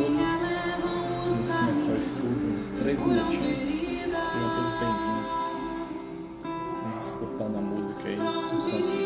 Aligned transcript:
todos. 0.00 0.16
Vamos 1.26 1.50
começar 1.50 1.92
o 1.92 1.98
estudo 1.98 2.44
em 2.48 2.82
três 2.82 3.00
minutinhos. 3.00 3.68
Sejam 3.68 4.50
todos 4.56 4.74
bem-vindos. 4.80 5.40
Vamos 6.82 7.04
escutando 7.04 7.56
a 7.56 7.60
música 7.60 8.08
aí 8.08 8.14
enquanto 8.14 8.99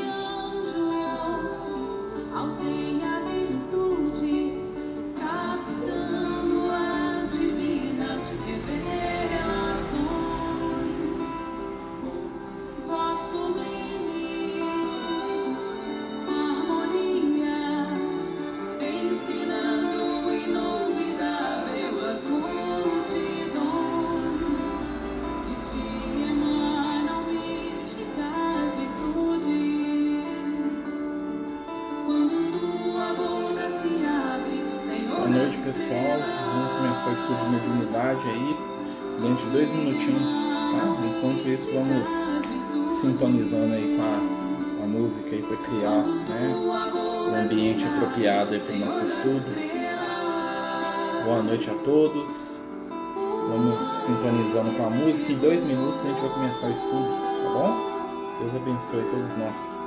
para 49.25 49.31
o 49.31 49.35
nosso 49.35 49.49
estudo. 49.49 49.65
Boa 51.25 51.43
noite 51.43 51.71
a 51.71 51.75
todos. 51.85 52.61
Vamos 53.49 53.83
sintonizando 53.83 54.73
com 54.73 54.87
a 54.87 54.91
música. 54.91 55.33
Em 55.33 55.39
dois 55.39 55.63
minutos 55.63 56.01
a 56.03 56.09
gente 56.09 56.21
vai 56.21 56.31
começar 56.31 56.67
o 56.67 56.71
estudo, 56.71 57.09
tá 57.43 57.51
bom? 57.51 58.39
Deus 58.41 58.55
abençoe 58.55 59.05
todos 59.11 59.37
nós. 59.39 59.83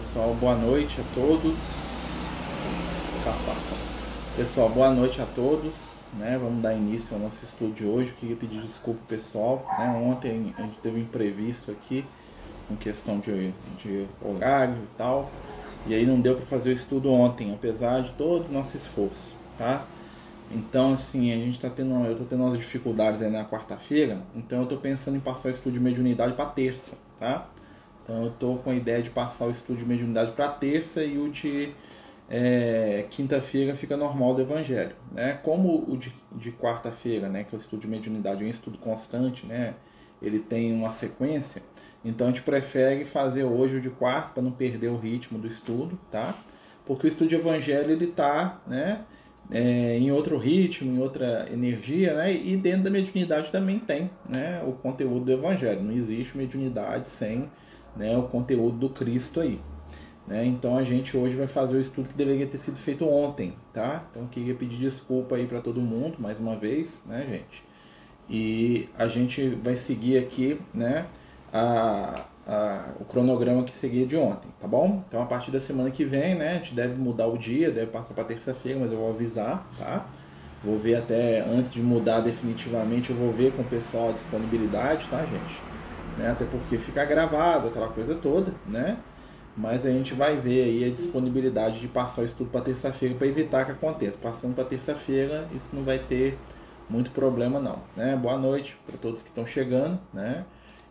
Pessoal, 0.00 0.34
boa 0.40 0.54
noite 0.54 0.98
a 0.98 1.04
todos. 1.14 1.58
Tá. 3.22 3.36
Pessoal, 4.34 4.70
boa 4.70 4.90
noite 4.90 5.20
a 5.20 5.26
todos. 5.26 6.00
Né? 6.14 6.38
Vamos 6.42 6.62
dar 6.62 6.72
início 6.72 7.14
ao 7.14 7.20
nosso 7.20 7.44
estudo 7.44 7.74
de 7.74 7.84
hoje. 7.84 8.14
Queria 8.18 8.34
pedir 8.34 8.62
desculpa 8.62 8.98
pessoal. 9.06 9.62
Né? 9.78 9.88
Ontem 10.02 10.54
a 10.56 10.62
gente 10.62 10.78
teve 10.78 10.98
um 10.98 11.02
imprevisto 11.02 11.70
aqui, 11.70 12.02
em 12.70 12.76
questão 12.76 13.18
de, 13.18 13.52
de 13.76 14.06
horário 14.24 14.74
e 14.76 14.96
tal. 14.96 15.30
E 15.86 15.94
aí 15.94 16.06
não 16.06 16.18
deu 16.18 16.34
para 16.34 16.46
fazer 16.46 16.70
o 16.70 16.72
estudo 16.72 17.12
ontem, 17.12 17.52
apesar 17.52 18.00
de 18.00 18.10
todo 18.12 18.48
o 18.48 18.52
nosso 18.52 18.78
esforço, 18.78 19.34
tá? 19.58 19.84
Então, 20.50 20.94
assim, 20.94 21.30
a 21.30 21.36
gente 21.36 21.60
tá 21.60 21.68
tendo, 21.68 21.94
eu 22.06 22.16
tô 22.16 22.24
tendo 22.24 22.42
umas 22.42 22.56
dificuldades 22.56 23.20
aí 23.20 23.30
na 23.30 23.44
quarta-feira, 23.44 24.22
então 24.34 24.60
eu 24.62 24.66
tô 24.66 24.78
pensando 24.78 25.18
em 25.18 25.20
passar 25.20 25.48
o 25.48 25.52
estudo 25.52 25.74
de 25.74 25.80
mediunidade 25.80 26.32
para 26.32 26.46
terça, 26.46 26.96
tá? 27.18 27.48
Então 28.10 28.24
eu 28.24 28.30
tô 28.32 28.56
com 28.56 28.70
a 28.70 28.74
ideia 28.74 29.00
de 29.00 29.08
passar 29.08 29.46
o 29.46 29.50
estudo 29.50 29.78
de 29.78 29.86
mediunidade 29.86 30.32
para 30.32 30.48
terça 30.48 31.04
e 31.04 31.16
o 31.16 31.30
de 31.30 31.70
é, 32.28 33.06
quinta-feira 33.08 33.76
fica 33.76 33.96
normal 33.96 34.34
do 34.34 34.42
evangelho, 34.42 34.96
né? 35.12 35.38
Como 35.44 35.84
o 35.88 35.96
de, 35.96 36.12
de 36.32 36.50
quarta-feira, 36.50 37.28
né, 37.28 37.44
que 37.44 37.54
é 37.54 37.58
o 37.58 37.60
estudo 37.60 37.82
de 37.82 37.86
mediunidade 37.86 38.42
é 38.42 38.46
um 38.46 38.50
estudo 38.50 38.78
constante, 38.78 39.46
né? 39.46 39.74
Ele 40.20 40.40
tem 40.40 40.72
uma 40.72 40.90
sequência, 40.90 41.62
então 42.04 42.26
a 42.26 42.30
gente 42.30 42.42
prefere 42.42 43.04
fazer 43.04 43.44
hoje 43.44 43.76
o 43.76 43.80
de 43.80 43.90
quarta 43.90 44.32
para 44.34 44.42
não 44.42 44.50
perder 44.50 44.88
o 44.88 44.96
ritmo 44.96 45.38
do 45.38 45.46
estudo, 45.46 45.96
tá? 46.10 46.36
Porque 46.84 47.06
o 47.06 47.08
estudo 47.08 47.28
de 47.28 47.36
evangelho 47.36 47.92
ele 47.92 48.08
tá, 48.08 48.60
né, 48.66 49.02
é, 49.52 49.96
em 49.96 50.10
outro 50.10 50.36
ritmo, 50.36 50.96
em 50.96 51.00
outra 51.00 51.48
energia, 51.52 52.14
né? 52.14 52.32
E 52.34 52.56
dentro 52.56 52.82
da 52.82 52.90
mediunidade 52.90 53.52
também 53.52 53.78
tem, 53.78 54.10
né, 54.28 54.60
o 54.66 54.72
conteúdo 54.72 55.26
do 55.26 55.32
evangelho. 55.32 55.80
Não 55.80 55.92
existe 55.92 56.36
mediunidade 56.36 57.08
sem 57.08 57.48
né, 57.96 58.16
o 58.16 58.22
conteúdo 58.24 58.76
do 58.76 58.88
Cristo 58.88 59.40
aí. 59.40 59.60
Né? 60.26 60.46
Então 60.46 60.76
a 60.76 60.84
gente 60.84 61.16
hoje 61.16 61.34
vai 61.34 61.48
fazer 61.48 61.76
o 61.76 61.80
estudo 61.80 62.08
que 62.08 62.14
deveria 62.14 62.46
ter 62.46 62.58
sido 62.58 62.76
feito 62.76 63.04
ontem, 63.04 63.54
tá? 63.72 64.04
Então 64.10 64.26
queria 64.28 64.54
pedir 64.54 64.76
desculpa 64.76 65.34
aí 65.34 65.46
para 65.46 65.60
todo 65.60 65.80
mundo 65.80 66.18
mais 66.20 66.38
uma 66.38 66.54
vez, 66.54 67.02
né, 67.06 67.26
gente? 67.28 67.64
E 68.28 68.88
a 68.96 69.08
gente 69.08 69.48
vai 69.48 69.74
seguir 69.74 70.18
aqui, 70.18 70.60
né, 70.72 71.06
a, 71.52 72.26
a, 72.46 72.84
o 73.00 73.04
cronograma 73.04 73.64
que 73.64 73.72
seguia 73.72 74.06
de 74.06 74.16
ontem, 74.16 74.48
tá 74.60 74.68
bom? 74.68 75.02
Então 75.08 75.20
a 75.20 75.26
partir 75.26 75.50
da 75.50 75.60
semana 75.60 75.90
que 75.90 76.04
vem, 76.04 76.36
né, 76.36 76.52
a 76.52 76.54
gente 76.54 76.74
deve 76.74 76.94
mudar 76.94 77.26
o 77.26 77.36
dia, 77.36 77.72
deve 77.72 77.90
passar 77.90 78.14
para 78.14 78.22
terça-feira, 78.22 78.78
mas 78.78 78.92
eu 78.92 78.98
vou 78.98 79.10
avisar, 79.10 79.66
tá? 79.76 80.06
Vou 80.62 80.78
ver 80.78 80.94
até 80.94 81.40
antes 81.40 81.72
de 81.72 81.82
mudar 81.82 82.20
definitivamente, 82.20 83.10
eu 83.10 83.16
vou 83.16 83.32
ver 83.32 83.52
com 83.52 83.62
o 83.62 83.64
pessoal 83.64 84.10
a 84.10 84.12
disponibilidade, 84.12 85.08
tá, 85.08 85.24
gente? 85.24 85.60
Né? 86.18 86.30
Até 86.30 86.44
porque 86.44 86.78
fica 86.78 87.04
gravado, 87.04 87.68
aquela 87.68 87.88
coisa 87.88 88.14
toda, 88.14 88.52
né? 88.66 88.96
Mas 89.56 89.84
a 89.84 89.90
gente 89.90 90.14
vai 90.14 90.36
ver 90.36 90.64
aí 90.64 90.84
a 90.84 90.90
disponibilidade 90.90 91.80
de 91.80 91.88
passar 91.88 92.22
o 92.22 92.24
estudo 92.24 92.50
para 92.50 92.60
terça-feira 92.60 93.14
para 93.14 93.26
evitar 93.26 93.64
que 93.64 93.72
aconteça. 93.72 94.18
Passando 94.18 94.54
para 94.54 94.64
terça-feira, 94.64 95.48
isso 95.54 95.68
não 95.72 95.82
vai 95.82 95.98
ter 95.98 96.38
muito 96.88 97.10
problema 97.10 97.60
não, 97.60 97.80
né? 97.96 98.16
Boa 98.16 98.38
noite 98.38 98.76
para 98.86 98.96
todos 98.96 99.22
que 99.22 99.28
estão 99.28 99.44
chegando, 99.44 99.98
né? 100.12 100.44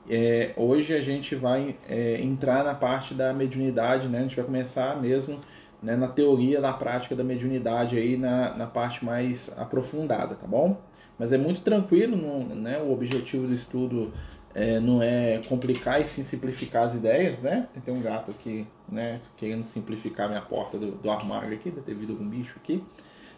É, 0.09 0.53
hoje 0.57 0.93
a 0.93 1.01
gente 1.01 1.35
vai 1.35 1.75
é, 1.87 2.21
entrar 2.21 2.63
na 2.63 2.73
parte 2.73 3.13
da 3.13 3.33
mediunidade, 3.33 4.07
né? 4.07 4.19
A 4.19 4.21
gente 4.23 4.35
vai 4.35 4.45
começar 4.45 4.99
mesmo 4.99 5.39
né, 5.81 5.95
na 5.95 6.07
teoria, 6.07 6.59
na 6.59 6.73
prática 6.73 7.15
da 7.15 7.23
mediunidade 7.23 7.97
aí 7.97 8.17
na, 8.17 8.55
na 8.55 8.65
parte 8.65 9.03
mais 9.03 9.51
aprofundada, 9.57 10.35
tá 10.35 10.47
bom? 10.47 10.79
Mas 11.17 11.33
é 11.33 11.37
muito 11.37 11.61
tranquilo, 11.61 12.15
né? 12.55 12.79
O 12.79 12.91
objetivo 12.91 13.45
do 13.45 13.53
estudo 13.53 14.11
é, 14.59 14.77
não 14.77 15.01
é 15.01 15.41
complicar 15.47 16.01
e 16.01 16.03
sim 16.03 16.21
simplificar 16.21 16.83
as 16.83 16.93
ideias, 16.93 17.39
né? 17.41 17.69
Tem 17.85 17.93
um 17.93 18.01
gato 18.01 18.29
aqui, 18.29 18.67
né? 18.89 19.21
Querendo 19.37 19.63
simplificar 19.63 20.27
minha 20.27 20.41
porta 20.41 20.77
do, 20.77 20.91
do 20.91 21.09
armário 21.09 21.53
aqui, 21.53 21.71
deve 21.71 21.85
ter 21.85 21.95
vindo 21.95 22.11
algum 22.11 22.27
bicho 22.27 22.59
aqui, 22.61 22.83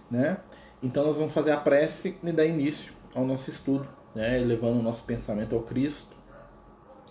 né? 0.10 0.38
Então 0.82 1.06
nós 1.06 1.18
vamos 1.18 1.32
fazer 1.32 1.52
a 1.52 1.58
prece 1.58 2.18
e 2.24 2.32
dar 2.32 2.44
início 2.44 2.92
ao 3.14 3.24
nosso 3.24 3.52
estudo, 3.52 3.88
né? 4.16 4.40
Levando 4.40 4.80
o 4.80 4.82
nosso 4.82 5.04
pensamento 5.04 5.54
ao 5.54 5.62
Cristo, 5.62 6.16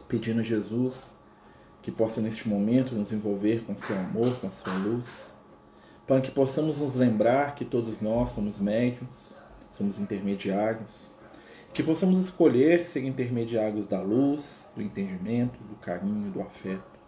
pedindo 0.09 0.41
a 0.41 0.43
Jesus 0.43 1.17
que 1.81 1.93
possa 1.93 2.21
neste 2.21 2.49
momento 2.49 2.97
nos 2.97 3.13
envolver 3.13 3.63
com 3.65 3.79
seu 3.79 3.97
amor, 3.97 4.41
com 4.41 4.51
sua 4.51 4.75
luz, 4.75 5.37
para 6.05 6.21
que 6.21 6.33
possamos 6.33 6.81
nos 6.81 6.97
lembrar 6.97 7.55
que 7.55 7.65
todos 7.65 8.01
nós 8.01 8.31
somos 8.31 8.59
médiums, 8.59 9.37
somos 9.71 10.01
intermediários, 10.01 11.13
que 11.73 11.83
possamos 11.83 12.19
escolher 12.19 12.85
ser 12.85 13.05
intermediários 13.05 13.87
da 13.87 14.01
luz, 14.01 14.71
do 14.75 14.83
entendimento, 14.83 15.63
do 15.63 15.77
carinho, 15.77 16.31
do 16.31 16.41
afeto. 16.41 16.99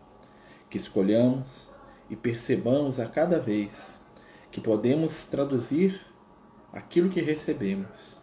Que 0.71 0.77
escolhamos 0.77 1.71
e 2.09 2.17
percebamos 2.17 3.01
a 3.01 3.07
cada 3.07 3.39
vez 3.41 4.01
que 4.51 4.61
podemos 4.61 5.25
traduzir 5.25 6.01
aquilo 6.73 7.09
que 7.09 7.21
recebemos 7.21 8.21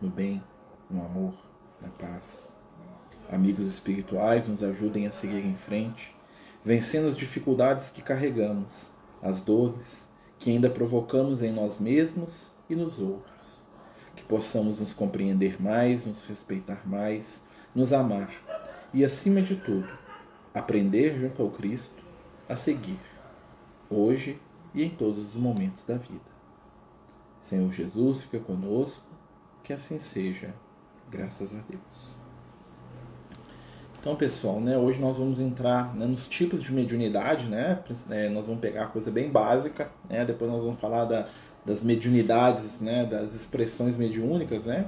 no 0.00 0.08
bem, 0.08 0.42
no 0.90 1.04
amor, 1.04 1.34
na 1.80 1.88
paz. 1.88 2.52
Amigos 3.30 3.66
espirituais 3.66 4.48
nos 4.48 4.62
ajudem 4.62 5.06
a 5.06 5.12
seguir 5.12 5.44
em 5.44 5.56
frente, 5.56 6.14
vencendo 6.64 7.08
as 7.08 7.16
dificuldades 7.16 7.90
que 7.90 8.02
carregamos, 8.02 8.90
as 9.22 9.40
dores 9.40 10.08
que 10.38 10.50
ainda 10.50 10.68
provocamos 10.68 11.42
em 11.42 11.52
nós 11.52 11.78
mesmos 11.78 12.50
e 12.68 12.74
nos 12.74 12.98
outros. 12.98 13.41
Possamos 14.32 14.80
nos 14.80 14.94
compreender 14.94 15.60
mais, 15.60 16.06
nos 16.06 16.22
respeitar 16.22 16.88
mais, 16.88 17.42
nos 17.74 17.92
amar 17.92 18.32
e, 18.94 19.04
acima 19.04 19.42
de 19.42 19.56
tudo, 19.56 19.86
aprender 20.54 21.18
junto 21.18 21.42
ao 21.42 21.50
Cristo 21.50 22.02
a 22.48 22.56
seguir, 22.56 22.98
hoje 23.90 24.40
e 24.74 24.84
em 24.84 24.88
todos 24.88 25.18
os 25.18 25.34
momentos 25.34 25.84
da 25.84 25.98
vida. 25.98 26.32
Senhor 27.42 27.70
Jesus, 27.70 28.22
fica 28.22 28.40
conosco, 28.40 29.04
que 29.62 29.70
assim 29.70 29.98
seja, 29.98 30.54
graças 31.10 31.54
a 31.54 31.58
Deus. 31.68 32.16
Então, 34.00 34.16
pessoal, 34.16 34.62
né, 34.62 34.78
hoje 34.78 34.98
nós 34.98 35.18
vamos 35.18 35.40
entrar 35.40 35.94
né, 35.94 36.06
nos 36.06 36.26
tipos 36.26 36.62
de 36.62 36.72
mediunidade, 36.72 37.44
né? 37.44 37.84
É, 38.08 38.30
nós 38.30 38.46
vamos 38.46 38.62
pegar 38.62 38.86
coisa 38.86 39.10
bem 39.10 39.30
básica, 39.30 39.92
né? 40.08 40.24
Depois 40.24 40.50
nós 40.50 40.62
vamos 40.62 40.78
falar 40.78 41.04
da, 41.04 41.28
das 41.64 41.82
mediunidades, 41.82 42.80
né? 42.80 43.04
Das 43.04 43.34
expressões 43.34 43.96
mediúnicas, 43.96 44.66
né? 44.66 44.86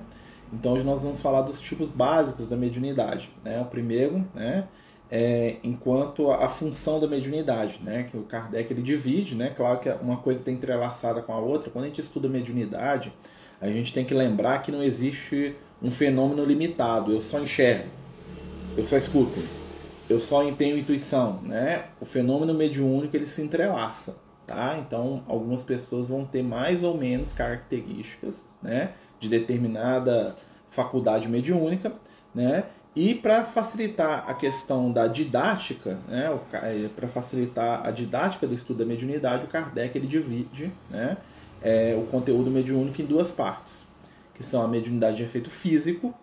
Então, 0.53 0.73
hoje 0.73 0.85
nós 0.85 1.03
vamos 1.03 1.21
falar 1.21 1.43
dos 1.43 1.61
tipos 1.61 1.91
básicos 1.91 2.49
da 2.49 2.57
mediunidade, 2.57 3.31
né? 3.45 3.61
O 3.61 3.67
primeiro, 3.67 4.25
né? 4.35 4.69
É, 5.11 5.57
enquanto 5.63 6.31
a, 6.31 6.49
função 6.49 6.99
da 6.99 7.07
mediunidade, 7.07 7.81
né? 7.83 8.05
Que 8.05 8.17
o 8.17 8.23
Kardec 8.23 8.73
ele 8.73 8.83
divide, 8.83 9.35
né? 9.35 9.53
Claro 9.57 9.79
que 9.81 9.89
uma 9.89 10.17
coisa 10.19 10.41
está 10.41 10.51
entrelaçada 10.51 11.23
com 11.23 11.33
a 11.33 11.39
outra. 11.39 11.71
Quando 11.71 11.85
a 11.85 11.89
gente 11.89 12.01
estuda 12.01 12.29
mediunidade, 12.29 13.13
a 13.61 13.69
gente 13.69 13.93
tem 13.93 14.05
que 14.05 14.15
lembrar 14.15 14.63
que 14.63 14.73
não 14.73 14.83
existe 14.83 15.55
um 15.83 15.91
fenômeno 15.91 16.45
limitado. 16.45 17.13
Eu 17.13 17.21
só 17.21 17.41
enxergo 17.41 17.89
eu 18.77 18.87
só 18.87 18.97
escuto, 18.97 19.41
eu 20.11 20.19
só 20.19 20.51
tenho 20.53 20.77
intuição, 20.77 21.41
né? 21.43 21.87
O 22.01 22.05
fenômeno 22.05 22.53
mediúnico 22.53 23.17
ele 23.17 23.27
se 23.27 23.41
entrelaça, 23.41 24.17
tá? 24.47 24.79
Então, 24.79 25.23
algumas 25.27 25.63
pessoas 25.63 26.09
vão 26.09 26.25
ter 26.25 26.43
mais 26.43 26.83
ou 26.83 26.97
menos 26.97 27.33
características, 27.33 28.49
né, 28.63 28.93
de 29.19 29.29
determinada 29.29 30.35
faculdade 30.69 31.29
mediúnica, 31.29 31.93
né? 32.35 32.65
E 32.97 33.13
para 33.15 33.45
facilitar 33.45 34.25
a 34.29 34.35
questão 34.35 34.93
da 34.93 35.09
didática, 35.09 35.99
né, 36.07 36.39
é, 36.53 36.89
para 36.95 37.09
facilitar 37.09 37.85
a 37.85 37.91
didática 37.91 38.47
do 38.47 38.55
estudo 38.55 38.79
da 38.79 38.85
mediunidade, 38.85 39.47
o 39.47 39.49
Kardec 39.49 39.99
ele 39.99 40.07
divide, 40.07 40.73
né, 40.89 41.17
é, 41.61 41.97
o 41.99 42.07
conteúdo 42.07 42.51
mediúnico 42.51 43.03
em 43.03 43.05
duas 43.05 43.33
partes, 43.33 43.89
que 44.35 44.45
são 44.45 44.63
a 44.63 44.69
mediunidade 44.69 45.17
de 45.17 45.23
efeito 45.25 45.51
físico 45.51 46.15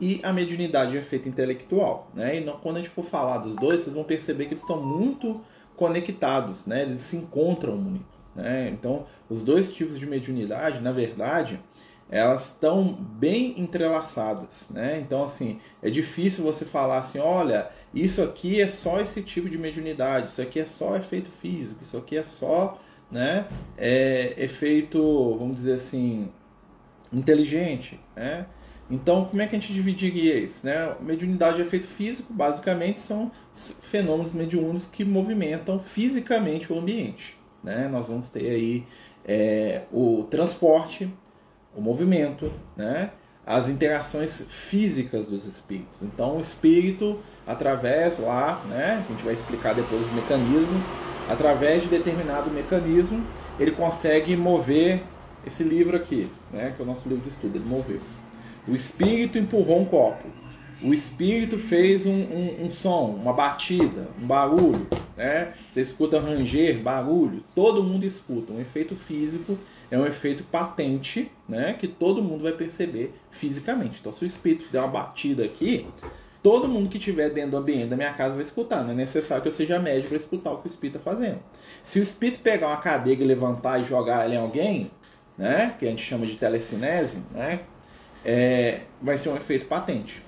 e 0.00 0.20
a 0.24 0.32
mediunidade 0.32 0.92
de 0.92 0.96
efeito 0.96 1.28
intelectual. 1.28 2.10
Né? 2.14 2.38
E 2.38 2.42
quando 2.62 2.76
a 2.76 2.80
gente 2.80 2.90
for 2.90 3.04
falar 3.04 3.38
dos 3.38 3.54
dois, 3.54 3.82
vocês 3.82 3.94
vão 3.94 4.04
perceber 4.04 4.46
que 4.46 4.54
eles 4.54 4.62
estão 4.62 4.82
muito 4.82 5.40
conectados, 5.76 6.66
né? 6.66 6.82
eles 6.82 7.00
se 7.00 7.16
encontram 7.16 7.76
muito. 7.76 8.16
Né? 8.34 8.70
Então, 8.70 9.06
os 9.28 9.42
dois 9.42 9.72
tipos 9.72 9.98
de 9.98 10.06
mediunidade, 10.06 10.80
na 10.80 10.92
verdade, 10.92 11.60
elas 12.08 12.46
estão 12.46 12.84
bem 12.84 13.58
entrelaçadas, 13.60 14.68
né? 14.70 15.00
Então, 15.00 15.24
assim, 15.24 15.58
é 15.82 15.90
difícil 15.90 16.44
você 16.44 16.64
falar 16.64 16.98
assim, 16.98 17.18
olha, 17.18 17.68
isso 17.92 18.22
aqui 18.22 18.60
é 18.60 18.68
só 18.68 19.00
esse 19.00 19.22
tipo 19.22 19.48
de 19.48 19.58
mediunidade, 19.58 20.30
isso 20.30 20.40
aqui 20.40 20.60
é 20.60 20.66
só 20.66 20.96
efeito 20.96 21.30
físico, 21.30 21.82
isso 21.82 21.96
aqui 21.96 22.16
é 22.16 22.22
só, 22.22 22.78
né, 23.10 23.46
é 23.76 24.34
efeito, 24.36 25.36
vamos 25.36 25.56
dizer 25.56 25.74
assim, 25.74 26.28
inteligente, 27.12 27.98
né? 28.14 28.46
Então, 28.90 29.24
como 29.24 29.42
é 29.42 29.46
que 29.46 29.56
a 29.56 29.58
gente 29.58 29.72
dividiria 29.72 30.38
isso? 30.38 30.64
Né? 30.64 30.94
Mediunidade 31.00 31.58
e 31.58 31.62
efeito 31.62 31.88
físico, 31.88 32.32
basicamente, 32.32 33.00
são 33.00 33.32
fenômenos 33.80 34.32
mediúnicos 34.32 34.86
que 34.86 35.04
movimentam 35.04 35.78
fisicamente 35.80 36.72
o 36.72 36.78
ambiente. 36.78 37.36
Né? 37.64 37.88
Nós 37.88 38.06
vamos 38.06 38.28
ter 38.28 38.48
aí 38.48 38.84
é, 39.24 39.82
o 39.92 40.24
transporte, 40.30 41.12
o 41.74 41.80
movimento, 41.80 42.52
né? 42.76 43.10
as 43.44 43.68
interações 43.68 44.46
físicas 44.48 45.26
dos 45.26 45.44
espíritos. 45.46 46.02
Então, 46.02 46.36
o 46.36 46.40
espírito, 46.40 47.18
através 47.44 48.20
lá, 48.20 48.62
né? 48.68 49.04
a 49.04 49.12
gente 49.12 49.24
vai 49.24 49.34
explicar 49.34 49.74
depois 49.74 50.02
os 50.02 50.12
mecanismos, 50.12 50.84
através 51.28 51.82
de 51.82 51.88
determinado 51.88 52.50
mecanismo, 52.50 53.24
ele 53.58 53.72
consegue 53.72 54.36
mover 54.36 55.02
esse 55.44 55.64
livro 55.64 55.96
aqui, 55.96 56.30
né? 56.52 56.72
que 56.76 56.82
é 56.82 56.84
o 56.84 56.86
nosso 56.86 57.08
livro 57.08 57.24
de 57.24 57.30
estudo, 57.30 57.56
ele 57.56 57.64
moveu. 57.64 58.00
O 58.68 58.74
espírito 58.74 59.38
empurrou 59.38 59.80
um 59.80 59.84
copo. 59.84 60.28
O 60.82 60.92
espírito 60.92 61.58
fez 61.58 62.04
um, 62.04 62.12
um, 62.12 62.66
um 62.66 62.70
som, 62.70 63.18
uma 63.20 63.32
batida, 63.32 64.08
um 64.20 64.26
barulho. 64.26 64.86
Né? 65.16 65.54
Você 65.68 65.80
escuta 65.80 66.20
ranger, 66.20 66.80
barulho. 66.80 67.42
Todo 67.54 67.82
mundo 67.82 68.04
escuta. 68.04 68.52
Um 68.52 68.60
efeito 68.60 68.94
físico 68.94 69.58
é 69.90 69.98
um 69.98 70.04
efeito 70.04 70.42
patente 70.44 71.30
né? 71.48 71.72
que 71.72 71.88
todo 71.88 72.22
mundo 72.22 72.42
vai 72.42 72.52
perceber 72.52 73.14
fisicamente. 73.30 73.98
Então, 74.00 74.12
se 74.12 74.24
o 74.24 74.26
espírito 74.26 74.66
der 74.70 74.80
uma 74.80 74.88
batida 74.88 75.44
aqui, 75.44 75.86
todo 76.42 76.68
mundo 76.68 76.90
que 76.90 76.98
estiver 76.98 77.30
dentro 77.30 77.52
do 77.52 77.56
ambiente 77.56 77.86
da 77.86 77.96
minha 77.96 78.12
casa 78.12 78.34
vai 78.34 78.42
escutar. 78.42 78.82
Não 78.82 78.90
é 78.90 78.94
necessário 78.94 79.42
que 79.42 79.48
eu 79.48 79.52
seja 79.52 79.78
médico 79.78 80.08
para 80.08 80.18
escutar 80.18 80.52
o 80.52 80.58
que 80.58 80.66
o 80.66 80.70
espírito 80.70 80.98
está 80.98 81.10
fazendo. 81.10 81.38
Se 81.82 81.98
o 81.98 82.02
espírito 82.02 82.40
pegar 82.40 82.66
uma 82.66 82.76
cadeira 82.76 83.22
e 83.22 83.26
levantar 83.26 83.80
e 83.80 83.84
jogar 83.84 84.24
ela 84.24 84.34
em 84.34 84.38
alguém, 84.38 84.90
né? 85.38 85.74
que 85.78 85.86
a 85.86 85.88
gente 85.88 86.02
chama 86.02 86.26
de 86.26 86.36
telecinese, 86.36 87.22
né? 87.32 87.60
É, 88.26 88.80
vai 89.00 89.16
ser 89.16 89.28
um 89.28 89.36
efeito 89.36 89.66
patente. 89.66 90.20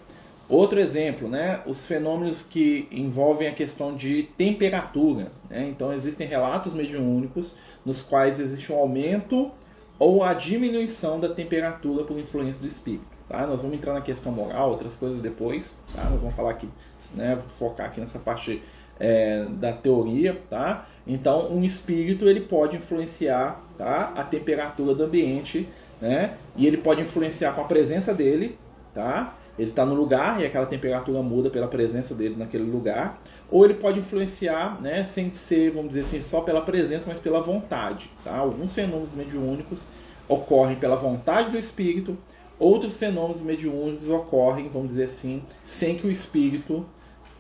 Outro 0.49 0.79
exemplo, 0.79 1.29
né, 1.29 1.61
os 1.67 1.85
fenômenos 1.85 2.43
que 2.43 2.89
envolvem 2.93 3.49
a 3.49 3.53
questão 3.53 3.95
de 3.95 4.29
temperatura. 4.39 5.33
Né? 5.51 5.69
Então, 5.69 5.93
existem 5.93 6.27
relatos 6.27 6.73
mediúnicos 6.73 7.55
nos 7.85 8.01
quais 8.01 8.39
existe 8.39 8.73
um 8.73 8.77
aumento 8.77 9.51
ou 9.99 10.23
a 10.23 10.33
diminuição 10.33 11.19
da 11.19 11.29
temperatura 11.29 12.05
por 12.05 12.19
influência 12.19 12.63
do 12.63 12.69
espírito. 12.69 13.05
Tá? 13.29 13.47
Nós 13.47 13.61
vamos 13.61 13.77
entrar 13.77 13.93
na 13.93 14.01
questão 14.01 14.31
moral, 14.33 14.71
outras 14.71 14.97
coisas 14.97 15.21
depois. 15.21 15.77
Tá? 15.95 16.05
Nós 16.05 16.21
vamos 16.21 16.37
falar 16.37 16.51
aqui, 16.53 16.69
né, 17.15 17.37
focar 17.59 17.87
aqui 17.89 18.01
nessa 18.01 18.21
parte 18.21 18.63
é, 18.99 19.45
da 19.51 19.73
teoria. 19.73 20.41
Tá? 20.49 20.87
Então, 21.05 21.53
um 21.53 21.65
espírito 21.65 22.27
ele 22.27 22.41
pode 22.41 22.77
influenciar 22.77 23.61
tá, 23.77 24.13
a 24.17 24.23
temperatura 24.23 24.95
do 24.95 25.03
ambiente 25.03 25.69
né? 26.01 26.35
E 26.57 26.67
ele 26.67 26.77
pode 26.77 27.03
influenciar 27.03 27.53
com 27.53 27.61
a 27.61 27.65
presença 27.65 28.15
dele, 28.15 28.59
tá? 28.95 29.37
Ele 29.59 29.71
está 29.71 29.85
no 29.85 29.95
lugar 29.95 30.41
e 30.41 30.47
aquela 30.47 30.67
temperatura 30.67 31.21
muda 31.21 31.51
pela 31.51 31.67
presença 31.67 32.15
dele 32.15 32.37
naquele 32.39 32.65
lugar. 32.65 33.21
Ou 33.51 33.65
ele 33.65 33.75
pode 33.75 33.99
influenciar, 33.99 34.81
né, 34.81 35.03
sem 35.03 35.35
ser, 35.35 35.73
vamos 35.73 35.89
dizer 35.89 36.03
assim, 36.03 36.21
só 36.21 36.43
pela 36.43 36.61
presença, 36.61 37.07
mas 37.09 37.19
pela 37.19 37.41
vontade. 37.41 38.09
Tá? 38.23 38.37
Alguns 38.37 38.73
fenômenos 38.73 39.15
mediúnicos 39.15 39.87
ocorrem 40.29 40.77
pela 40.77 40.95
vontade 40.95 41.51
do 41.51 41.59
espírito, 41.59 42.17
outros 42.59 42.97
fenômenos 42.97 43.43
mediúnicos 43.43 44.09
ocorrem, 44.09 44.69
vamos 44.69 44.89
dizer 44.89 45.05
assim, 45.05 45.43
sem 45.65 45.97
que 45.97 46.07
o 46.07 46.11
espírito 46.11 46.87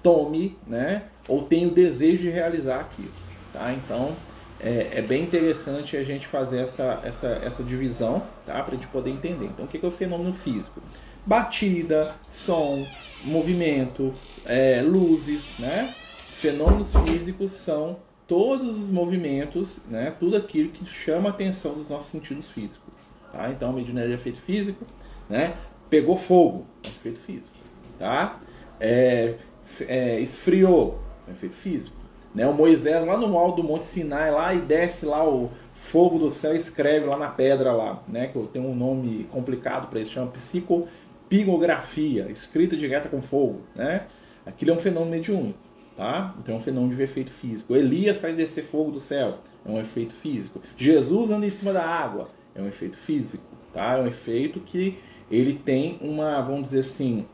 tome, 0.02 0.56
né, 0.66 1.04
ou 1.28 1.42
tenha 1.42 1.68
o 1.68 1.70
desejo 1.70 2.22
de 2.22 2.30
realizar 2.30 2.80
aquilo. 2.80 3.12
Tá? 3.52 3.72
Então, 3.72 4.16
é, 4.60 4.98
é, 4.98 5.02
bem 5.02 5.22
interessante 5.22 5.96
a 5.96 6.02
gente 6.02 6.26
fazer 6.26 6.58
essa, 6.58 7.00
essa, 7.04 7.28
essa 7.42 7.62
divisão, 7.62 8.22
tá? 8.44 8.62
Para 8.62 8.72
a 8.72 8.74
gente 8.74 8.88
poder 8.88 9.10
entender. 9.10 9.46
Então, 9.46 9.64
o 9.64 9.68
que 9.68 9.84
é 9.84 9.88
o 9.88 9.90
fenômeno 9.90 10.32
físico? 10.32 10.82
Batida, 11.24 12.14
som, 12.28 12.86
movimento, 13.24 14.14
é, 14.44 14.82
luzes, 14.82 15.58
né? 15.58 15.92
Fenômenos 16.32 16.92
físicos 17.04 17.52
são 17.52 17.98
todos 18.26 18.78
os 18.78 18.90
movimentos, 18.90 19.82
né? 19.88 20.14
Tudo 20.18 20.36
aquilo 20.36 20.70
que 20.70 20.84
chama 20.84 21.28
a 21.28 21.32
atenção 21.32 21.74
dos 21.74 21.88
nossos 21.88 22.10
sentidos 22.10 22.50
físicos, 22.50 23.06
tá? 23.30 23.50
Então, 23.50 23.72
mediunidade 23.72 24.12
é 24.12 24.14
efeito 24.14 24.38
físico, 24.38 24.84
né? 25.28 25.56
Pegou 25.88 26.16
fogo, 26.16 26.66
é 26.82 26.88
efeito 26.88 27.18
físico, 27.20 27.56
tá? 27.98 28.40
É, 28.80 29.36
é, 29.82 30.20
esfriou, 30.20 31.00
é 31.28 31.32
efeito 31.32 31.54
físico. 31.54 31.96
Né? 32.34 32.46
O 32.46 32.52
Moisés 32.52 33.04
lá 33.06 33.16
no 33.16 33.36
alto 33.36 33.62
do 33.62 33.68
Monte 33.68 33.84
Sinai 33.84 34.30
lá 34.30 34.54
e 34.54 34.60
desce 34.60 35.06
lá 35.06 35.28
o 35.28 35.50
fogo 35.74 36.18
do 36.18 36.30
céu 36.30 36.54
escreve 36.54 37.06
lá 37.06 37.16
na 37.16 37.28
pedra 37.28 37.72
lá, 37.72 38.02
né? 38.08 38.26
Que 38.28 38.38
tem 38.48 38.60
um 38.60 38.74
nome 38.74 39.24
complicado 39.30 39.88
para 39.88 40.00
isso, 40.00 40.12
chama 40.12 40.30
psicopigografia, 40.30 42.26
escrita 42.30 42.76
direta 42.76 43.08
com 43.08 43.22
fogo, 43.22 43.60
né? 43.74 44.06
Aquilo 44.44 44.72
é 44.72 44.74
um 44.74 44.78
fenômeno 44.78 45.10
mediúnico, 45.12 45.58
tá? 45.96 46.34
Então 46.38 46.54
é 46.54 46.58
um 46.58 46.60
fenômeno 46.60 46.94
de 46.94 47.02
efeito 47.02 47.30
físico. 47.30 47.74
Elias 47.74 48.18
faz 48.18 48.36
descer 48.36 48.64
fogo 48.64 48.90
do 48.90 49.00
céu, 49.00 49.38
é 49.64 49.70
um 49.70 49.80
efeito 49.80 50.14
físico. 50.14 50.60
Jesus 50.76 51.30
anda 51.30 51.46
em 51.46 51.50
cima 51.50 51.72
da 51.72 51.84
água, 51.84 52.28
é 52.54 52.60
um 52.60 52.66
efeito 52.66 52.96
físico, 52.96 53.44
tá? 53.72 53.96
É 53.96 54.02
um 54.02 54.06
efeito 54.06 54.60
que 54.60 54.98
ele 55.30 55.54
tem 55.54 55.98
uma, 56.00 56.40
vamos 56.40 56.64
dizer 56.64 56.80
assim, 56.80 57.24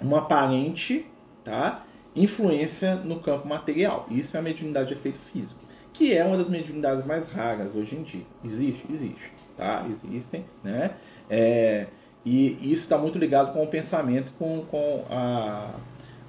uma 0.00 0.18
aparente, 0.18 1.06
tá? 1.42 1.84
Influência 2.14 2.96
no 2.96 3.20
campo 3.20 3.48
material. 3.48 4.06
Isso 4.10 4.36
é 4.36 4.40
a 4.40 4.42
mediunidade 4.42 4.88
de 4.88 4.94
efeito 4.94 5.18
físico, 5.18 5.60
que 5.92 6.16
é 6.16 6.24
uma 6.24 6.36
das 6.36 6.48
mediunidades 6.48 7.04
mais 7.04 7.28
raras 7.28 7.74
hoje 7.74 7.96
em 7.96 8.02
dia. 8.02 8.24
Existe? 8.44 8.86
Existe, 8.90 9.32
tá? 9.56 9.86
Existem, 9.90 10.44
né? 10.62 10.92
É, 11.28 11.86
e 12.24 12.72
isso 12.72 12.82
está 12.82 12.96
muito 12.96 13.18
ligado 13.18 13.52
com 13.52 13.62
o 13.62 13.66
pensamento, 13.66 14.32
com, 14.38 14.64
com 14.70 15.04
a, 15.10 15.74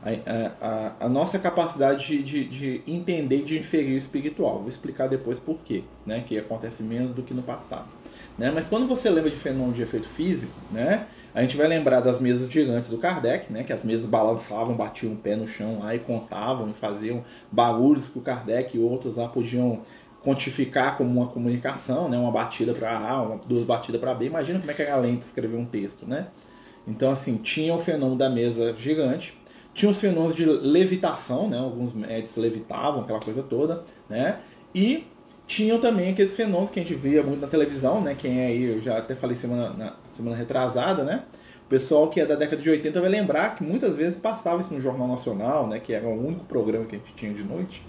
a, 0.02 0.12
a, 0.62 1.06
a 1.06 1.10
nossa 1.10 1.38
capacidade 1.38 2.08
de, 2.08 2.24
de, 2.24 2.46
de, 2.46 2.82
entender 2.88 3.40
e 3.40 3.44
de 3.44 3.58
inferir 3.60 3.94
o 3.94 3.98
espiritual. 3.98 4.60
Vou 4.60 4.68
explicar 4.68 5.08
depois 5.08 5.40
por 5.40 5.60
quê, 5.60 5.84
né? 6.06 6.24
Que 6.26 6.38
acontece 6.38 6.82
menos 6.84 7.12
do 7.12 7.22
que 7.22 7.34
no 7.34 7.44
passado. 7.44 7.92
Né? 8.38 8.52
Mas 8.54 8.68
quando 8.68 8.88
você 8.88 9.10
lembra 9.10 9.30
de 9.30 9.38
fenômeno 9.38 9.74
de 9.74 9.82
efeito 9.82 10.08
físico, 10.08 10.54
né? 10.72 11.08
A 11.36 11.42
gente 11.42 11.58
vai 11.58 11.68
lembrar 11.68 12.00
das 12.00 12.20
mesas 12.20 12.48
gigantes 12.48 12.90
do 12.90 12.98
Kardec, 12.98 13.52
né? 13.52 13.64
Que 13.64 13.74
as 13.74 13.84
mesas 13.84 14.06
balançavam, 14.06 14.76
batiam 14.76 15.14
o 15.14 15.16
pé 15.16 15.36
no 15.36 15.48
chão 15.48 15.80
lá 15.82 15.96
e 15.96 16.00
contavam 16.00 16.70
e 16.70 16.74
faziam 16.74 17.24
barulhos 17.52 18.10
que 18.10 18.20
o 18.20 18.22
Kardec 18.22 18.76
e 18.78 18.80
outros 18.80 19.18
lá 19.18 19.28
podiam 19.28 19.82
quantificar 20.24 20.98
como 20.98 21.10
uma 21.10 21.28
comunicação, 21.28 22.08
né? 22.08 22.18
Uma 22.18 22.32
batida 22.32 22.74
para 22.74 22.98
A, 22.98 23.22
uma, 23.22 23.38
duas 23.38 23.64
batidas 23.64 24.00
para 24.00 24.14
B. 24.14 24.26
Imagina 24.26 24.60
como 24.60 24.72
é 24.72 24.74
que 24.74 24.82
era 24.82 24.96
lento 24.98 25.24
escrever 25.24 25.58
um 25.58 25.66
texto, 25.66 26.08
né? 26.08 26.28
Então, 26.88 27.12
assim, 27.12 27.38
tinha 27.38 27.74
o 27.74 27.80
fenômeno 27.80 28.18
da 28.18 28.30
mesa 28.30 28.74
gigante, 28.74 29.38
tinha 29.74 29.90
os 29.90 30.00
fenômenos 30.00 30.36
de 30.36 30.46
levitação, 30.46 31.50
né? 31.50 31.58
Alguns 31.58 31.94
médicos 31.94 32.36
levitavam, 32.38 33.02
aquela 33.02 33.20
coisa 33.20 33.44
toda, 33.44 33.84
né? 34.10 34.40
E 34.74 35.08
tinham 35.54 35.80
também 35.80 36.12
aqueles 36.12 36.34
fenômenos 36.34 36.72
que 36.72 36.80
a 36.80 36.84
gente 36.84 36.96
via 36.96 37.22
muito 37.22 37.40
na 37.40 37.48
televisão, 37.48 38.02
né? 38.02 38.16
Quem 38.18 38.42
é 38.42 38.48
aí, 38.48 38.64
eu 38.64 38.82
já 38.82 38.98
até 38.98 39.14
falei 39.14 39.36
semana, 39.36 39.70
na 39.70 39.94
semana 40.10 40.36
retrasada, 40.36 41.04
né? 41.04 41.26
O 41.68 41.70
pessoal 41.70 42.10
que 42.10 42.20
é 42.20 42.26
da 42.26 42.34
década 42.34 42.60
de 42.60 42.68
80 42.68 43.00
vai 43.00 43.10
lembrar 43.10 43.56
que 43.56 43.64
muitas 43.64 43.96
vezes 43.96 44.20
passava 44.20 44.62
isso 44.62 44.74
no 44.74 44.82
Jornal 44.82 45.08
Nacional, 45.08 45.68
né? 45.68 45.80
Que 45.80 45.94
era 45.94 46.08
o 46.08 46.28
único 46.28 46.44
programa 46.46 46.86
que 46.86 46.96
a 46.96 46.98
gente 46.98 47.14
tinha 47.14 47.32
de 47.32 47.44
noite, 47.44 47.86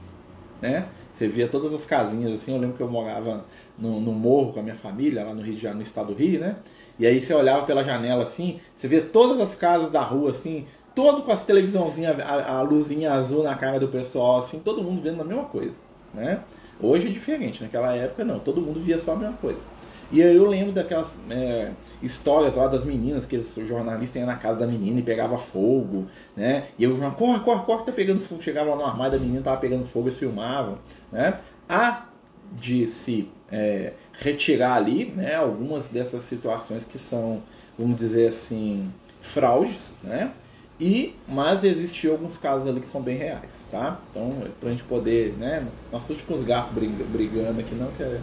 né? 0.61 0.89
Você 1.11 1.27
via 1.27 1.49
todas 1.49 1.73
as 1.73 1.87
casinhas 1.87 2.35
assim. 2.35 2.53
Eu 2.53 2.61
lembro 2.61 2.77
que 2.77 2.83
eu 2.83 2.91
morava 2.91 3.47
no, 3.79 3.99
no 3.99 4.13
morro 4.13 4.53
com 4.53 4.61
a 4.61 4.63
minha 4.63 4.77
família, 4.77 5.25
lá 5.25 5.33
no 5.33 5.41
Rio 5.41 5.55
de 5.55 5.63
Janeiro, 5.63 5.79
no 5.79 5.83
estado 5.85 6.09
do 6.09 6.15
Rio, 6.15 6.41
né? 6.41 6.57
E 6.99 7.07
aí 7.07 7.23
você 7.23 7.33
olhava 7.33 7.65
pela 7.65 7.83
janela 7.83 8.25
assim, 8.25 8.61
você 8.75 8.87
via 8.87 9.01
todas 9.01 9.41
as 9.41 9.55
casas 9.55 9.91
da 9.91 10.03
rua 10.03 10.33
assim, 10.33 10.67
todo 10.95 11.23
com 11.23 11.33
as 11.33 11.43
televisãozinhas, 11.43 12.21
a, 12.21 12.59
a 12.59 12.61
luzinha 12.61 13.15
azul 13.15 13.43
na 13.43 13.55
cara 13.55 13.81
do 13.81 13.89
pessoal, 13.89 14.37
assim, 14.37 14.61
todo 14.61 14.83
mundo 14.83 15.01
vendo 15.01 15.23
a 15.23 15.25
mesma 15.25 15.45
coisa, 15.45 15.79
né? 16.13 16.43
Hoje 16.81 17.09
é 17.09 17.11
diferente, 17.11 17.63
naquela 17.63 17.95
época 17.95 18.25
não, 18.25 18.39
todo 18.39 18.61
mundo 18.61 18.81
via 18.81 18.99
só 18.99 19.13
a 19.13 19.17
mesma 19.17 19.37
coisa. 19.37 19.67
E 20.13 20.23
aí 20.23 20.37
eu 20.37 20.47
lembro 20.47 20.73
daquelas 20.73 21.19
é, 21.31 21.73
histórias 22.03 22.57
lá 22.57 22.69
das 22.69 22.85
meninas, 22.85 23.27
que 23.27 23.37
os 23.37 23.55
jornalistas 23.55 24.21
iam 24.21 24.27
na 24.27 24.37
casa 24.37 24.61
da 24.61 24.67
menina 24.67 25.01
e 25.01 25.03
pegava 25.03 25.37
fogo, 25.39 26.07
né? 26.37 26.69
E 26.79 26.85
eu 26.85 26.95
falava, 26.97 27.15
corre, 27.17 27.41
corre, 27.41 27.65
corre, 27.65 27.85
tá 27.85 27.93
pegando 27.93 28.21
fogo. 28.21 28.43
Chegava 28.43 28.71
lá 28.71 28.77
no 28.77 28.85
armário 28.85 29.19
da 29.19 29.19
menina, 29.19 29.43
tava 29.43 29.57
pegando 29.57 29.85
fogo, 29.87 30.07
eles 30.07 30.19
filmavam, 30.19 30.79
né? 31.11 31.39
Há 31.69 32.07
de 32.53 32.87
se 32.87 33.29
é, 33.51 33.95
retirar 34.13 34.75
ali, 34.75 35.07
né, 35.07 35.35
algumas 35.35 35.89
dessas 35.89 36.23
situações 36.23 36.85
que 36.85 36.99
são, 36.99 37.43
vamos 37.79 37.97
dizer 37.97 38.29
assim, 38.29 38.93
fraudes, 39.21 39.95
né? 40.03 40.33
E, 40.81 41.15
mas 41.29 41.63
existiam 41.63 42.13
alguns 42.13 42.37
casos 42.37 42.69
ali 42.69 42.81
que 42.81 42.89
são 42.89 43.01
bem 43.01 43.17
reais, 43.17 43.65
tá? 43.71 44.01
Então, 44.11 44.31
pra 44.61 44.71
gente 44.71 44.83
poder, 44.85 45.33
né? 45.39 45.67
Nossos 45.93 46.11
últimos 46.11 46.43
gatos 46.43 46.73
brigando 46.75 47.61
aqui, 47.61 47.75
não, 47.75 47.93
que 47.93 48.03
é, 48.03 48.21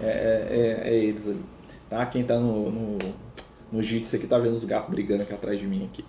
é, 0.00 0.06
é, 0.06 0.88
é 0.88 0.94
eles 0.94 1.28
ali, 1.28 1.44
tá? 1.88 2.04
Quem 2.06 2.24
tá 2.24 2.38
no, 2.38 2.70
no, 2.70 2.98
no 3.70 3.82
Jitsi 3.82 4.16
aqui 4.16 4.26
tá 4.26 4.36
vendo 4.38 4.54
os 4.54 4.64
gatos 4.64 4.90
brigando 4.90 5.22
aqui 5.22 5.32
atrás 5.32 5.60
de 5.60 5.66
mim 5.66 5.84
aqui, 5.84 6.04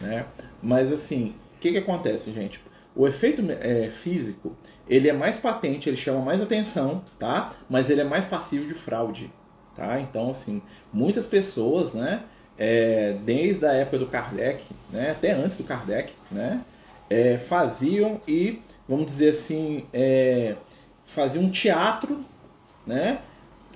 né? 0.00 0.24
Mas, 0.62 0.90
assim, 0.90 1.34
o 1.56 1.60
que 1.60 1.72
que 1.72 1.78
acontece, 1.78 2.32
gente? 2.32 2.60
O 2.94 3.06
efeito 3.06 3.42
é, 3.60 3.90
físico, 3.90 4.56
ele 4.88 5.06
é 5.06 5.12
mais 5.12 5.38
patente, 5.38 5.86
ele 5.86 5.98
chama 5.98 6.20
mais 6.20 6.40
atenção, 6.40 7.04
tá? 7.18 7.52
Mas 7.68 7.90
ele 7.90 8.00
é 8.00 8.04
mais 8.04 8.24
passivo 8.24 8.66
de 8.66 8.72
fraude, 8.72 9.30
tá? 9.74 10.00
Então, 10.00 10.30
assim, 10.30 10.62
muitas 10.90 11.26
pessoas, 11.26 11.92
né? 11.92 12.24
É, 12.58 13.16
desde 13.24 13.66
a 13.66 13.72
época 13.72 13.98
do 13.98 14.06
Kardec, 14.06 14.64
né, 14.90 15.10
até 15.10 15.32
antes 15.32 15.58
do 15.58 15.64
Kardec, 15.64 16.12
né, 16.30 16.60
é, 17.08 17.38
faziam 17.38 18.20
e, 18.26 18.60
vamos 18.88 19.06
dizer 19.06 19.30
assim, 19.30 19.84
é, 19.92 20.54
faziam 21.04 21.44
um 21.44 21.50
teatro 21.50 22.24
né, 22.86 23.18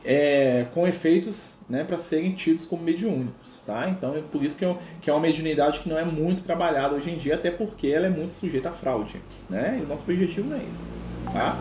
é, 0.05 0.67
com 0.73 0.87
efeitos 0.87 1.59
né, 1.69 1.85
para 1.85 1.99
serem 1.99 2.33
tidos 2.33 2.67
como 2.67 2.83
mediúnicos. 2.83 3.63
Tá? 3.67 3.89
Então 3.89 4.17
é 4.17 4.21
por 4.21 4.43
isso 4.43 4.57
que 4.57 4.65
é, 4.65 4.77
que 5.01 5.11
é 5.11 5.13
uma 5.13 5.21
mediunidade 5.21 5.81
que 5.81 5.89
não 5.89 5.99
é 5.99 6.05
muito 6.05 6.43
trabalhada 6.43 6.95
hoje 6.95 7.11
em 7.11 7.19
dia, 7.19 7.35
até 7.35 7.51
porque 7.51 7.89
ela 7.89 8.07
é 8.07 8.11
muito 8.11 8.33
sujeita 8.33 8.71
à 8.71 8.73
fraude. 8.73 9.21
Né? 9.49 9.79
E 9.81 9.85
o 9.85 9.87
nosso 9.87 10.03
objetivo 10.03 10.49
não 10.49 10.57
é 10.57 10.63
isso. 10.63 10.89
Tá? 11.33 11.61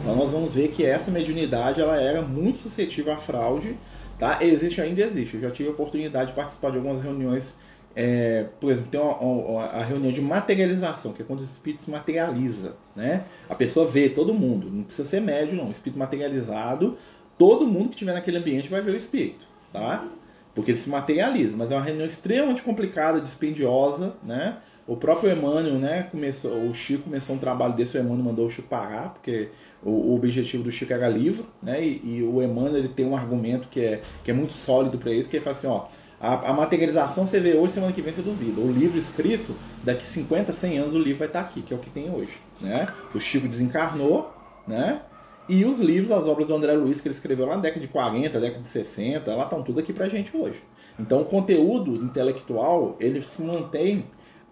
Então 0.00 0.14
nós 0.14 0.30
vamos 0.30 0.54
ver 0.54 0.68
que 0.68 0.84
essa 0.84 1.10
mediunidade 1.10 1.80
ela 1.80 2.00
era 2.00 2.22
muito 2.22 2.58
suscetível 2.58 3.12
à 3.12 3.16
fraude 3.16 3.76
Tá? 4.18 4.38
Existe, 4.40 4.80
ainda 4.80 5.02
existe. 5.02 5.34
Eu 5.34 5.42
já 5.42 5.50
tive 5.50 5.68
a 5.68 5.72
oportunidade 5.72 6.30
de 6.30 6.36
participar 6.36 6.70
de 6.70 6.76
algumas 6.76 7.00
reuniões. 7.02 7.58
É, 7.94 8.46
por 8.60 8.70
exemplo, 8.70 8.90
tem 8.90 9.00
uma, 9.00 9.16
uma, 9.16 9.64
a 9.64 9.82
reunião 9.82 10.12
de 10.12 10.20
materialização, 10.20 11.12
que 11.12 11.22
é 11.22 11.24
quando 11.24 11.40
o 11.40 11.44
espírito 11.44 11.82
se 11.82 11.90
materializa. 11.90 12.76
Né? 12.94 13.24
A 13.48 13.54
pessoa 13.54 13.86
vê 13.86 14.08
todo 14.08 14.34
mundo, 14.34 14.70
não 14.70 14.84
precisa 14.84 15.08
ser 15.08 15.20
médio, 15.20 15.56
não. 15.56 15.68
O 15.68 15.70
espírito 15.70 15.98
materializado, 15.98 16.96
todo 17.38 17.66
mundo 17.66 17.88
que 17.88 17.94
estiver 17.94 18.12
naquele 18.12 18.38
ambiente 18.38 18.68
vai 18.68 18.80
ver 18.80 18.92
o 18.92 18.96
espírito. 18.96 19.46
Tá? 19.72 20.06
Porque 20.54 20.70
ele 20.70 20.78
se 20.78 20.88
materializa, 20.88 21.56
mas 21.56 21.70
é 21.70 21.74
uma 21.74 21.84
reunião 21.84 22.06
extremamente 22.06 22.62
complicada, 22.62 23.20
dispendiosa, 23.20 24.14
né? 24.22 24.56
O 24.86 24.96
próprio 24.96 25.32
Emmanuel, 25.32 25.74
né, 25.74 26.04
começou, 26.04 26.52
o 26.62 26.72
Chico 26.72 27.04
começou 27.04 27.34
um 27.34 27.38
trabalho 27.38 27.74
desse, 27.74 27.98
o 27.98 28.00
Emmanuel 28.00 28.24
mandou 28.24 28.46
o 28.46 28.50
Chico 28.50 28.68
parar, 28.68 29.14
porque 29.14 29.48
o, 29.82 29.90
o 29.90 30.14
objetivo 30.14 30.62
do 30.62 30.70
Chico 30.70 30.92
era 30.92 31.08
livro, 31.08 31.44
né, 31.60 31.84
e, 31.84 32.00
e, 32.04 32.22
o 32.22 32.40
Emmanuel 32.40 32.76
ele 32.76 32.88
tem 32.88 33.04
um 33.04 33.16
argumento 33.16 33.66
que 33.68 33.80
é, 33.80 34.00
que 34.22 34.30
é 34.30 34.34
muito 34.34 34.52
sólido 34.52 34.96
para 34.96 35.10
isso, 35.12 35.28
que 35.28 35.36
ele 35.36 35.44
fala 35.44 35.56
assim, 35.56 35.66
ó, 35.66 35.86
a, 36.20 36.50
a, 36.50 36.52
materialização 36.52 37.26
você 37.26 37.40
vê 37.40 37.54
hoje, 37.54 37.74
semana 37.74 37.92
que 37.92 38.00
vem 38.00 38.12
você 38.12 38.22
duvida. 38.22 38.60
O 38.60 38.72
livro 38.72 38.96
escrito, 38.96 39.54
daqui 39.82 40.06
50, 40.06 40.52
100 40.52 40.78
anos 40.78 40.94
o 40.94 40.98
livro 40.98 41.18
vai 41.18 41.28
estar 41.28 41.40
aqui, 41.40 41.62
que 41.62 41.74
é 41.74 41.76
o 41.76 41.80
que 41.80 41.90
tem 41.90 42.10
hoje, 42.10 42.38
né? 42.60 42.86
O 43.14 43.20
Chico 43.20 43.46
desencarnou, 43.46 44.32
né? 44.66 45.02
E 45.48 45.64
os 45.64 45.78
livros, 45.78 46.10
as 46.10 46.26
obras 46.26 46.48
do 46.48 46.54
André 46.54 46.72
Luiz 46.72 47.00
que 47.00 47.06
ele 47.06 47.14
escreveu 47.14 47.46
lá 47.46 47.56
na 47.56 47.62
década 47.62 47.80
de 47.80 47.88
40, 47.88 48.40
década 48.40 48.62
de 48.62 48.68
60, 48.68 49.30
elas 49.30 49.44
estão 49.44 49.62
tudo 49.62 49.78
aqui 49.78 49.92
pra 49.92 50.08
gente 50.08 50.36
hoje. 50.36 50.60
Então 50.98 51.20
o 51.20 51.24
conteúdo 51.24 52.02
intelectual, 52.04 52.96
ele 52.98 53.20
se 53.20 53.42
mantém 53.42 54.06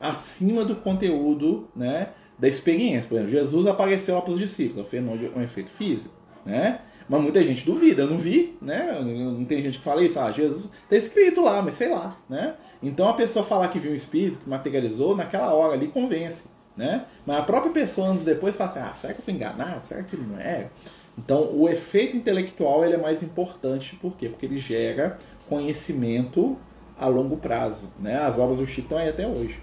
acima 0.04 0.64
do 0.64 0.76
conteúdo 0.76 1.68
né, 1.74 2.08
da 2.38 2.46
experiência. 2.46 3.08
Por 3.08 3.16
exemplo, 3.16 3.30
Jesus 3.30 3.66
apareceu 3.66 4.14
lá 4.14 4.22
para 4.22 4.32
os 4.32 4.38
discípulos, 4.38 4.78
é 4.78 4.80
um 4.82 4.84
fenômeno, 4.84 5.32
um 5.36 5.42
efeito 5.42 5.70
físico. 5.70 6.14
Né? 6.44 6.80
Mas 7.08 7.20
muita 7.20 7.42
gente 7.42 7.64
duvida, 7.64 8.02
eu 8.02 8.08
não 8.08 8.16
vi, 8.16 8.56
né? 8.62 8.98
Não 9.00 9.44
tem 9.44 9.62
gente 9.62 9.78
que 9.78 9.84
fala 9.84 10.02
isso, 10.02 10.18
ah, 10.18 10.32
Jesus 10.32 10.70
está 10.82 10.96
escrito 10.96 11.42
lá, 11.42 11.60
mas 11.60 11.74
sei 11.74 11.90
lá, 11.90 12.16
né? 12.28 12.54
Então 12.82 13.08
a 13.08 13.12
pessoa 13.12 13.44
falar 13.44 13.68
que 13.68 13.78
viu 13.78 13.92
um 13.92 13.94
espírito, 13.94 14.38
que 14.38 14.48
materializou, 14.48 15.14
naquela 15.14 15.52
hora 15.52 15.74
ali 15.74 15.88
convence, 15.88 16.48
né? 16.74 17.04
Mas 17.26 17.38
a 17.38 17.42
própria 17.42 17.72
pessoa 17.72 18.08
anos 18.08 18.22
depois 18.22 18.54
fala 18.54 18.70
assim, 18.70 18.80
ah, 18.80 18.94
será 18.96 19.12
que 19.12 19.20
eu 19.20 19.24
fui 19.24 19.34
enganado? 19.34 19.86
Será 19.86 20.02
que 20.02 20.16
não 20.16 20.38
é? 20.38 20.70
Então 21.18 21.50
o 21.54 21.68
efeito 21.68 22.16
intelectual 22.16 22.84
ele 22.84 22.94
é 22.94 22.98
mais 22.98 23.22
importante, 23.22 23.96
por 23.96 24.16
quê? 24.16 24.28
Porque 24.30 24.46
ele 24.46 24.58
gera 24.58 25.18
conhecimento 25.46 26.58
a 26.98 27.06
longo 27.06 27.36
prazo, 27.36 27.90
né? 28.00 28.16
As 28.16 28.38
obras 28.38 28.58
do 28.58 28.66
Chico 28.66 28.86
estão 28.86 28.98
aí 28.98 29.10
até 29.10 29.26
hoje. 29.26 29.60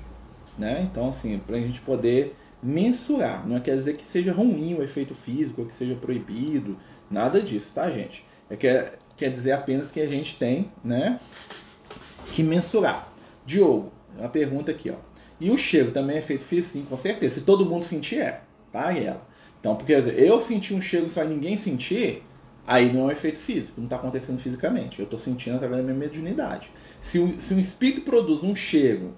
Né? 0.58 0.88
Então, 0.90 1.10
assim, 1.10 1.40
para 1.40 1.58
a 1.58 1.60
gente 1.60 1.82
poder 1.82 2.36
mensurar, 2.62 3.48
não 3.48 3.60
quer 3.60 3.76
dizer 3.76 3.96
que 3.96 4.06
seja 4.06 4.32
ruim 4.32 4.76
o 4.76 4.84
efeito 4.84 5.16
físico, 5.16 5.62
ou 5.62 5.68
que 5.68 5.74
seja 5.74 5.96
proibido, 5.96 6.78
nada 7.10 7.42
disso, 7.42 7.74
tá, 7.74 7.90
gente? 7.90 8.24
É 8.50 8.56
que, 8.56 8.68
quer 9.18 9.32
dizer 9.32 9.54
apenas 9.54 9.90
que 9.90 10.00
a 10.00 10.06
gente 10.06 10.38
tem 10.38 10.72
né, 10.84 11.20
que 12.34 12.44
mensurar. 12.44 13.12
Diogo, 13.46 13.92
uma 14.18 14.30
pergunta 14.30 14.72
aqui, 14.72 14.90
ó. 14.92 14.96
E 15.40 15.50
o 15.50 15.58
cheiro 15.58 15.92
também 15.92 16.18
é 16.18 16.20
efeito 16.20 16.44
físico? 16.44 16.74
Sim, 16.74 16.86
com 16.86 16.96
certeza. 16.96 17.36
Se 17.36 17.42
todo 17.42 17.66
mundo 17.66 17.84
sentir, 17.84 18.20
é. 18.20 18.42
Tá, 18.72 18.96
ela. 18.96 19.28
Então, 19.60 19.76
porque 19.76 19.92
eu 19.94 20.40
senti 20.40 20.74
um 20.74 20.82
cheiro 20.82 21.10
só 21.10 21.24
e 21.24 21.28
ninguém 21.28 21.58
sentir, 21.58 22.24
aí 22.66 22.92
não 22.94 23.02
é 23.02 23.04
um 23.06 23.12
efeito 23.12 23.38
físico, 23.38 23.80
não 23.80 23.86
está 23.86 23.96
acontecendo 23.96 24.40
fisicamente. 24.40 25.00
Eu 25.00 25.06
estou 25.06 25.20
sentindo 25.20 25.56
através 25.56 25.78
da 25.78 25.84
minha 25.84 25.98
mediunidade. 25.98 26.72
Se, 27.00 27.20
um, 27.20 27.38
se 27.38 27.54
um 27.54 27.60
espírito 27.60 28.02
produz 28.02 28.44
um 28.44 28.56
cheiro 28.56 29.16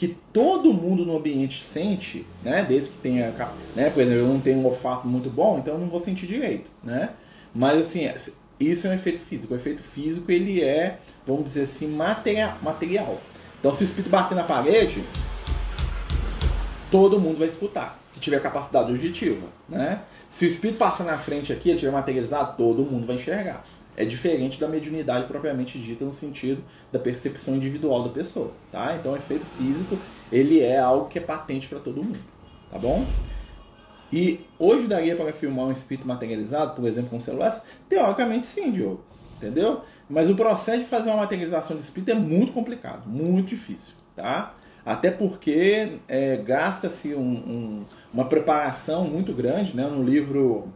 que 0.00 0.16
todo 0.32 0.72
mundo 0.72 1.04
no 1.04 1.18
ambiente 1.18 1.62
sente, 1.62 2.24
né? 2.42 2.64
Desde 2.66 2.90
que 2.90 2.96
tenha, 3.00 3.34
né? 3.76 3.90
Por 3.90 4.00
exemplo, 4.00 4.20
eu 4.20 4.28
não 4.28 4.40
tenho 4.40 4.58
um 4.60 4.64
olfato 4.64 5.06
muito 5.06 5.28
bom, 5.28 5.58
então 5.58 5.74
eu 5.74 5.80
não 5.80 5.88
vou 5.88 6.00
sentir 6.00 6.26
direito, 6.26 6.70
né? 6.82 7.10
Mas 7.54 7.80
assim, 7.80 8.10
isso 8.58 8.86
é 8.86 8.90
um 8.90 8.94
efeito 8.94 9.20
físico. 9.20 9.52
O 9.52 9.56
efeito 9.58 9.82
físico 9.82 10.32
ele 10.32 10.62
é, 10.62 11.00
vamos 11.26 11.44
dizer 11.44 11.64
assim, 11.64 11.86
material. 11.86 13.20
Então, 13.58 13.74
se 13.74 13.82
o 13.82 13.84
espírito 13.84 14.08
bater 14.08 14.34
na 14.34 14.42
parede, 14.42 15.04
todo 16.90 17.20
mundo 17.20 17.36
vai 17.36 17.48
escutar, 17.48 18.00
que 18.14 18.20
tiver 18.20 18.40
capacidade 18.40 18.90
auditiva, 18.90 19.48
né? 19.68 20.00
Se 20.30 20.46
o 20.46 20.48
espírito 20.48 20.78
passar 20.78 21.04
na 21.04 21.18
frente 21.18 21.52
aqui, 21.52 21.68
ele 21.68 21.78
tiver 21.78 21.92
materializado, 21.92 22.56
todo 22.56 22.90
mundo 22.90 23.06
vai 23.06 23.16
enxergar 23.16 23.66
é 24.00 24.04
diferente 24.06 24.58
da 24.58 24.66
mediunidade 24.66 25.26
propriamente 25.26 25.78
dita 25.78 26.06
no 26.06 26.12
sentido 26.12 26.64
da 26.90 26.98
percepção 26.98 27.54
individual 27.54 28.02
da 28.02 28.08
pessoa, 28.08 28.50
tá? 28.72 28.96
Então, 28.96 29.12
o 29.12 29.16
efeito 29.16 29.44
físico, 29.44 29.98
ele 30.32 30.60
é 30.60 30.78
algo 30.78 31.06
que 31.06 31.18
é 31.18 31.22
patente 31.22 31.68
para 31.68 31.78
todo 31.78 32.02
mundo, 32.02 32.18
tá 32.70 32.78
bom? 32.78 33.06
E 34.10 34.40
hoje 34.58 34.86
daria 34.86 35.14
para 35.14 35.30
filmar 35.34 35.66
um 35.66 35.70
espírito 35.70 36.08
materializado, 36.08 36.74
por 36.74 36.86
exemplo, 36.86 37.10
com 37.10 37.20
celular? 37.20 37.62
Teoricamente 37.90 38.46
sim, 38.46 38.72
Diogo. 38.72 39.04
Entendeu? 39.36 39.82
Mas 40.08 40.30
o 40.30 40.34
processo 40.34 40.80
de 40.80 40.86
fazer 40.86 41.10
uma 41.10 41.18
materialização 41.18 41.76
de 41.76 41.82
espírito 41.82 42.10
é 42.10 42.14
muito 42.14 42.52
complicado, 42.52 43.06
muito 43.06 43.48
difícil, 43.48 43.94
tá? 44.16 44.54
Até 44.84 45.10
porque 45.10 45.98
é, 46.08 46.38
gasta-se 46.38 47.14
um, 47.14 47.20
um, 47.20 47.84
uma 48.14 48.24
preparação 48.24 49.04
muito 49.04 49.34
grande, 49.34 49.76
né? 49.76 49.86
No 49.86 50.02
livro 50.02 50.72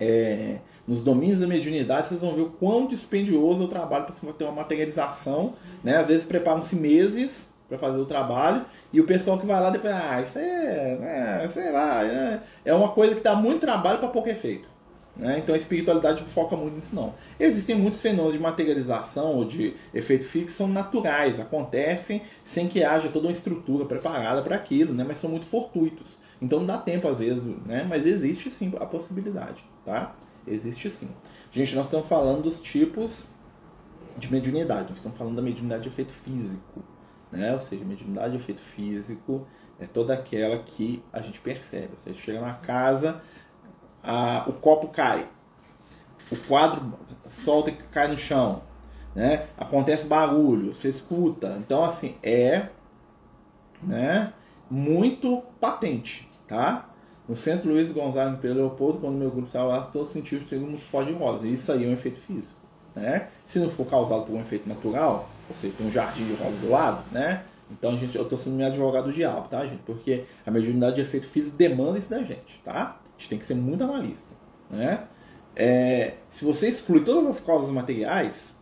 é, 0.00 0.58
Nos 0.88 1.00
Domínios 1.00 1.40
da 1.40 1.46
Mediunidade, 1.46 2.08
vocês 2.08 2.20
vão 2.20 2.34
ver 2.34 2.40
o 2.40 2.50
quão 2.50 2.86
dispendioso 2.86 3.62
é 3.62 3.66
o 3.66 3.68
trabalho 3.68 4.06
para 4.06 4.32
ter 4.32 4.44
uma 4.44 4.54
materialização, 4.54 5.52
né? 5.84 5.98
Às 5.98 6.08
vezes 6.08 6.24
preparam-se 6.24 6.74
meses 6.76 7.52
para 7.68 7.76
fazer 7.76 7.98
o 7.98 8.06
trabalho 8.06 8.64
e 8.90 8.98
o 8.98 9.04
pessoal 9.04 9.38
que 9.38 9.44
vai 9.44 9.60
lá 9.60 9.68
depois, 9.68 9.92
ah, 9.92 10.22
isso 10.22 10.38
é, 10.38 11.42
é 11.42 11.48
sei 11.48 11.70
lá, 11.70 12.02
é, 12.02 12.40
é 12.64 12.72
uma 12.72 12.88
coisa 12.88 13.14
que 13.14 13.20
dá 13.20 13.36
muito 13.36 13.60
trabalho 13.60 13.98
para 13.98 14.08
pouco 14.08 14.30
efeito. 14.30 14.66
Né? 15.14 15.38
Então 15.38 15.54
a 15.54 15.58
espiritualidade 15.58 16.22
foca 16.22 16.56
muito 16.56 16.76
nisso 16.76 16.94
não. 16.94 17.12
Existem 17.38 17.76
muitos 17.76 18.00
fenômenos 18.00 18.32
de 18.32 18.38
materialização 18.38 19.34
ou 19.34 19.44
de 19.44 19.74
efeito 19.92 20.24
fixo 20.24 20.56
são 20.56 20.68
naturais, 20.68 21.38
acontecem 21.38 22.22
sem 22.42 22.66
que 22.66 22.82
haja 22.82 23.10
toda 23.10 23.26
uma 23.26 23.32
estrutura 23.32 23.84
preparada 23.84 24.40
para 24.40 24.56
aquilo, 24.56 24.94
né? 24.94 25.04
mas 25.06 25.18
são 25.18 25.28
muito 25.28 25.44
fortuitos. 25.44 26.16
Então 26.40 26.60
não 26.60 26.66
dá 26.66 26.78
tempo 26.78 27.06
às 27.08 27.18
vezes, 27.18 27.42
né? 27.66 27.84
mas 27.86 28.06
existe 28.06 28.50
sim 28.50 28.72
a 28.80 28.86
possibilidade. 28.86 29.62
Tá? 29.84 30.14
Existe 30.50 30.90
sim. 30.90 31.10
Gente, 31.50 31.74
nós 31.74 31.86
estamos 31.86 32.08
falando 32.08 32.42
dos 32.42 32.60
tipos 32.60 33.28
de 34.16 34.30
mediunidade, 34.32 34.88
nós 34.88 34.98
estamos 34.98 35.16
falando 35.16 35.36
da 35.36 35.42
mediunidade 35.42 35.82
de 35.82 35.88
efeito 35.88 36.12
físico. 36.12 36.82
Né? 37.30 37.52
Ou 37.52 37.60
seja, 37.60 37.84
mediunidade 37.84 38.32
de 38.32 38.38
efeito 38.38 38.60
físico 38.60 39.46
é 39.78 39.86
toda 39.86 40.14
aquela 40.14 40.58
que 40.58 41.02
a 41.12 41.20
gente 41.20 41.40
percebe. 41.40 41.90
Você 41.96 42.12
chega 42.14 42.40
na 42.40 42.54
casa, 42.54 43.22
a, 44.02 44.44
o 44.48 44.54
copo 44.54 44.88
cai, 44.88 45.28
o 46.30 46.36
quadro 46.48 46.94
solta 47.28 47.70
e 47.70 47.74
cai 47.74 48.08
no 48.08 48.16
chão, 48.16 48.62
né? 49.14 49.46
Acontece 49.56 50.04
barulho, 50.04 50.74
você 50.74 50.88
escuta. 50.88 51.56
Então, 51.58 51.84
assim, 51.84 52.16
é 52.22 52.68
né, 53.82 54.32
muito 54.70 55.42
patente, 55.60 56.28
tá? 56.46 56.88
No 57.28 57.36
centro 57.36 57.70
Luiz 57.70 57.92
Gonzaga 57.92 58.30
em 58.30 58.36
Pedro 58.36 58.58
Leopoldo, 58.58 58.98
quando 58.98 59.16
meu 59.16 59.30
grupo 59.30 59.50
saiu 59.50 59.68
lá, 59.68 59.82
todos 59.82 60.08
sentiram 60.08 60.44
o 60.50 60.60
muito 60.66 60.84
forte 60.84 61.12
de 61.12 61.18
rosa. 61.18 61.46
Isso 61.46 61.70
aí 61.70 61.84
é 61.84 61.88
um 61.88 61.92
efeito 61.92 62.18
físico, 62.18 62.58
né? 62.94 63.28
Se 63.44 63.58
não 63.58 63.68
for 63.68 63.86
causado 63.86 64.24
por 64.24 64.34
um 64.34 64.40
efeito 64.40 64.68
natural, 64.68 65.28
você 65.48 65.68
tem 65.68 65.86
um 65.86 65.90
jardim 65.90 66.24
de 66.24 66.34
rosa 66.34 66.56
do 66.56 66.70
lado, 66.70 67.04
né? 67.12 67.44
Então, 67.70 67.96
gente, 67.98 68.16
eu 68.16 68.22
estou 68.22 68.38
sendo 68.38 68.56
meu 68.56 68.66
advogado 68.66 69.04
do 69.04 69.12
diabo, 69.12 69.46
tá, 69.48 69.64
gente? 69.66 69.82
Porque 69.84 70.24
a 70.46 70.50
mediunidade 70.50 70.96
de 70.96 71.02
efeito 71.02 71.26
físico 71.26 71.56
demanda 71.56 71.98
isso 71.98 72.08
da 72.08 72.22
gente, 72.22 72.60
tá? 72.64 72.98
A 73.04 73.18
gente 73.18 73.28
tem 73.28 73.38
que 73.38 73.44
ser 73.44 73.54
muito 73.54 73.84
analista. 73.84 74.34
Né? 74.70 75.04
É, 75.54 76.14
se 76.30 76.46
você 76.46 76.68
exclui 76.68 77.04
todas 77.04 77.28
as 77.28 77.40
causas 77.40 77.70
materiais, 77.70 78.56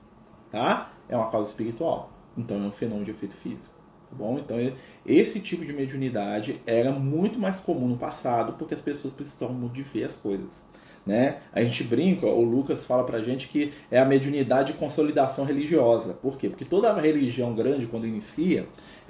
tá? 0.50 0.90
é 1.08 1.16
uma 1.16 1.30
causa 1.30 1.50
espiritual. 1.50 2.10
Então 2.36 2.56
é 2.56 2.60
um 2.60 2.72
fenômeno 2.72 3.04
de 3.04 3.10
efeito 3.10 3.34
físico. 3.34 3.74
Bom? 4.16 4.38
Então 4.38 4.56
esse 5.04 5.40
tipo 5.40 5.64
de 5.64 5.72
mediunidade 5.72 6.60
era 6.66 6.90
muito 6.90 7.38
mais 7.38 7.60
comum 7.60 7.88
no 7.88 7.96
passado 7.96 8.54
porque 8.58 8.74
as 8.74 8.80
pessoas 8.80 9.12
precisavam 9.12 9.54
muito 9.54 9.74
de 9.74 9.82
ver 9.82 10.04
as 10.04 10.16
coisas. 10.16 10.64
Né? 11.04 11.36
A 11.52 11.62
gente 11.62 11.84
brinca, 11.84 12.26
o 12.26 12.42
Lucas 12.42 12.84
fala 12.84 13.04
pra 13.04 13.20
gente 13.20 13.46
que 13.46 13.72
é 13.92 13.98
a 13.98 14.04
mediunidade 14.04 14.72
de 14.72 14.78
consolidação 14.78 15.44
religiosa. 15.44 16.12
Por 16.14 16.36
quê? 16.36 16.48
Porque 16.48 16.64
toda 16.64 16.92
religião 16.92 17.54
grande, 17.54 17.86
quando 17.86 18.08
inicia, 18.08 18.66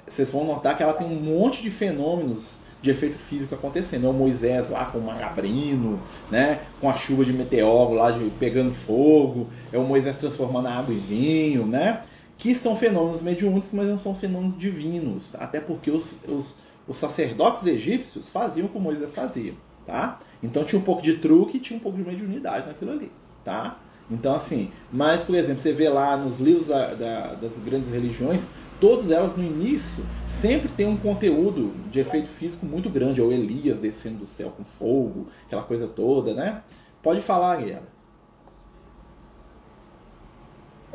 vocês 0.07 0.29
vão 0.29 0.45
notar 0.45 0.77
que 0.77 0.83
ela 0.83 0.93
tem 0.93 1.07
um 1.07 1.19
monte 1.19 1.61
de 1.63 1.71
fenômenos 1.71 2.59
de 2.81 2.91
efeito 2.91 3.17
físico 3.17 3.55
acontecendo. 3.55 4.05
É 4.05 4.09
o 4.09 4.13
Moisés 4.13 4.69
lá 4.69 4.85
com 4.85 4.99
o 4.99 5.01
Magabrino, 5.03 5.99
né? 6.29 6.61
com 6.79 6.89
a 6.89 6.95
chuva 6.95 7.25
de 7.25 7.33
meteoro 7.33 7.93
lá 7.93 8.11
de, 8.11 8.29
pegando 8.39 8.73
fogo, 8.73 9.47
é 9.71 9.77
o 9.77 9.83
Moisés 9.83 10.17
transformando 10.17 10.67
a 10.67 10.73
água 10.73 10.93
em 10.93 10.99
vinho, 10.99 11.65
né? 11.65 12.01
Que 12.37 12.53
são 12.53 12.75
fenômenos 12.75 13.21
mediúnicos, 13.21 13.71
mas 13.73 13.87
não 13.87 13.97
são 13.97 14.13
fenômenos 14.13 14.57
divinos, 14.57 15.33
até 15.35 15.59
porque 15.59 15.89
os, 15.89 16.17
os, 16.27 16.55
os 16.87 16.97
sacerdotes 16.97 17.65
egípcios 17.65 18.29
faziam 18.29 18.67
como 18.67 18.85
Moisés 18.85 19.13
fazia. 19.13 19.53
Tá? 19.85 20.19
Então 20.43 20.63
tinha 20.63 20.79
um 20.79 20.83
pouco 20.83 21.01
de 21.01 21.15
truque 21.15 21.59
tinha 21.59 21.77
um 21.77 21.81
pouco 21.81 21.97
de 21.97 22.03
mediunidade 22.03 22.67
naquilo 22.67 22.91
ali. 22.91 23.11
Tá? 23.43 23.79
Então, 24.09 24.35
assim, 24.35 24.71
mas, 24.91 25.21
por 25.21 25.35
exemplo, 25.35 25.61
você 25.61 25.73
vê 25.73 25.89
lá 25.89 26.15
nos 26.15 26.39
livros 26.39 26.67
da, 26.67 26.93
da, 26.93 27.33
das 27.35 27.57
grandes 27.59 27.89
religiões, 27.89 28.47
todas 28.79 29.11
elas 29.11 29.35
no 29.35 29.43
início 29.43 30.03
sempre 30.25 30.69
tem 30.69 30.87
um 30.87 30.95
conteúdo 30.95 31.73
de 31.89 31.99
efeito 31.99 32.27
físico 32.27 32.65
muito 32.65 32.89
grande, 32.89 33.19
é 33.19 33.23
o 33.23 33.31
Elias 33.31 33.79
descendo 33.79 34.19
do 34.19 34.27
céu 34.27 34.53
com 34.55 34.63
fogo, 34.63 35.25
aquela 35.45 35.63
coisa 35.63 35.87
toda, 35.87 36.33
né? 36.33 36.61
Pode 37.01 37.21
falar, 37.21 37.57
Guilherme. 37.57 37.87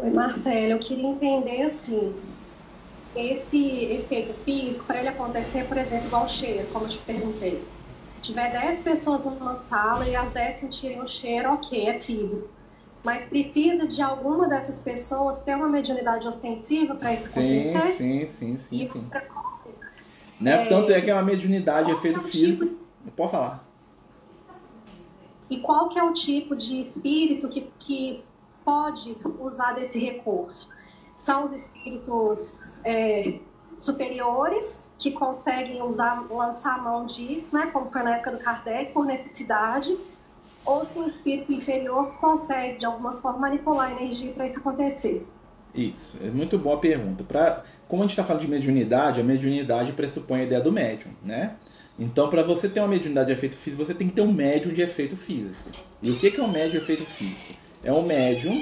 Oi, 0.02 0.10
Marcelo, 0.10 0.72
eu 0.72 0.78
queria 0.78 1.06
entender 1.06 1.62
assim, 1.62 2.08
esse 3.14 3.84
efeito 3.84 4.34
físico, 4.44 4.86
para 4.86 4.98
ele 4.98 5.08
acontecer, 5.08 5.64
por 5.64 5.78
exemplo, 5.78 6.08
igual 6.08 6.28
cheiro, 6.28 6.68
como 6.72 6.86
eu 6.86 6.90
te 6.90 6.98
perguntei. 6.98 7.64
Se 8.10 8.20
tiver 8.20 8.50
10 8.52 8.80
pessoas 8.80 9.24
numa 9.24 9.58
sala 9.60 10.06
e 10.06 10.14
as 10.14 10.30
10 10.32 10.60
sentirem 10.60 11.00
o 11.00 11.08
cheiro, 11.08 11.54
ok, 11.54 11.88
é 11.88 12.00
físico 12.00 12.48
mas 13.04 13.24
precisa 13.24 13.86
de 13.86 14.00
alguma 14.00 14.48
dessas 14.48 14.80
pessoas 14.80 15.40
ter 15.40 15.56
uma 15.56 15.68
mediunidade 15.68 16.26
ostensiva 16.26 16.94
para 16.94 17.14
isso 17.14 17.28
sim, 17.30 17.60
acontecer? 17.60 17.92
Sim, 17.92 18.26
sim, 18.26 18.56
sim, 18.56 18.86
sim. 18.86 19.06
Né? 20.40 20.64
É, 20.64 20.66
Tanto 20.66 20.92
é 20.92 21.00
que 21.00 21.10
é 21.10 21.14
uma 21.14 21.22
mediunidade 21.22 21.88
de 21.88 21.94
efeito 21.94 22.20
é 22.20 22.22
físico. 22.22 22.64
Tipo... 22.64 22.82
Pode 23.16 23.30
falar. 23.32 23.68
E 25.50 25.58
qual 25.58 25.88
que 25.88 25.98
é 25.98 26.02
o 26.02 26.12
tipo 26.12 26.54
de 26.56 26.80
espírito 26.80 27.48
que, 27.48 27.70
que 27.78 28.24
pode 28.64 29.16
usar 29.40 29.72
desse 29.72 29.98
recurso? 29.98 30.70
São 31.16 31.44
os 31.44 31.52
espíritos 31.52 32.64
é, 32.84 33.38
superiores 33.76 34.92
que 34.98 35.12
conseguem 35.12 35.82
usar, 35.82 36.26
lançar 36.30 36.78
a 36.78 36.82
mão 36.82 37.06
disso, 37.06 37.56
né? 37.56 37.66
Como 37.72 37.90
foi 37.90 38.02
na 38.02 38.16
época 38.16 38.32
do 38.32 38.38
Kardec, 38.38 38.92
por 38.92 39.04
necessidade 39.04 39.96
ou 40.64 40.86
se 40.86 40.98
um 40.98 41.06
espírito 41.06 41.52
inferior 41.52 42.14
consegue, 42.20 42.78
de 42.78 42.86
alguma 42.86 43.20
forma, 43.20 43.40
manipular 43.40 43.90
a 43.90 44.00
energia 44.00 44.32
para 44.32 44.46
isso 44.46 44.58
acontecer. 44.58 45.26
Isso, 45.74 46.18
é 46.22 46.28
muito 46.28 46.58
boa 46.58 46.78
pergunta. 46.78 47.24
Pra, 47.24 47.64
como 47.88 48.02
a 48.02 48.06
gente 48.06 48.12
está 48.12 48.22
falando 48.22 48.42
de 48.42 48.48
mediunidade, 48.48 49.20
a 49.20 49.24
mediunidade 49.24 49.92
pressupõe 49.92 50.40
a 50.40 50.44
ideia 50.44 50.60
do 50.60 50.70
médium, 50.70 51.12
né? 51.22 51.56
Então, 51.98 52.28
para 52.28 52.42
você 52.42 52.68
ter 52.68 52.80
uma 52.80 52.88
mediunidade 52.88 53.26
de 53.26 53.32
efeito 53.32 53.56
físico, 53.56 53.84
você 53.84 53.94
tem 53.94 54.08
que 54.08 54.14
ter 54.14 54.22
um 54.22 54.32
médium 54.32 54.72
de 54.72 54.82
efeito 54.82 55.16
físico. 55.16 55.70
E 56.00 56.10
o 56.10 56.18
que 56.18 56.28
é 56.28 56.42
um 56.42 56.48
médium 56.48 56.70
de 56.70 56.76
efeito 56.78 57.04
físico? 57.04 57.54
É 57.84 57.92
um 57.92 58.02
médium 58.02 58.60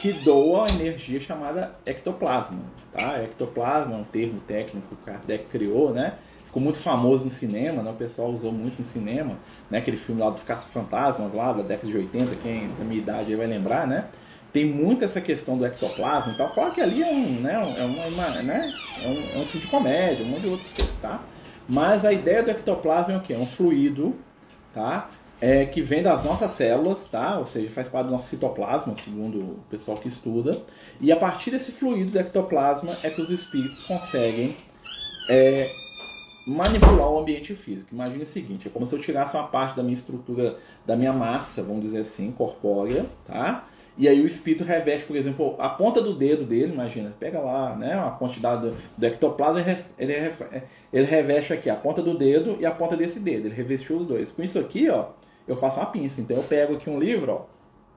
que 0.00 0.12
doa 0.12 0.68
energia 0.68 1.20
chamada 1.20 1.74
ectoplasma. 1.86 2.60
Tá? 2.92 3.22
Ectoplasma 3.22 3.94
é 3.94 3.96
um 3.96 4.04
termo 4.04 4.40
técnico 4.40 4.88
que 4.88 4.94
o 4.94 4.96
Kardec 5.04 5.46
criou, 5.46 5.92
né? 5.92 6.14
ficou 6.52 6.62
muito 6.62 6.78
famoso 6.78 7.24
no 7.24 7.30
cinema, 7.30 7.82
né? 7.82 7.90
o 7.90 7.94
pessoal 7.94 8.30
usou 8.30 8.52
muito 8.52 8.78
no 8.78 8.84
cinema, 8.84 9.38
né? 9.70 9.78
aquele 9.78 9.96
filme 9.96 10.20
lá 10.20 10.28
dos 10.28 10.44
Caça-Fantasmas, 10.44 11.32
lá 11.32 11.50
da 11.54 11.62
década 11.62 11.90
de 11.90 11.96
80, 11.96 12.36
quem 12.42 12.68
da 12.78 12.84
minha 12.84 13.00
idade 13.00 13.30
aí 13.30 13.36
vai 13.36 13.46
lembrar, 13.46 13.86
né? 13.86 14.04
Tem 14.52 14.66
muito 14.66 15.02
essa 15.02 15.18
questão 15.18 15.56
do 15.56 15.64
ectoplasma 15.64 16.30
e 16.30 16.36
tal. 16.36 16.50
Claro 16.50 16.74
que 16.74 16.82
ali 16.82 17.02
é 17.02 17.06
um, 17.06 17.40
né? 17.40 17.54
É 17.54 17.84
uma, 17.84 18.06
uma 18.06 18.42
né? 18.42 18.70
É 19.02 19.08
um, 19.08 19.12
é 19.12 19.42
um 19.42 19.46
filme 19.46 19.64
de 19.64 19.66
comédia, 19.68 20.26
um 20.26 20.28
monte 20.28 20.42
de 20.42 20.48
outras 20.48 20.72
coisas, 20.74 20.94
tá? 21.00 21.22
Mas 21.66 22.04
a 22.04 22.12
ideia 22.12 22.42
do 22.42 22.50
ectoplasma 22.50 23.14
é 23.14 23.16
o 23.16 23.22
quê? 23.22 23.32
É 23.32 23.38
um 23.38 23.46
fluido, 23.46 24.14
tá? 24.74 25.08
É, 25.44 25.66
que 25.66 25.82
vem 25.82 26.04
das 26.04 26.22
nossas 26.22 26.52
células, 26.52 27.08
tá? 27.08 27.36
Ou 27.36 27.46
seja, 27.46 27.68
faz 27.68 27.88
parte 27.88 28.06
do 28.06 28.12
nosso 28.12 28.28
citoplasma, 28.28 28.94
segundo 28.96 29.40
o 29.40 29.64
pessoal 29.68 29.96
que 29.96 30.06
estuda. 30.06 30.62
E 31.00 31.10
a 31.10 31.16
partir 31.16 31.50
desse 31.50 31.72
fluido 31.72 32.12
do 32.12 32.18
ectoplasma 32.20 32.96
é 33.02 33.10
que 33.10 33.20
os 33.20 33.28
espíritos 33.28 33.82
conseguem 33.82 34.54
é, 35.28 35.68
manipular 36.46 37.10
o 37.10 37.18
ambiente 37.18 37.56
físico. 37.56 37.92
Imagine 37.92 38.22
o 38.22 38.26
seguinte, 38.26 38.68
é 38.68 38.70
como 38.70 38.86
se 38.86 38.94
eu 38.94 39.00
tirasse 39.00 39.36
uma 39.36 39.48
parte 39.48 39.76
da 39.76 39.82
minha 39.82 39.94
estrutura, 39.94 40.58
da 40.86 40.94
minha 40.94 41.12
massa, 41.12 41.60
vamos 41.60 41.82
dizer 41.82 42.02
assim, 42.02 42.30
corpórea, 42.30 43.06
tá? 43.26 43.66
E 43.98 44.08
aí 44.08 44.20
o 44.22 44.26
espírito 44.26 44.62
reveste, 44.62 45.06
por 45.06 45.16
exemplo, 45.16 45.56
a 45.58 45.68
ponta 45.68 46.00
do 46.00 46.14
dedo 46.14 46.44
dele, 46.44 46.72
imagina, 46.72 47.12
pega 47.18 47.40
lá, 47.40 47.76
né, 47.76 47.96
uma 47.96 48.12
quantidade 48.12 48.62
do, 48.62 48.76
do 48.96 49.06
ectoplasma, 49.06 49.60
ele, 49.98 50.32
ele 50.92 51.04
reveste 51.04 51.52
aqui 51.52 51.68
a 51.68 51.74
ponta 51.74 52.00
do 52.00 52.16
dedo 52.16 52.56
e 52.58 52.64
a 52.64 52.70
ponta 52.70 52.96
desse 52.96 53.20
dedo, 53.20 53.48
ele 53.48 53.54
revestiu 53.54 53.96
os 53.96 54.06
dois. 54.06 54.32
Com 54.32 54.42
isso 54.42 54.58
aqui, 54.58 54.88
ó, 54.88 55.08
eu 55.46 55.56
faço 55.56 55.80
uma 55.80 55.86
pinça, 55.86 56.20
então 56.20 56.36
eu 56.36 56.42
pego 56.42 56.74
aqui 56.74 56.88
um 56.88 56.98
livro, 56.98 57.32
ó, 57.32 57.40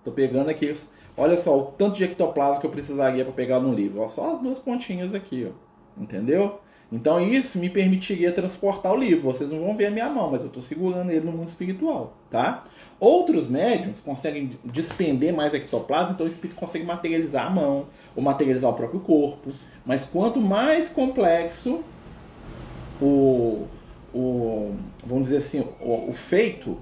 tô 0.04 0.12
pegando 0.12 0.50
aqui, 0.50 0.74
olha 1.16 1.38
só, 1.38 1.58
o 1.58 1.64
tanto 1.66 1.98
de 1.98 2.04
ectoplasma 2.04 2.60
que 2.60 2.66
eu 2.66 2.72
precisaria 2.72 3.24
para 3.24 3.34
pegar 3.34 3.60
no 3.60 3.74
livro, 3.74 4.02
ó, 4.02 4.08
só 4.08 4.34
as 4.34 4.40
duas 4.40 4.60
pontinhas 4.60 5.14
aqui, 5.14 5.50
ó, 5.50 6.02
entendeu? 6.02 6.60
Então 6.92 7.20
isso 7.20 7.58
me 7.58 7.70
permitiria 7.70 8.32
transportar 8.32 8.94
o 8.94 8.98
livro. 8.98 9.24
Vocês 9.24 9.50
não 9.50 9.60
vão 9.60 9.76
ver 9.76 9.88
a 9.88 9.92
minha 9.92 10.08
mão, 10.08 10.30
mas 10.30 10.42
eu 10.42 10.48
estou 10.48 10.62
segurando 10.62 11.10
ele 11.10 11.26
no 11.26 11.32
mundo 11.32 11.48
espiritual, 11.48 12.14
tá? 12.30 12.64
Outros 13.00 13.48
médiums 13.48 14.00
conseguem 14.00 14.52
despender 14.64 15.34
mais 15.34 15.54
ectoplasma, 15.54 16.12
então 16.14 16.26
o 16.26 16.30
espírito 16.30 16.56
consegue 16.56 16.86
materializar 16.86 17.48
a 17.48 17.50
mão 17.50 17.88
ou 18.16 18.24
materializar 18.24 18.70
o 18.70 18.74
próprio 18.74 19.00
corpo. 19.00 19.52
Mas 19.86 20.06
quanto 20.06 20.40
mais 20.40 20.88
complexo 20.88 21.84
o, 23.02 23.66
o 24.14 24.76
vamos 25.06 25.24
dizer 25.26 25.38
assim, 25.38 25.62
o, 25.82 26.10
o, 26.10 26.14
feito, 26.14 26.78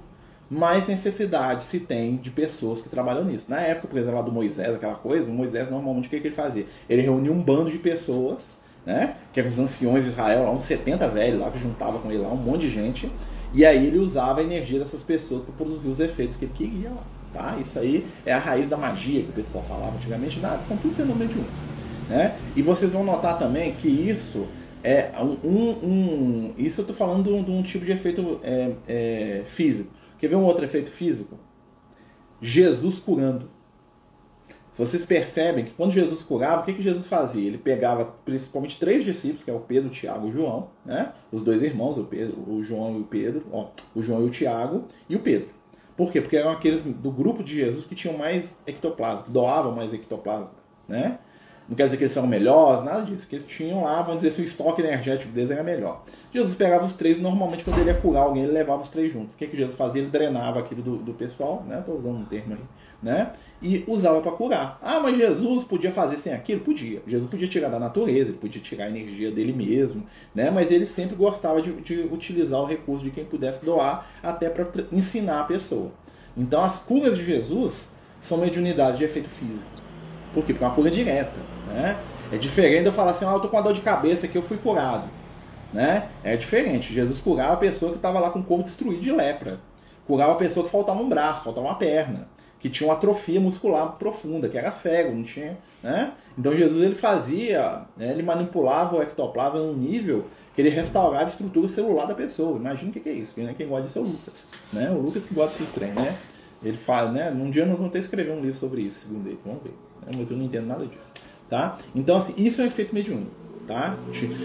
mais 0.54 0.88
necessidade 0.88 1.66
se 1.66 1.82
tem 1.82 2.18
de 2.18 2.30
pessoas 2.30 2.82
que 2.82 2.90
trabalham 2.90 3.26
nisso. 3.26 3.46
Na 3.50 3.60
época, 3.60 3.88
por 3.88 3.98
exemplo, 3.98 4.16
lá 4.16 4.22
do 4.22 4.32
Moisés, 4.32 4.74
aquela 4.74 4.96
coisa, 4.96 5.30
o 5.30 5.34
Moisés 5.34 5.70
normalmente 5.70 6.08
o 6.08 6.10
que, 6.10 6.20
que 6.20 6.28
ele 6.28 6.36
fazia? 6.36 6.66
Ele 6.90 7.02
reunia 7.02 7.32
um 7.32 7.42
bando 7.42 7.72
de 7.72 7.78
pessoas, 7.78 8.44
né? 8.86 9.16
Que 9.32 9.40
eram 9.40 9.50
os 9.50 9.60
anciões 9.60 10.04
de 10.04 10.12
Israel, 10.12 10.44
lá 10.44 10.52
uns 10.52 10.64
70 10.64 11.08
velhos 11.10 11.40
lá 11.40 11.50
que 11.50 11.60
juntava 11.60 12.00
com 12.00 12.12
ele 12.12 12.22
lá, 12.22 12.30
um 12.30 12.38
monte 12.38 12.62
de 12.62 12.70
gente, 12.70 13.12
e 13.54 13.66
aí 13.66 13.88
ele 13.88 14.00
usava 14.00 14.42
a 14.42 14.44
energia 14.44 14.80
dessas 14.80 15.04
pessoas 15.04 15.44
para 15.44 15.54
produzir 15.54 15.88
os 15.88 16.00
efeitos 16.00 16.38
que 16.38 16.46
ele 16.46 16.54
queria 16.54 16.90
lá. 16.90 17.04
Tá? 17.34 17.58
Isso 17.60 17.80
aí 17.80 18.06
é 18.26 18.32
a 18.32 18.38
raiz 18.38 18.68
da 18.70 18.78
magia 18.78 19.24
que 19.24 19.30
o 19.30 19.34
pessoal 19.34 19.64
falava 19.64 19.96
antigamente, 19.96 20.40
nada, 20.40 20.62
são 20.62 20.78
tudo 20.78 20.94
fenômeno 20.94 21.32
de 21.32 21.40
um. 21.40 21.46
Né? 22.10 22.36
E 22.56 22.62
vocês 22.62 22.94
vão 22.94 23.04
notar 23.04 23.40
também 23.40 23.74
que 23.74 23.88
isso 23.88 24.46
é 24.84 25.10
um. 25.20 25.70
um 25.84 26.54
isso 26.58 26.82
eu 26.82 26.84
estou 26.84 26.96
falando 26.96 27.24
de 27.24 27.30
um, 27.30 27.44
de 27.44 27.52
um, 27.52 27.64
tipo 27.64 27.86
de 27.86 27.92
efeito 27.92 28.40
é, 28.44 28.72
é, 28.88 29.42
físico. 29.46 29.90
Quer 30.24 30.30
ver 30.30 30.38
um 30.38 30.46
outro 30.46 30.64
efeito 30.64 30.90
físico? 30.90 31.38
Jesus 32.40 32.98
curando. 32.98 33.50
Vocês 34.74 35.06
percebem 35.06 35.66
que 35.66 35.72
quando 35.72 35.92
Jesus 35.92 36.24
curava, 36.24 36.62
o 36.62 36.66
que, 36.66 36.76
que 36.76 36.82
Jesus 36.82 37.08
fazia? 37.08 37.46
Ele 37.46 37.58
pegava 37.58 38.06
principalmente 38.24 38.80
três 38.80 39.04
discípulos, 39.04 39.44
que 39.44 39.52
é 39.52 39.54
o 39.54 39.60
Pedro, 39.60 39.90
o 39.90 39.92
Tiago 39.92 40.26
e 40.26 40.30
o 40.30 40.32
João, 40.32 40.70
né? 40.86 41.12
Os 41.30 41.44
dois 41.44 41.62
irmãos, 41.62 41.98
o, 41.98 42.06
Pedro, 42.06 42.42
o 42.50 42.64
João 42.64 42.96
e 42.96 43.02
o 43.02 43.04
Pedro, 43.04 43.44
ó, 43.52 43.68
o 43.94 44.02
João 44.02 44.22
e 44.24 44.28
o 44.28 44.30
Tiago 44.30 44.88
e 45.10 45.16
o 45.18 45.20
Pedro. 45.20 45.50
Por 45.98 46.10
quê? 46.10 46.22
Porque 46.22 46.38
eram 46.38 46.52
aqueles 46.52 46.86
do 46.86 47.12
grupo 47.12 47.44
de 47.44 47.56
Jesus 47.56 47.84
que 47.84 47.94
tinham 47.94 48.18
mais 48.18 48.58
ectoplasma, 48.66 49.26
doavam 49.28 49.76
mais 49.76 49.94
ectoplasma, 49.94 50.56
né? 50.88 51.20
Não 51.68 51.76
quer 51.76 51.86
dizer 51.86 51.98
que 51.98 52.04
eles 52.04 52.12
são 52.12 52.28
melhores, 52.28 52.84
nada 52.84 53.02
disso. 53.04 53.28
Que 53.28 53.36
eles 53.36 53.48
tinham 53.48 53.84
lá, 53.84 54.02
vamos 54.02 54.22
dizer 54.22 54.32
se 54.32 54.42
o 54.42 54.44
estoque 54.44 54.82
energético 54.82 55.32
deles 55.32 55.50
era 55.50 55.64
melhor. 55.64 56.04
Jesus 56.32 56.56
pegava 56.56 56.86
os 56.86 56.94
três, 56.94 57.20
normalmente 57.20 57.64
quando 57.64 57.80
ele 57.80 57.90
ia 57.90 57.96
curar 57.96 58.24
alguém, 58.24 58.44
ele 58.44 58.52
levava 58.52 58.82
os 58.82 58.90
três 58.90 59.12
juntos. 59.12 59.36
O 59.36 59.38
que, 59.38 59.48
que 59.48 59.56
Jesus 59.56 59.76
fazia? 59.76 60.02
Ele 60.02 60.12
drenava 60.12 60.60
aquilo 60.60 60.82
do, 60.82 60.98
do 60.98 61.14
pessoal, 61.14 61.64
né? 61.68 61.80
Estou 61.80 61.96
usando 61.96 62.18
um 62.18 62.26
termo 62.26 62.54
aí, 62.54 62.60
né? 63.02 63.32
E 63.62 63.84
usava 63.88 64.22
para 64.22 64.32
curar. 64.32 64.78
Ah, 64.82 65.00
mas 65.00 65.16
Jesus 65.16 65.64
podia 65.64 65.92
fazer 65.92 66.18
sem 66.18 66.34
aquilo? 66.34 66.62
Podia. 66.62 67.02
Jesus 67.08 67.30
podia 67.30 67.48
tirar 67.48 67.70
da 67.70 67.80
natureza, 67.80 68.30
ele 68.30 68.38
podia 68.38 68.62
tirar 68.62 68.86
a 68.86 68.90
energia 68.90 69.32
dele 69.32 69.54
mesmo, 69.54 70.04
né? 70.36 70.52
Mas 70.52 70.70
ele 70.70 70.86
sempre 70.86 71.16
gostava 71.16 71.62
de, 71.62 71.72
de 71.82 72.02
utilizar 72.12 72.60
o 72.60 72.66
recurso 72.66 73.04
de 73.04 73.12
quem 73.12 73.24
pudesse 73.24 73.64
doar, 73.64 74.10
até 74.22 74.50
para 74.50 74.68
ensinar 74.92 75.42
a 75.42 75.44
pessoa. 75.46 75.92
Então 76.36 76.62
as 76.62 76.80
curas 76.80 77.18
de 77.18 77.24
Jesus 77.24 77.92
são 78.20 78.38
mediunidades 78.38 78.98
de 78.98 79.06
efeito 79.06 79.30
físico. 79.30 79.83
Por 80.34 80.44
quê? 80.44 80.54
Porque 80.54 80.64
é 80.64 80.68
uma 80.68 80.76
cura 80.76 80.90
direta. 80.90 81.40
Né? 81.68 81.98
É 82.32 82.38
diferente 82.38 82.86
eu 82.86 82.94
falar 82.94 83.12
assim, 83.12 83.26
ah, 83.26 83.34
eu 83.34 83.40
tô 83.40 83.48
com 83.48 83.56
uma 83.56 83.64
dor 83.64 83.74
de 83.74 83.82
cabeça 83.82 84.28
que 84.28 84.38
eu 84.38 84.42
fui 84.42 84.58
curado. 84.58 85.08
Né? 85.72 86.10
É 86.24 86.36
diferente. 86.36 86.94
Jesus 86.94 87.20
curava 87.20 87.54
a 87.54 87.58
pessoa 87.58 87.92
que 87.92 87.98
estava 87.98 88.20
lá 88.20 88.30
com 88.30 88.40
o 88.40 88.44
corpo 88.44 88.64
destruído 88.64 89.02
de 89.02 89.12
lepra. 89.12 89.60
Curava 90.08 90.34
a 90.34 90.36
pessoa 90.36 90.66
que 90.66 90.72
faltava 90.72 91.02
um 91.02 91.10
braço, 91.10 91.44
faltava 91.44 91.68
uma 91.68 91.76
perna. 91.76 92.28
Que 92.60 92.70
tinha 92.70 92.88
uma 92.88 92.96
atrofia 92.96 93.40
muscular 93.40 93.94
profunda, 93.98 94.48
que 94.48 94.58
era 94.58 94.72
cego, 94.72 95.14
não 95.16 95.24
tinha. 95.24 95.58
Né? 95.82 96.14
Então 96.38 96.56
Jesus 96.56 96.84
ele 96.84 96.96
fazia, 96.96 97.82
né, 97.98 98.12
ele 98.12 98.24
manipulava 98.24 98.96
o 98.96 99.02
ectoplasma 99.02 99.60
num 99.60 99.74
nível 99.74 100.26
que 100.56 100.62
ele 100.62 100.70
restaurava 100.70 101.26
a 101.26 101.28
estrutura 101.28 101.68
celular 101.68 102.06
da 102.06 102.16
pessoa. 102.16 102.58
Imagina 102.58 102.90
o 102.90 102.94
que, 102.94 103.10
é 103.10 103.14
isso. 103.14 103.34
Quem, 103.34 103.44
né? 103.44 103.54
Quem 103.58 103.68
gosta 103.68 103.84
disso 103.86 104.00
é 104.00 104.02
o 104.02 104.06
Lucas. 104.06 104.48
Né? 104.72 104.90
O 104.92 105.02
Lucas 105.02 105.26
que 105.26 105.34
gosta 105.34 105.58
desses 105.58 105.74
trem, 105.74 105.92
né? 105.92 106.16
Ele 106.64 106.78
fala, 106.78 107.12
né? 107.12 107.30
Num 107.32 107.50
dia 107.50 107.66
nós 107.66 107.78
vamos 107.78 107.92
ter 107.92 108.00
que 108.00 108.06
escrever 108.06 108.32
um 108.32 108.40
livro 108.40 108.58
sobre 108.58 108.82
isso, 108.82 109.08
segundo 109.08 109.28
ele. 109.28 109.40
Vamos 109.44 109.64
ver. 109.64 109.74
Né? 110.06 110.12
Mas 110.18 110.30
eu 110.30 110.38
não 110.38 110.46
entendo 110.46 110.68
nada 110.68 110.86
disso. 110.86 111.12
Tá? 111.50 111.78
Então, 111.94 112.18
assim, 112.18 112.34
isso 112.38 112.62
é 112.62 112.64
um 112.64 112.68
efeito 112.68 112.94
mediúnico. 112.94 113.32
Tá? 113.68 113.98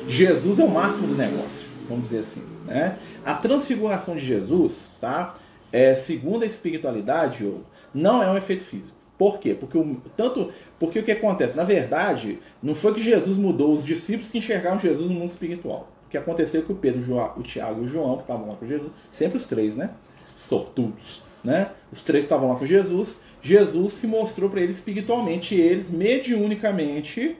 Jesus 0.06 0.58
é 0.58 0.64
o 0.64 0.70
máximo 0.70 1.06
do 1.06 1.14
negócio, 1.14 1.66
vamos 1.88 2.04
dizer 2.04 2.20
assim. 2.20 2.42
Né? 2.64 2.98
A 3.24 3.34
transfiguração 3.34 4.14
de 4.14 4.24
Jesus, 4.24 4.92
tá? 5.00 5.34
é, 5.72 5.92
segundo 5.92 6.42
a 6.42 6.46
espiritualidade, 6.46 7.50
não 7.92 8.22
é 8.22 8.30
um 8.30 8.36
efeito 8.36 8.64
físico. 8.64 8.96
Por 9.16 9.38
quê? 9.38 9.54
Porque 9.54 9.76
o, 9.76 10.00
tanto, 10.16 10.52
porque 10.78 11.00
o 11.00 11.02
que 11.02 11.10
acontece? 11.10 11.56
Na 11.56 11.64
verdade, 11.64 12.38
não 12.62 12.74
foi 12.74 12.94
que 12.94 13.02
Jesus 13.02 13.36
mudou 13.36 13.72
os 13.72 13.84
discípulos 13.84 14.28
que 14.28 14.38
enxergaram 14.38 14.78
Jesus 14.78 15.08
no 15.08 15.14
mundo 15.14 15.28
espiritual. 15.28 15.90
O 16.06 16.10
que 16.10 16.16
aconteceu 16.16 16.62
é 16.62 16.64
que 16.64 16.72
o 16.72 16.76
Pedro, 16.76 17.16
o 17.36 17.42
Tiago 17.42 17.82
e 17.82 17.84
o 17.84 17.88
João, 17.88 18.16
que 18.16 18.22
estavam 18.22 18.48
lá 18.48 18.54
com 18.54 18.66
Jesus, 18.66 18.90
sempre 19.10 19.36
os 19.36 19.44
três, 19.44 19.76
né? 19.76 19.90
Sortudos, 20.40 21.22
né? 21.42 21.72
Os 21.92 22.00
três 22.00 22.24
estavam 22.24 22.48
lá 22.48 22.56
com 22.56 22.64
Jesus, 22.64 23.22
Jesus 23.40 23.92
se 23.94 24.06
mostrou 24.06 24.50
para 24.50 24.60
eles 24.60 24.76
espiritualmente 24.76 25.54
e 25.54 25.60
eles, 25.60 25.90
mediunicamente, 25.90 27.36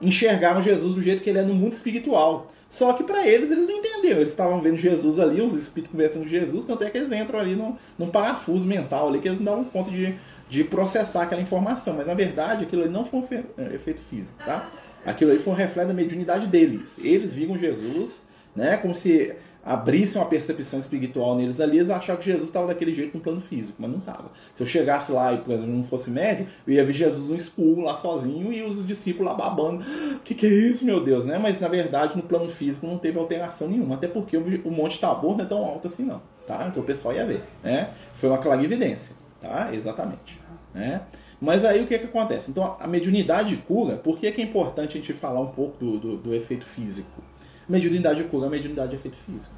enxergaram 0.00 0.60
Jesus 0.60 0.94
do 0.94 1.02
jeito 1.02 1.22
que 1.22 1.30
ele 1.30 1.38
é 1.38 1.42
no 1.42 1.54
mundo 1.54 1.72
espiritual. 1.72 2.52
Só 2.68 2.92
que 2.94 3.04
para 3.04 3.26
eles, 3.26 3.50
eles 3.50 3.68
não 3.68 3.76
entenderam. 3.76 4.20
Eles 4.20 4.32
estavam 4.32 4.60
vendo 4.60 4.76
Jesus 4.76 5.18
ali, 5.18 5.40
os 5.40 5.54
espíritos 5.54 5.92
conversando 5.92 6.22
com 6.22 6.28
Jesus, 6.28 6.64
tanto 6.64 6.82
é 6.82 6.90
que 6.90 6.98
eles 6.98 7.12
entram 7.12 7.38
ali 7.38 7.54
num, 7.54 7.76
num 7.98 8.08
parafuso 8.08 8.66
mental 8.66 9.08
ali, 9.08 9.20
que 9.20 9.28
eles 9.28 9.38
não 9.38 9.44
davam 9.44 9.64
conta 9.64 9.90
de, 9.90 10.16
de 10.48 10.64
processar 10.64 11.22
aquela 11.22 11.40
informação. 11.40 11.94
Mas 11.94 12.06
na 12.06 12.14
verdade, 12.14 12.64
aquilo 12.64 12.82
ali 12.82 12.90
não 12.90 13.04
foi 13.04 13.20
um 13.20 13.24
é, 13.58 13.74
efeito 13.74 14.00
físico, 14.00 14.36
tá? 14.44 14.70
Aquilo 15.06 15.30
ali 15.30 15.38
foi 15.38 15.52
um 15.52 15.56
reflexo 15.56 15.88
da 15.88 15.94
mediunidade 15.94 16.46
deles. 16.46 16.98
Eles 16.98 17.32
viram 17.32 17.56
Jesus, 17.56 18.22
né, 18.56 18.76
como 18.78 18.94
se 18.94 19.34
abrissem 19.64 20.20
uma 20.20 20.28
percepção 20.28 20.78
espiritual 20.78 21.34
neles 21.36 21.60
ali, 21.60 21.78
eles 21.78 21.90
achavam 21.90 22.20
que 22.20 22.30
Jesus 22.30 22.48
estava 22.48 22.66
daquele 22.66 22.92
jeito 22.92 23.16
no 23.16 23.22
plano 23.22 23.40
físico, 23.40 23.74
mas 23.78 23.90
não 23.90 23.98
estava. 23.98 24.30
Se 24.52 24.62
eu 24.62 24.66
chegasse 24.66 25.10
lá 25.10 25.32
e, 25.32 25.38
por 25.38 25.52
exemplo, 25.52 25.72
não 25.72 25.82
fosse 25.82 26.10
médio, 26.10 26.46
eu 26.66 26.74
ia 26.74 26.84
ver 26.84 26.92
Jesus 26.92 27.28
no 27.28 27.36
escuro 27.36 27.82
lá 27.82 27.96
sozinho 27.96 28.52
e 28.52 28.62
os 28.62 28.86
discípulos 28.86 29.32
lá 29.32 29.34
babando. 29.34 29.82
O 30.16 30.20
que, 30.20 30.34
que 30.34 30.46
é 30.46 30.50
isso, 30.50 30.84
meu 30.84 31.02
Deus, 31.02 31.24
né? 31.24 31.38
Mas 31.38 31.58
na 31.60 31.68
verdade, 31.68 32.16
no 32.16 32.22
plano 32.22 32.48
físico 32.48 32.86
não 32.86 32.98
teve 32.98 33.18
alteração 33.18 33.68
nenhuma, 33.68 33.94
até 33.94 34.06
porque 34.06 34.36
o 34.36 34.70
Monte 34.70 35.00
Tabor 35.00 35.36
não 35.36 35.44
é 35.44 35.48
tão 35.48 35.64
alto 35.64 35.88
assim, 35.88 36.04
não. 36.04 36.20
Tá? 36.46 36.66
Então 36.68 36.82
o 36.82 36.86
pessoal 36.86 37.14
ia 37.14 37.24
ver. 37.24 37.42
Né? 37.62 37.90
Foi 38.12 38.28
uma 38.28 38.38
clarividência. 38.38 39.16
Tá? 39.40 39.70
Exatamente. 39.72 40.40
Né? 40.74 41.00
Mas 41.40 41.64
aí 41.64 41.82
o 41.82 41.86
que, 41.86 41.98
que 41.98 42.06
acontece? 42.06 42.50
Então 42.50 42.76
a 42.78 42.86
mediunidade 42.86 43.56
cura, 43.56 43.96
por 43.96 44.18
que, 44.18 44.30
que 44.30 44.40
é 44.40 44.44
importante 44.44 44.98
a 44.98 45.00
gente 45.00 45.12
falar 45.12 45.40
um 45.40 45.48
pouco 45.48 45.78
do, 45.78 45.98
do, 45.98 46.16
do 46.16 46.34
efeito 46.34 46.64
físico? 46.64 47.22
Mediunidade 47.68 48.24
cura, 48.24 48.48
mediunidade 48.48 48.92
é 48.92 48.94
efeito 48.96 49.16
físico. 49.16 49.54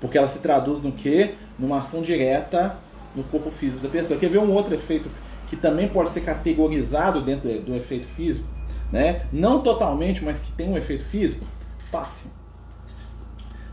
Porque 0.00 0.18
ela 0.18 0.28
se 0.28 0.38
traduz 0.38 0.82
no 0.82 0.92
quê? 0.92 1.34
Numa 1.58 1.80
ação 1.80 2.02
direta 2.02 2.76
no 3.14 3.22
corpo 3.24 3.50
físico 3.50 3.86
da 3.86 3.88
pessoa. 3.88 4.18
Quer 4.18 4.28
ver 4.28 4.38
um 4.38 4.52
outro 4.52 4.74
efeito 4.74 5.08
que 5.46 5.56
também 5.56 5.88
pode 5.88 6.10
ser 6.10 6.22
categorizado 6.22 7.20
dentro 7.20 7.60
do 7.60 7.74
efeito 7.74 8.06
físico? 8.06 8.46
Né? 8.92 9.26
Não 9.32 9.62
totalmente, 9.62 10.24
mas 10.24 10.38
que 10.38 10.52
tem 10.52 10.68
um 10.68 10.76
efeito 10.76 11.04
físico? 11.04 11.44
Passe. 11.90 12.32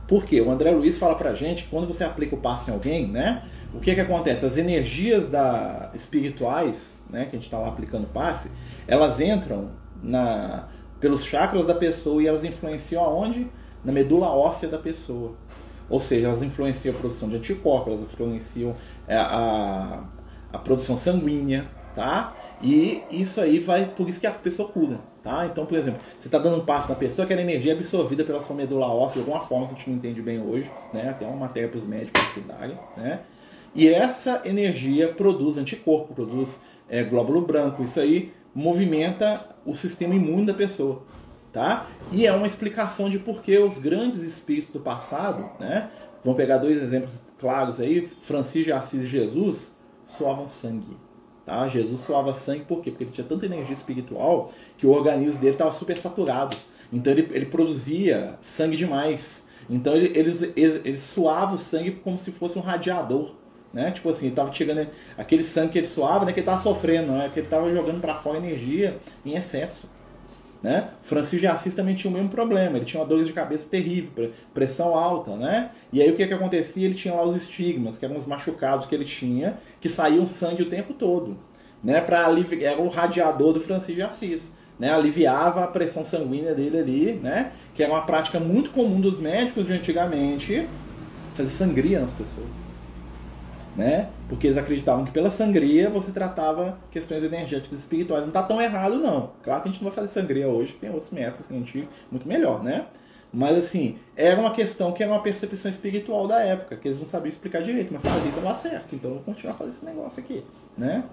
Por 0.07 0.25
quê? 0.25 0.41
O 0.41 0.51
André 0.51 0.71
Luiz 0.71 0.97
fala 0.97 1.15
pra 1.15 1.33
gente 1.33 1.63
que 1.63 1.69
quando 1.69 1.87
você 1.87 2.03
aplica 2.03 2.35
o 2.35 2.37
passe 2.37 2.69
em 2.69 2.73
alguém, 2.73 3.07
né? 3.07 3.43
O 3.73 3.79
que 3.79 3.95
que 3.95 4.01
acontece? 4.01 4.45
As 4.45 4.57
energias 4.57 5.29
da, 5.29 5.89
espirituais, 5.93 6.99
né, 7.09 7.23
que 7.23 7.29
a 7.29 7.39
gente 7.39 7.45
está 7.45 7.57
lá 7.57 7.69
aplicando 7.69 8.07
passe, 8.07 8.51
elas 8.85 9.21
entram 9.21 9.71
na, 10.03 10.67
pelos 10.99 11.23
chakras 11.23 11.67
da 11.67 11.73
pessoa 11.73 12.21
e 12.21 12.27
elas 12.27 12.43
influenciam 12.43 13.01
aonde? 13.01 13.49
Na 13.83 13.91
medula 13.91 14.29
óssea 14.29 14.69
da 14.69 14.77
pessoa. 14.77 15.33
Ou 15.89 15.99
seja, 15.99 16.27
elas 16.27 16.41
influenciam 16.41 16.95
a 16.95 16.97
produção 16.97 17.27
de 17.27 17.35
anticorpos, 17.35 17.93
elas 17.93 18.03
influenciam 18.03 18.75
é, 19.07 19.17
a, 19.17 20.03
a 20.53 20.57
produção 20.57 20.97
sanguínea, 20.97 21.67
tá? 21.93 22.33
E 22.61 23.03
isso 23.11 23.41
aí 23.41 23.59
vai, 23.59 23.85
por 23.85 24.07
isso 24.07 24.19
que 24.19 24.27
a 24.27 24.31
pessoa 24.31 24.69
cura, 24.69 25.01
tá? 25.21 25.45
Então, 25.47 25.65
por 25.65 25.77
exemplo, 25.77 25.99
você 26.17 26.27
está 26.27 26.37
dando 26.37 26.57
um 26.57 26.65
passo 26.65 26.87
na 26.89 26.95
pessoa, 26.95 27.25
aquela 27.25 27.41
energia 27.41 27.73
é 27.73 27.75
absorvida 27.75 28.23
pela 28.23 28.41
sua 28.41 28.55
medula 28.55 28.87
óssea 28.87 29.21
de 29.21 29.29
alguma 29.29 29.41
forma 29.41 29.67
que 29.67 29.73
a 29.73 29.77
gente 29.77 29.89
não 29.89 29.97
entende 29.97 30.21
bem 30.21 30.39
hoje, 30.39 30.71
né? 30.93 31.09
Até 31.09 31.25
uma 31.25 31.35
matéria 31.35 31.67
para 31.67 31.77
os 31.77 31.85
médicos 31.85 32.21
estudarem, 32.21 32.77
né? 32.95 33.21
E 33.75 33.87
essa 33.87 34.41
energia 34.45 35.09
produz 35.13 35.57
anticorpo, 35.57 36.13
produz 36.13 36.61
é, 36.89 37.03
glóbulo 37.03 37.41
branco, 37.41 37.83
isso 37.83 37.99
aí 37.99 38.31
movimenta 38.53 39.45
o 39.65 39.75
sistema 39.75 40.13
imune 40.13 40.45
da 40.45 40.53
pessoa 40.53 41.03
tá? 41.51 41.87
E 42.11 42.25
é 42.25 42.31
uma 42.31 42.47
explicação 42.47 43.09
de 43.09 43.19
por 43.19 43.41
que 43.41 43.57
os 43.57 43.77
grandes 43.77 44.21
espíritos 44.21 44.69
do 44.69 44.79
passado, 44.79 45.49
né? 45.59 45.89
Vamos 46.23 46.37
pegar 46.37 46.57
dois 46.57 46.81
exemplos 46.81 47.19
claros 47.39 47.79
aí, 47.79 48.11
Francisco 48.21 48.65
de 48.65 48.71
Assis 48.71 49.03
e 49.03 49.07
Jesus 49.07 49.75
suavam 50.05 50.47
sangue. 50.47 50.95
Tá? 51.45 51.67
Jesus 51.67 52.01
suava 52.01 52.33
sangue 52.33 52.65
por 52.65 52.81
quê? 52.81 52.91
Porque 52.91 53.03
ele 53.03 53.11
tinha 53.11 53.25
tanta 53.25 53.45
energia 53.45 53.73
espiritual 53.73 54.51
que 54.77 54.85
o 54.85 54.91
organismo 54.91 55.41
dele 55.41 55.53
estava 55.53 55.71
super 55.71 55.97
saturado. 55.97 56.55
Então 56.93 57.11
ele, 57.11 57.27
ele 57.31 57.47
produzia 57.47 58.37
sangue 58.41 58.77
demais. 58.77 59.47
Então 59.69 59.93
ele, 59.93 60.17
eles, 60.17 60.43
eles, 60.55 60.81
eles 60.85 61.01
suavam 61.01 61.55
o 61.55 61.59
sangue 61.59 61.91
como 61.91 62.15
se 62.15 62.31
fosse 62.31 62.57
um 62.57 62.61
radiador. 62.61 63.33
Né? 63.73 63.89
Tipo 63.91 64.09
assim, 64.09 64.27
ele 64.27 64.35
tava 64.35 64.51
tirando 64.51 64.87
aquele 65.17 65.43
sangue 65.43 65.71
que 65.71 65.79
ele 65.79 65.87
suava, 65.87 66.25
né? 66.25 66.33
que 66.33 66.39
ele 66.39 66.45
estava 66.45 66.61
sofrendo, 66.61 67.11
né? 67.13 67.29
que 67.33 67.39
ele 67.39 67.47
estava 67.47 67.73
jogando 67.73 67.99
para 67.99 68.15
fora 68.15 68.37
energia 68.37 68.99
em 69.25 69.35
excesso. 69.35 69.89
Né? 70.61 70.89
Francisco 71.01 71.39
de 71.39 71.47
Assis 71.47 71.73
também 71.73 71.95
tinha 71.95 72.11
o 72.11 72.13
mesmo 72.13 72.29
problema, 72.29 72.77
ele 72.77 72.85
tinha 72.85 73.01
uma 73.01 73.07
dor 73.07 73.23
de 73.23 73.33
cabeça 73.33 73.67
terrível, 73.67 74.31
pressão 74.53 74.93
alta, 74.93 75.35
né? 75.35 75.71
E 75.91 75.99
aí 75.99 76.11
o 76.11 76.15
que, 76.15 76.27
que 76.27 76.33
acontecia? 76.33 76.85
Ele 76.85 76.93
tinha 76.93 77.15
lá 77.15 77.23
os 77.23 77.35
estigmas, 77.35 77.97
que 77.97 78.05
eram 78.05 78.15
os 78.15 78.27
machucados 78.27 78.85
que 78.85 78.93
ele 78.93 79.05
tinha, 79.05 79.57
que 79.79 79.89
saíam 79.89 80.27
sangue 80.27 80.61
o 80.61 80.69
tempo 80.69 80.93
todo, 80.93 81.35
né? 81.83 81.99
Para 81.99 82.27
aliviar, 82.27 82.73
era 82.73 82.81
o 82.81 82.89
radiador 82.89 83.53
do 83.53 83.61
Francisco 83.61 83.95
de 83.95 84.01
Assis, 84.03 84.51
né? 84.77 84.93
Aliviava 84.93 85.63
a 85.63 85.67
pressão 85.67 86.05
sanguínea 86.05 86.53
dele 86.53 86.77
ali, 86.77 87.13
né? 87.13 87.53
Que 87.73 87.81
era 87.81 87.91
uma 87.91 88.03
prática 88.03 88.39
muito 88.39 88.69
comum 88.69 89.01
dos 89.01 89.19
médicos 89.19 89.65
de 89.65 89.73
antigamente, 89.73 90.67
fazer 91.33 91.49
sangria 91.49 91.99
nas 91.99 92.13
pessoas. 92.13 92.70
Né? 93.75 94.09
Porque 94.27 94.47
eles 94.47 94.57
acreditavam 94.57 95.05
que 95.05 95.11
pela 95.11 95.31
sangria 95.31 95.89
você 95.89 96.11
tratava 96.11 96.77
questões 96.91 97.23
energéticas 97.23 97.79
espirituais. 97.79 98.23
Não 98.23 98.29
está 98.29 98.43
tão 98.43 98.61
errado, 98.61 98.95
não. 98.95 99.31
Claro 99.41 99.61
que 99.61 99.69
a 99.69 99.71
gente 99.71 99.81
não 99.81 99.89
vai 99.89 99.95
fazer 99.95 100.19
sangria 100.19 100.47
hoje, 100.47 100.73
tem 100.73 100.89
outros 100.89 101.09
métodos 101.11 101.47
que 101.47 101.53
a 101.53 101.57
gente 101.57 101.87
muito 102.11 102.27
melhor, 102.27 102.61
né? 102.61 102.85
Mas 103.33 103.57
assim, 103.57 103.97
era 104.15 104.39
uma 104.39 104.51
questão 104.51 104.91
que 104.91 105.01
era 105.01 105.11
uma 105.11 105.21
percepção 105.21 105.71
espiritual 105.71 106.27
da 106.27 106.41
época, 106.41 106.75
que 106.75 106.87
eles 106.87 106.99
não 106.99 107.05
sabiam 107.05 107.29
explicar 107.29 107.61
direito, 107.61 107.93
mas 107.93 108.01
fazia 108.01 108.31
dar 108.41 108.55
certo, 108.55 108.93
então 108.93 109.11
eu 109.11 109.15
vou 109.15 109.23
continuar 109.23 109.53
fazendo 109.53 109.73
esse 109.73 109.85
negócio 109.85 110.21
aqui, 110.21 110.43
né? 110.77 111.05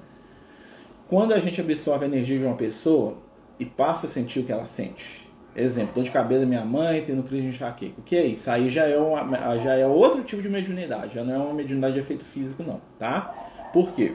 Quando 1.08 1.32
a 1.32 1.38
gente 1.38 1.60
absorve 1.60 2.04
a 2.04 2.08
energia 2.08 2.36
de 2.36 2.44
uma 2.44 2.56
pessoa 2.56 3.16
e 3.58 3.64
passa 3.64 4.06
a 4.06 4.08
sentir 4.08 4.40
o 4.40 4.44
que 4.44 4.50
ela 4.50 4.66
sente, 4.66 5.27
exemplo, 5.58 5.94
dor 5.94 6.04
de 6.04 6.10
cabeça 6.10 6.40
da 6.40 6.46
minha 6.46 6.64
mãe, 6.64 7.02
tendo 7.06 7.22
crise 7.22 7.42
de 7.42 7.48
enxaqueca, 7.48 7.94
o 7.98 8.02
que 8.02 8.16
é 8.16 8.26
isso? 8.26 8.50
Aí 8.50 8.70
já 8.70 8.86
é, 8.86 8.98
uma, 8.98 9.58
já 9.58 9.74
é 9.74 9.86
outro 9.86 10.22
tipo 10.22 10.40
de 10.40 10.48
mediunidade, 10.48 11.14
já 11.14 11.24
não 11.24 11.34
é 11.34 11.38
uma 11.38 11.54
mediunidade 11.54 11.94
de 11.94 12.00
efeito 12.00 12.24
físico 12.24 12.62
não, 12.62 12.80
tá? 12.98 13.34
Por 13.72 13.92
quê? 13.92 14.14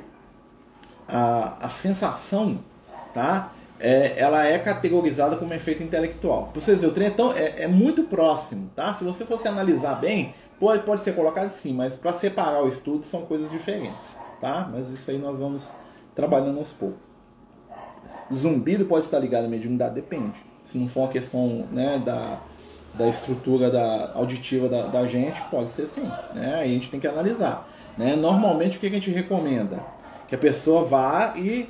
A, 1.08 1.66
a 1.66 1.70
sensação, 1.70 2.60
tá? 3.14 3.52
é, 3.84 4.18
ela 4.18 4.46
é 4.46 4.58
categorizada 4.58 5.36
como 5.36 5.54
efeito 5.54 5.84
intelectual. 5.84 6.50
Pra 6.54 6.62
vocês 6.62 6.80
verem, 6.80 6.90
o 6.90 6.94
trem 6.94 7.36
é, 7.36 7.42
é, 7.42 7.64
é, 7.64 7.68
muito 7.68 8.04
próximo, 8.04 8.72
tá? 8.74 8.94
Se 8.94 9.04
você 9.04 9.26
fosse 9.26 9.46
analisar 9.46 9.96
bem, 9.96 10.34
pode, 10.58 10.84
pode 10.84 11.02
ser 11.02 11.14
colocado 11.14 11.50
sim, 11.52 11.74
mas 11.74 11.98
para 11.98 12.14
separar 12.14 12.64
o 12.64 12.70
estudo 12.70 13.06
são 13.06 13.26
coisas 13.26 13.52
diferentes, 13.52 14.18
tá? 14.40 14.70
Mas 14.72 14.90
isso 14.90 15.12
aí 15.12 15.18
nós 15.18 15.38
vamos 15.38 15.70
trabalhando 16.16 16.60
aos 16.60 16.72
poucos. 16.72 17.00
Zumbido 18.34 18.86
pode 18.86 19.04
estar 19.04 19.20
ligado 19.20 19.46
à 19.46 19.48
mediunidade? 19.50 19.96
Depende. 19.96 20.40
Se 20.64 20.78
não 20.78 20.88
for 20.88 21.02
uma 21.02 21.10
questão 21.10 21.66
né, 21.72 22.02
da, 22.04 22.40
da 22.94 23.08
estrutura 23.08 23.70
da, 23.70 24.12
auditiva 24.16 24.70
da, 24.70 24.88
da 24.88 25.06
gente, 25.06 25.42
pode 25.52 25.70
ser 25.70 25.88
sim. 25.88 26.10
Né? 26.34 26.56
Aí 26.56 26.72
a 26.72 26.74
gente 26.74 26.90
tem 26.90 27.00
que 27.00 27.08
analisar. 27.08 27.70
Né? 27.98 28.16
Normalmente 28.16 28.78
o 28.78 28.80
que 28.80 28.88
a 28.88 28.92
gente 28.92 29.12
recomenda? 29.12 29.80
Que 30.28 30.36
a 30.36 30.38
pessoa 30.38 30.84
vá 30.84 31.34
e 31.36 31.70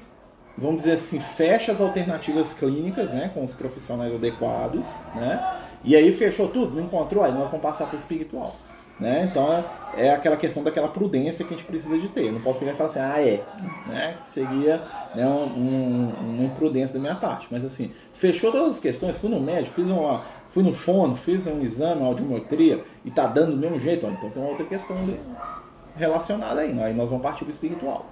vamos 0.58 0.84
dizer 0.84 0.94
assim, 0.94 1.20
fecha 1.20 1.72
as 1.72 1.82
alternativas 1.82 2.54
clínicas, 2.54 3.12
né, 3.12 3.32
com 3.34 3.44
os 3.44 3.56
profissionais 3.56 4.14
adequados, 4.14 4.94
né, 5.16 5.58
e 5.84 5.96
aí 5.96 6.14
fechou 6.14 6.48
tudo, 6.48 6.76
não 6.76 6.84
encontrou, 6.84 7.24
aí 7.24 7.32
nós 7.32 7.50
vamos 7.50 7.62
passar 7.62 7.88
para 7.88 7.96
o 7.96 8.00
espiritual. 8.00 8.56
Né? 9.04 9.28
Então 9.30 9.66
é 9.98 10.12
aquela 10.12 10.38
questão 10.38 10.64
daquela 10.64 10.88
prudência 10.88 11.44
que 11.44 11.54
a 11.54 11.58
gente 11.58 11.68
precisa 11.68 12.00
de 12.00 12.08
ter. 12.08 12.28
Eu 12.28 12.32
não 12.32 12.42
posso 12.42 12.58
virar 12.58 12.72
e 12.72 12.76
falar 12.76 12.90
assim, 12.90 13.00
ah, 13.00 13.22
é. 13.22 13.44
Né? 13.86 14.16
Seria 14.24 14.82
né, 15.14 15.28
um, 15.28 15.44
um, 15.44 16.14
uma 16.22 16.44
imprudência 16.46 16.94
da 16.94 17.02
minha 17.02 17.16
parte. 17.16 17.48
Mas 17.52 17.66
assim, 17.66 17.92
fechou 18.14 18.50
todas 18.50 18.70
as 18.70 18.80
questões, 18.80 19.18
fui 19.18 19.30
no 19.30 19.42
médico, 19.42 19.76
fiz 19.76 19.90
uma, 19.90 20.24
fui 20.48 20.64
no 20.64 20.72
fono, 20.72 21.16
fiz 21.16 21.46
um 21.48 21.60
exame, 21.62 22.00
uma 22.00 22.08
audiometria, 22.08 22.82
e 23.04 23.12
tá 23.12 23.28
dando 23.28 23.52
do 23.52 23.58
mesmo 23.58 23.78
jeito, 23.78 24.08
então 24.08 24.30
tem 24.30 24.42
uma 24.42 24.52
outra 24.52 24.66
questão 24.66 24.96
relacionada 25.98 26.62
aí. 26.62 26.72
Né? 26.72 26.86
Aí 26.86 26.94
nós 26.94 27.10
vamos 27.10 27.24
partir 27.24 27.40
para 27.40 27.50
o 27.50 27.52
espiritual. 27.52 28.06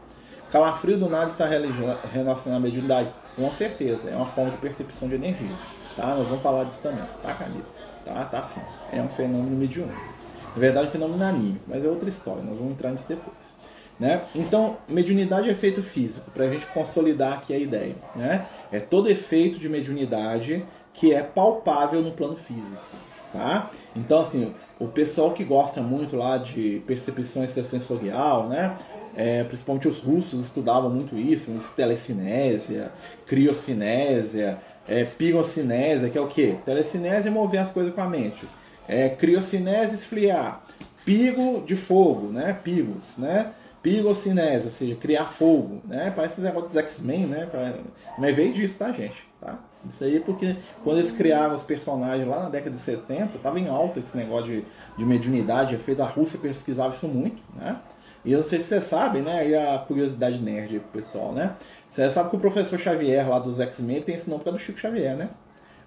Calafrio 0.51 0.97
do 0.97 1.10
nada 1.10 1.27
está 1.27 1.47
relacionado 1.47 2.58
à 2.58 2.60
mediunidade? 2.60 3.13
Com 3.38 3.49
certeza, 3.49 4.10
é 4.10 4.15
uma 4.17 4.27
forma 4.27 4.51
de 4.51 4.58
percepção 4.58 5.08
de 5.08 5.15
energia. 5.15 5.56
Tá? 5.95 6.15
Nós 6.15 6.27
vamos 6.27 6.41
falar 6.41 6.65
disso 6.65 6.82
também, 6.84 7.06
tá, 7.23 7.34
Camila? 7.34 7.63
Tá, 8.04 8.25
tá 8.25 8.43
sim. 8.43 8.62
É 8.91 9.01
um 9.01 9.08
fenômeno 9.08 9.56
mediúnico. 9.56 10.20
Na 10.53 10.59
verdade, 10.59 10.87
é 10.87 10.89
um 10.89 10.91
fenômeno 10.91 11.23
anímico, 11.23 11.65
mas 11.67 11.83
é 11.83 11.87
outra 11.87 12.09
história, 12.09 12.43
nós 12.43 12.57
vamos 12.57 12.73
entrar 12.73 12.91
nisso 12.91 13.07
depois. 13.07 13.55
Né? 13.99 14.23
Então, 14.33 14.77
mediunidade 14.87 15.47
é 15.47 15.51
efeito 15.51 15.83
físico, 15.83 16.31
para 16.31 16.45
a 16.45 16.49
gente 16.49 16.65
consolidar 16.67 17.33
aqui 17.33 17.53
a 17.53 17.57
ideia. 17.57 17.95
Né? 18.15 18.45
É 18.71 18.79
todo 18.79 19.09
efeito 19.09 19.59
de 19.59 19.69
mediunidade 19.69 20.65
que 20.93 21.13
é 21.13 21.21
palpável 21.21 22.01
no 22.01 22.11
plano 22.11 22.35
físico. 22.35 22.81
Tá? 23.31 23.69
Então, 23.95 24.19
assim, 24.19 24.53
o 24.77 24.87
pessoal 24.87 25.31
que 25.31 25.43
gosta 25.43 25.81
muito 25.81 26.15
lá 26.15 26.37
de 26.37 26.81
percepção 26.85 27.43
extrasensorial, 27.43 28.49
né? 28.49 28.75
É, 29.15 29.43
principalmente 29.43 29.87
os 29.87 29.99
russos 29.99 30.43
estudavam 30.43 30.89
muito 30.89 31.17
isso, 31.17 31.51
telecinésia, 31.75 32.91
criocinésia, 33.27 34.57
é, 34.87 35.03
pirocinésia, 35.03 36.09
que 36.09 36.17
é 36.17 36.21
o 36.21 36.27
que? 36.27 36.57
Telecinésia 36.65 37.29
é 37.29 37.31
mover 37.31 37.59
as 37.59 37.71
coisas 37.71 37.93
com 37.93 38.01
a 38.01 38.07
mente. 38.07 38.47
É, 38.91 39.08
criocinésia 39.08 39.95
esfriar. 39.95 40.63
Pigo 41.06 41.63
de 41.65 41.77
fogo, 41.77 42.27
né? 42.27 42.51
Pigos, 42.62 43.17
né? 43.17 43.54
Pirocinese, 43.82 44.65
ou 44.65 44.71
seja, 44.71 44.95
criar 44.95 45.25
fogo, 45.25 45.82
né? 45.86 46.12
Parece 46.13 46.39
os 46.39 46.43
negócios 46.43 46.73
dos 46.73 46.84
X-Men, 46.84 47.25
né? 47.25 47.49
Mas 48.17 48.36
veio 48.36 48.51
disso, 48.51 48.77
tá, 48.77 48.91
gente? 48.91 49.27
Tá? 49.39 49.58
Isso 49.88 50.04
aí 50.04 50.19
porque 50.19 50.58
quando 50.84 50.97
eles 50.97 51.12
criaram 51.12 51.56
os 51.56 51.63
personagens 51.63 52.27
lá 52.27 52.43
na 52.43 52.49
década 52.49 52.71
de 52.71 52.82
70, 52.82 53.39
tava 53.39 53.60
em 53.60 53.69
alta 53.69 53.99
esse 53.99 54.15
negócio 54.15 54.47
de, 54.47 54.65
de 54.97 55.06
mediunidade, 55.06 55.73
efeito 55.73 56.04
a 56.04 56.06
Rússia 56.06 56.38
pesquisava 56.38 56.93
isso 56.93 57.08
muito, 57.08 57.41
né? 57.56 57.80
E 58.25 58.34
eu 58.34 58.39
não 58.39 58.45
sei 58.45 58.60
se 58.60 58.65
vocês 58.65 58.84
sabem, 58.84 59.21
né? 59.21 59.47
E 59.47 59.56
a 59.56 59.80
curiosidade 59.80 60.38
nerd 60.39 60.80
pro 60.82 61.01
pessoal, 61.01 61.32
né? 61.32 61.56
Você 61.89 62.08
sabe 62.12 62.30
que 62.30 62.36
o 62.36 62.39
professor 62.39 62.77
Xavier 62.77 63.27
lá 63.27 63.39
dos 63.39 63.60
X-Men 63.62 64.01
tem 64.01 64.15
esse 64.15 64.30
nome 64.30 64.41
por 64.41 64.51
causa 64.51 64.60
do 64.60 64.62
Chico 64.62 64.77
Xavier, 64.77 65.15
né? 65.15 65.30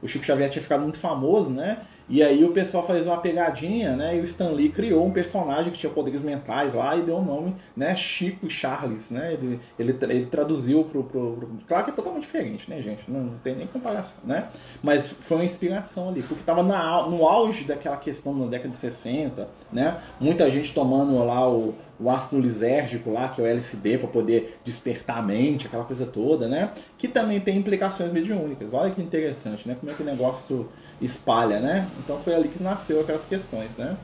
O 0.03 0.09
Chico 0.09 0.25
Xavier 0.25 0.51
tinha 0.51 0.63
ficado 0.63 0.83
muito 0.83 0.99
famoso, 0.99 1.51
né? 1.51 1.79
E 2.09 2.23
aí 2.23 2.45
o 2.45 2.53
pessoal 2.53 2.87
fez 2.87 3.07
uma 3.07 3.17
pegadinha, 3.17 3.97
né? 3.97 4.17
E 4.17 4.21
o 4.21 4.25
Stan 4.25 4.51
Lee 4.51 4.69
criou 4.69 5.07
um 5.07 5.11
personagem 5.11 5.73
que 5.73 5.79
tinha 5.79 5.91
poderes 5.91 6.21
mentais 6.23 6.75
lá 6.75 6.95
e 6.97 7.03
deu 7.03 7.17
o 7.17 7.25
nome, 7.25 7.57
né? 7.75 7.97
Chico 7.97 8.49
Charles, 8.51 9.11
né? 9.11 9.33
Ele, 9.33 9.61
ele, 9.79 9.97
ele 10.03 10.27
traduziu 10.27 10.85
pro, 10.85 11.05
pro, 11.05 11.33
pro, 11.33 11.49
Claro 11.67 11.85
que 11.85 11.91
é 11.91 11.95
totalmente 11.95 12.23
diferente, 12.23 12.69
né, 12.69 12.83
gente? 12.83 13.11
Não, 13.11 13.21
não, 13.21 13.39
tem 13.39 13.55
nem 13.55 13.67
comparação, 13.67 14.23
né? 14.25 14.49
Mas 14.83 15.13
foi 15.13 15.39
uma 15.39 15.45
inspiração 15.45 16.11
ali, 16.11 16.23
porque 16.23 16.43
tava 16.45 16.63
na, 16.63 17.07
no 17.07 17.27
auge 17.27 17.65
daquela 17.65 17.97
questão 17.97 18.35
na 18.35 18.47
década 18.47 18.69
de 18.69 18.77
60, 18.77 19.49
né? 19.73 19.99
Muita 20.21 20.51
gente 20.51 20.75
tomando 20.75 21.17
lá 21.25 21.51
o, 21.51 21.75
o 21.99 22.11
ácido 22.11 22.39
lisérgico 22.41 23.11
lá, 23.11 23.31
que 23.31 23.41
é 23.41 23.45
o 23.45 23.47
LSD, 23.47 23.99
para 23.99 24.09
poder 24.09 24.59
despertar 24.63 25.19
a 25.19 25.23
mente, 25.23 25.67
aquela 25.67 25.85
coisa 25.85 26.05
toda, 26.05 26.49
né? 26.49 26.73
Que 26.99 27.09
também 27.09 27.41
tem 27.41 27.57
implicações 27.57 28.13
mediúnicas. 28.13 28.75
Olha 28.75 28.91
que 28.91 29.01
interessante, 29.01 29.67
né? 29.67 29.77
Como 29.79 29.91
é 29.91 29.95
que 29.95 30.03
o 30.03 30.07
negócio 30.07 30.69
espalha, 31.05 31.61
né? 31.61 31.89
Então 31.99 32.19
foi 32.19 32.35
ali 32.35 32.49
que 32.49 32.63
nasceu 32.63 33.01
aquelas 33.01 33.27
questões, 33.27 33.77
né? 33.77 33.97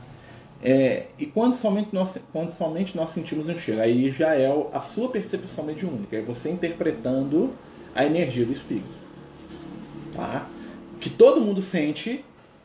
É, 0.63 1.07
e 1.17 1.25
quando 1.25 1.55
somente, 1.55 1.89
nós, 1.91 2.19
quando 2.31 2.51
somente 2.51 2.95
nós 2.95 3.09
sentimos 3.09 3.49
um 3.49 3.57
cheiro, 3.57 3.81
aí 3.81 4.11
já 4.11 4.35
é 4.35 4.47
a 4.71 4.81
sua 4.81 5.09
percepção 5.09 5.63
mediúnica, 5.63 6.15
é 6.15 6.21
você 6.21 6.51
interpretando 6.51 7.53
a 7.95 8.05
energia 8.05 8.45
do 8.45 8.51
espírito. 8.51 9.01
Tá? 10.13 10.47
Que 10.99 11.09
todo 11.09 11.41
mundo 11.41 11.61
sente 11.61 12.23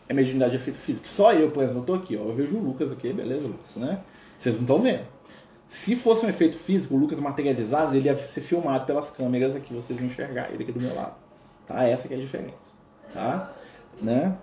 é 0.08 0.14
mediunidade 0.14 0.52
de 0.52 0.56
efeito 0.58 0.78
físico. 0.78 1.08
Só 1.08 1.32
eu, 1.32 1.50
por 1.50 1.62
exemplo, 1.62 1.80
eu 1.80 1.86
tô 1.86 1.94
aqui, 1.94 2.16
ó, 2.16 2.20
eu 2.20 2.34
vejo 2.34 2.56
o 2.56 2.60
Lucas 2.60 2.92
aqui, 2.92 3.12
beleza, 3.12 3.46
Lucas, 3.46 3.76
né? 3.76 4.00
Vocês 4.36 4.54
não 4.54 4.62
estão 4.62 4.80
vendo. 4.80 5.04
Se 5.68 5.96
fosse 5.96 6.24
um 6.24 6.28
efeito 6.28 6.56
físico, 6.56 6.94
o 6.94 6.98
Lucas 6.98 7.18
materializado, 7.18 7.96
ele 7.96 8.06
ia 8.06 8.16
ser 8.26 8.42
filmado 8.42 8.84
pelas 8.84 9.10
câmeras 9.10 9.56
aqui, 9.56 9.74
vocês 9.74 9.98
vão 9.98 10.06
enxergar 10.06 10.50
ele 10.52 10.62
aqui 10.62 10.70
do 10.70 10.80
meu 10.80 10.94
lado. 10.94 11.14
Tá? 11.66 11.82
Essa 11.84 12.06
que 12.06 12.14
é 12.14 12.16
a 12.16 12.20
diferença. 12.20 12.54
Tá? 13.12 13.52
Né? 14.00 14.36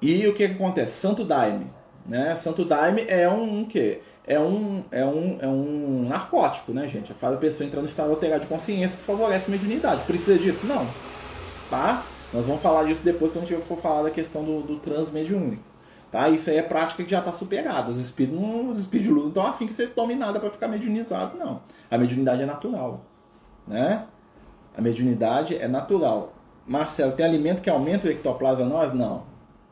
E 0.00 0.26
o 0.26 0.34
que, 0.34 0.48
que 0.48 0.54
acontece? 0.54 1.00
Santo 1.00 1.24
Daime. 1.24 1.66
Né? 2.04 2.34
Santo 2.36 2.64
Daime 2.64 3.04
é 3.08 3.28
um, 3.28 3.60
um 3.60 3.64
quê? 3.64 4.00
É 4.26 4.38
um, 4.38 4.84
é, 4.90 5.04
um, 5.04 5.38
é 5.40 5.46
um 5.46 6.06
narcótico, 6.08 6.72
né, 6.72 6.88
gente? 6.88 7.12
Faz 7.14 7.34
a 7.34 7.36
pessoa 7.36 7.66
entrar 7.66 7.80
no 7.80 7.86
estado 7.86 8.10
alterado 8.10 8.42
de 8.42 8.46
consciência 8.46 8.96
que 8.96 9.04
favorece 9.04 9.46
a 9.46 9.50
mediunidade. 9.50 10.02
Precisa 10.02 10.38
disso? 10.38 10.66
Não. 10.66 10.86
Tá? 11.70 12.04
Nós 12.32 12.46
vamos 12.46 12.62
falar 12.62 12.84
disso 12.84 13.02
depois 13.04 13.32
quando 13.32 13.44
a 13.44 13.48
gente 13.48 13.62
for 13.62 13.78
falar 13.78 14.02
da 14.02 14.10
questão 14.10 14.42
do, 14.44 14.62
do 14.62 14.76
transmediúnico. 14.76 15.62
Tá? 16.10 16.28
Isso 16.28 16.50
aí 16.50 16.56
é 16.56 16.62
prática 16.62 17.02
que 17.02 17.10
já 17.10 17.20
está 17.20 17.32
superada. 17.32 17.90
Os 17.90 17.98
espíritos, 17.98 18.38
não, 18.38 18.74
de 18.74 19.08
luz 19.08 19.22
não 19.22 19.28
estão 19.28 19.46
afim 19.46 19.66
que 19.66 19.72
você 19.72 19.86
tome 19.86 20.14
nada 20.14 20.38
para 20.38 20.50
ficar 20.50 20.68
mediunizado, 20.68 21.38
não. 21.38 21.62
A 21.90 21.96
mediunidade 21.96 22.42
é 22.42 22.46
natural. 22.46 23.04
Né? 23.66 24.04
A 24.76 24.80
mediunidade 24.80 25.56
é 25.56 25.66
natural. 25.66 26.32
Marcelo, 26.66 27.12
tem 27.12 27.26
alimento 27.26 27.62
que 27.62 27.70
aumenta 27.70 28.06
o 28.06 28.10
ectoplasma 28.10 28.64
nós? 28.64 28.92
Não. 28.92 29.24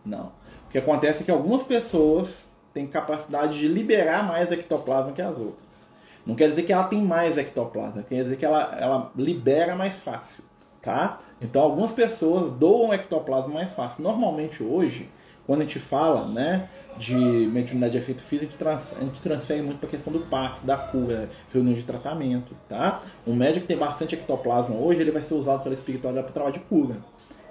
Não. 0.05 0.33
O 0.67 0.71
que 0.71 0.79
acontece 0.79 1.23
é 1.23 1.25
que 1.25 1.31
algumas 1.31 1.65
pessoas 1.65 2.49
têm 2.73 2.87
capacidade 2.87 3.59
de 3.59 3.69
liberar 3.69 4.27
mais 4.27 4.53
ectoplasma 4.53 5.13
que 5.13 5.23
as 5.23 5.39
outras. 5.39 5.89
Não 6.25 6.35
quer 6.35 6.49
dizer 6.49 6.63
que 6.63 6.73
ela 6.73 6.85
tem 6.85 7.03
mais 7.03 7.39
ectoplasma, 7.39 8.03
quer 8.03 8.23
dizer 8.23 8.37
que 8.37 8.45
ela, 8.45 8.77
ela 8.79 9.11
libera 9.17 9.75
mais 9.75 10.01
fácil. 10.03 10.45
Tá? 10.81 11.19
Então 11.41 11.61
algumas 11.61 11.93
pessoas 11.93 12.51
doam 12.53 12.95
ectoplasma 12.95 13.53
mais 13.53 13.73
fácil. 13.73 14.03
Normalmente 14.03 14.63
hoje, 14.63 15.11
quando 15.51 15.63
a 15.63 15.65
gente 15.65 15.81
fala 15.81 16.29
né, 16.29 16.69
de 16.97 17.13
mediunidade 17.13 17.91
de 17.91 17.99
efeito 17.99 18.23
físico, 18.23 18.53
a 18.65 19.05
gente, 19.05 19.21
transfere 19.21 19.61
muito 19.61 19.79
para 19.79 19.89
a 19.89 19.91
questão 19.91 20.13
do 20.13 20.21
passe, 20.21 20.65
da 20.65 20.77
cura, 20.77 21.29
reunião 21.53 21.75
de 21.75 21.83
tratamento. 21.83 22.55
Tá? 22.69 23.03
Um 23.27 23.35
médico 23.35 23.63
que 23.63 23.67
tem 23.67 23.77
bastante 23.77 24.15
ectoplasma 24.15 24.77
hoje, 24.77 25.01
ele 25.01 25.11
vai 25.11 25.23
ser 25.23 25.35
usado 25.35 25.65
pela 25.65 25.75
espiritualidade 25.75 26.27
para 26.27 26.35
trabalho 26.35 26.55
de 26.55 26.61
cura. 26.61 26.99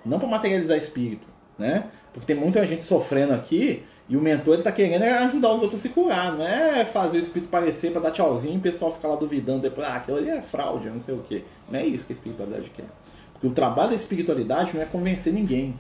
Não 0.06 0.18
para 0.18 0.30
materializar 0.30 0.78
espírito. 0.78 1.28
Né? 1.58 1.88
Porque 2.14 2.26
tem 2.26 2.42
muita 2.42 2.66
gente 2.66 2.84
sofrendo 2.84 3.34
aqui 3.34 3.84
e 4.08 4.16
o 4.16 4.22
mentor 4.22 4.54
ele 4.54 4.64
tá 4.64 4.72
querendo 4.72 5.04
ajudar 5.04 5.52
os 5.56 5.62
outros 5.62 5.82
a 5.82 5.84
se 5.84 5.90
curar, 5.90 6.38
não 6.38 6.48
é 6.48 6.86
fazer 6.86 7.18
o 7.18 7.20
espírito 7.20 7.50
parecer 7.50 7.92
para 7.92 8.00
dar 8.00 8.12
tchauzinho 8.12 8.54
e 8.54 8.58
o 8.60 8.62
pessoal 8.62 8.94
ficar 8.94 9.10
lá 9.10 9.18
duvidando 9.18 9.60
depois, 9.60 9.86
ah, 9.86 9.96
aquilo 9.96 10.20
ali 10.20 10.30
é 10.30 10.42
fraude, 10.42 10.90
não 10.90 11.02
sei 11.02 11.16
o 11.16 11.20
que. 11.20 11.44
Não 11.70 11.78
é 11.78 11.86
isso 11.86 12.06
que 12.06 12.14
a 12.14 12.16
espiritualidade 12.16 12.70
quer. 12.70 12.86
Porque 13.34 13.48
o 13.48 13.52
trabalho 13.52 13.90
da 13.90 13.96
espiritualidade 13.98 14.74
não 14.74 14.82
é 14.82 14.86
convencer 14.86 15.34
ninguém. 15.34 15.78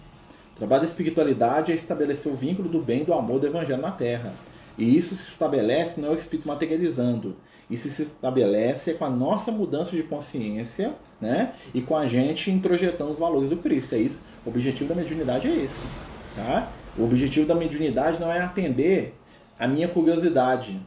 O 0.60 0.68
trabalho 0.68 0.82
da 0.82 0.90
espiritualidade 0.90 1.72
é 1.72 1.76
estabelecer 1.76 2.30
o 2.30 2.36
vínculo 2.36 2.68
do 2.68 2.82
bem, 2.82 3.06
do 3.06 3.14
amor, 3.14 3.40
do 3.40 3.48
evangelho 3.48 3.82
na 3.82 3.92
Terra. 3.92 4.34
E 4.78 4.98
isso 4.98 5.16
se 5.16 5.30
estabelece 5.30 6.02
não 6.02 6.10
é 6.10 6.12
o 6.12 6.16
espírito 6.16 6.50
materializando. 6.50 7.38
Isso 7.70 7.88
se 7.88 8.04
estabelece 8.04 8.94
com 8.96 9.06
a 9.06 9.10
nossa 9.10 9.54
mudança 9.54 9.96
de 9.96 10.04
consciência, 10.04 10.96
né? 11.22 11.54
E 11.74 11.82
com 11.82 11.96
a 11.96 12.06
gente 12.06 12.52
introjetando 12.52 13.10
os 13.10 13.20
valores 13.20 13.52
do 13.52 13.56
Cristo. 13.56 13.96
É 13.96 14.00
isso. 14.00 14.22
O 14.46 14.50
objetivo 14.50 14.90
da 14.90 14.96
mediunidade 14.96 15.48
é 15.48 15.56
esse, 15.64 15.88
tá? 16.36 16.70
O 16.98 17.06
objetivo 17.06 17.48
da 17.48 17.56
mediunidade 17.56 18.20
não 18.20 18.30
é 18.30 18.42
atender 18.42 19.16
a 19.58 19.66
minha 19.66 19.88
curiosidade. 19.88 20.78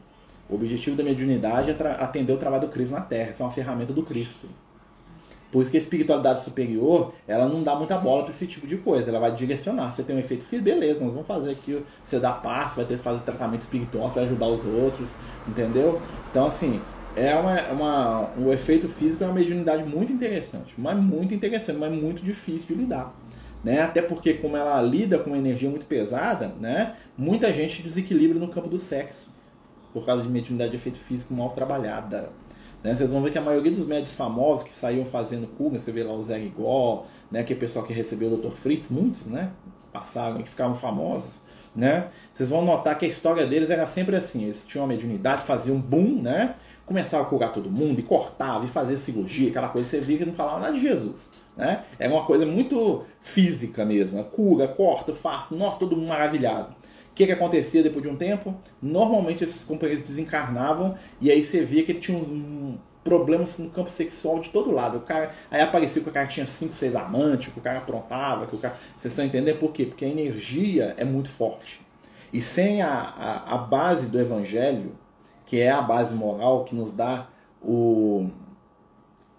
O 0.47 0.53
objetivo 0.53 0.95
da 0.95 1.03
mediunidade 1.03 1.71
é 1.71 1.75
atender 1.99 2.31
o 2.31 2.37
trabalho 2.37 2.67
do 2.67 2.71
Cristo 2.71 2.91
na 2.91 3.01
Terra. 3.01 3.31
Isso 3.31 3.41
é 3.41 3.45
uma 3.47 3.51
ferramenta 3.51 3.91
do 3.91 4.03
Cristo. 4.03 4.47
Por 5.53 5.61
isso 5.61 5.69
que 5.69 5.77
a 5.77 5.79
espiritualidade 5.79 6.41
superior, 6.41 7.13
ela 7.27 7.47
não 7.47 7.61
dá 7.61 7.75
muita 7.75 7.95
bola 7.95 8.23
para 8.23 8.31
esse 8.31 8.47
tipo 8.47 8.65
de 8.65 8.75
coisa. 8.75 9.07
Ela 9.07 9.19
vai 9.19 9.31
direcionar. 9.33 9.93
Você 9.93 10.01
tem 10.01 10.15
um 10.15 10.19
efeito 10.19 10.43
físico, 10.43 10.65
beleza, 10.65 11.03
nós 11.05 11.13
vamos 11.13 11.27
fazer 11.27 11.51
aqui, 11.51 11.79
você 12.03 12.19
dá 12.19 12.31
passo, 12.31 12.77
vai 12.77 12.85
ter 12.85 12.97
que 12.97 13.03
fazer 13.03 13.21
tratamento 13.21 13.61
espiritual, 13.61 14.09
você 14.09 14.15
vai 14.15 14.23
ajudar 14.23 14.47
os 14.47 14.65
outros, 14.65 15.11
entendeu? 15.47 16.01
Então, 16.31 16.47
assim, 16.47 16.81
é 17.15 17.35
uma, 17.35 17.61
uma, 17.71 18.29
um 18.35 18.51
efeito 18.51 18.89
físico 18.89 19.23
é 19.23 19.27
uma 19.27 19.35
mediunidade 19.35 19.83
muito 19.83 20.11
interessante, 20.11 20.73
mas 20.75 20.97
muito 20.97 21.35
interessante, 21.35 21.77
mas 21.77 21.91
muito 21.91 22.23
difícil 22.23 22.75
de 22.75 22.81
lidar. 22.81 23.13
Né? 23.63 23.79
Até 23.79 24.01
porque, 24.01 24.33
como 24.33 24.57
ela 24.57 24.81
lida 24.81 25.19
com 25.19 25.29
uma 25.29 25.37
energia 25.37 25.69
muito 25.69 25.85
pesada, 25.85 26.47
né? 26.59 26.95
muita 27.15 27.53
gente 27.53 27.83
desequilibra 27.83 28.39
no 28.39 28.47
campo 28.47 28.67
do 28.67 28.79
sexo, 28.79 29.31
por 29.93 30.03
causa 30.03 30.23
de 30.23 30.29
mediunidade 30.29 30.71
de 30.71 30.77
efeito 30.77 30.97
físico 30.97 31.31
mal 31.31 31.51
trabalhada. 31.51 32.29
Né? 32.83 32.93
Vocês 32.93 33.09
vão 33.09 33.21
ver 33.21 33.31
que 33.31 33.37
a 33.37 33.41
maioria 33.41 33.71
dos 33.71 33.85
médios 33.85 34.13
famosos 34.13 34.63
que 34.63 34.75
saíam 34.75 35.05
fazendo 35.05 35.47
cura, 35.47 35.79
você 35.79 35.91
vê 35.91 36.03
lá 36.03 36.13
o 36.13 36.21
Zé 36.21 36.37
Rigol, 36.37 37.05
né? 37.31 37.43
que 37.43 37.53
é 37.53 37.55
o 37.55 37.59
pessoal 37.59 37.85
que 37.85 37.93
recebeu 37.93 38.33
o 38.33 38.37
Dr. 38.37 38.51
Fritz, 38.55 38.89
muitos 38.89 39.25
né? 39.25 39.51
passaram 39.91 40.39
e 40.41 40.45
ficavam 40.45 40.75
famosos. 40.75 41.43
Né? 41.75 42.09
Vocês 42.33 42.49
vão 42.49 42.63
notar 42.63 42.97
que 42.99 43.05
a 43.05 43.07
história 43.07 43.47
deles 43.47 43.69
era 43.69 43.87
sempre 43.87 44.15
assim: 44.15 44.43
eles 44.43 44.67
tinham 44.67 44.85
uma 44.85 44.93
mediunidade, 44.93 45.41
faziam 45.41 45.77
um 45.77 45.81
boom, 45.81 46.21
né? 46.21 46.55
começava 46.85 47.23
a 47.23 47.25
curar 47.25 47.53
todo 47.53 47.71
mundo 47.71 47.99
e 47.99 48.03
cortava 48.03 48.65
e 48.65 48.67
fazia 48.67 48.97
cirurgia, 48.97 49.49
aquela 49.49 49.69
coisa 49.69 49.87
você 49.87 50.01
via 50.01 50.17
que 50.17 50.25
não 50.25 50.33
falava 50.33 50.59
nada 50.59 50.73
de 50.73 50.81
Jesus. 50.81 51.31
Né? 51.55 51.83
Era 51.97 52.13
uma 52.13 52.25
coisa 52.25 52.45
muito 52.45 53.03
física 53.21 53.83
mesmo: 53.85 54.17
né? 54.17 54.25
cura, 54.31 54.67
corta, 54.67 55.13
faço, 55.13 55.55
nossa, 55.55 55.79
todo 55.79 55.95
mundo 55.95 56.07
maravilhado. 56.07 56.75
O 57.13 57.15
que, 57.15 57.27
que 57.27 57.31
acontecia 57.31 57.83
depois 57.83 58.01
de 58.01 58.09
um 58.09 58.15
tempo? 58.15 58.55
Normalmente 58.81 59.43
esses 59.43 59.63
companheiros 59.63 60.03
desencarnavam 60.03 60.97
e 61.21 61.29
aí 61.29 61.45
você 61.45 61.63
via 61.63 61.83
que 61.83 61.91
ele 61.91 61.99
tinha 61.99 62.17
um 62.17 62.75
problema 63.03 63.45
no 63.59 63.69
campo 63.69 63.91
sexual 63.91 64.39
de 64.39 64.49
todo 64.49 64.71
lado. 64.71 64.97
O 64.97 65.01
cara, 65.01 65.31
aí 65.51 65.61
aparecia 65.61 66.01
que 66.01 66.09
o 66.09 66.11
cara 66.11 66.25
tinha 66.25 66.47
5, 66.47 66.73
6 66.73 66.95
amantes, 66.95 67.53
que 67.53 67.59
o 67.59 67.61
cara 67.61 67.77
aprontava, 67.77 68.47
que 68.47 68.55
o 68.55 68.57
cara. 68.57 68.75
Vocês 68.97 69.13
estão 69.13 69.23
entendendo 69.23 69.59
por 69.59 69.71
quê? 69.71 69.85
Porque 69.85 70.03
a 70.03 70.07
energia 70.07 70.95
é 70.97 71.05
muito 71.05 71.29
forte. 71.29 71.81
E 72.33 72.41
sem 72.41 72.81
a, 72.81 72.91
a, 72.91 73.53
a 73.53 73.57
base 73.59 74.07
do 74.07 74.19
evangelho, 74.19 74.95
que 75.45 75.59
é 75.59 75.69
a 75.69 75.83
base 75.83 76.15
moral 76.15 76.63
que 76.63 76.73
nos 76.73 76.93
dá 76.93 77.27
o, 77.61 78.27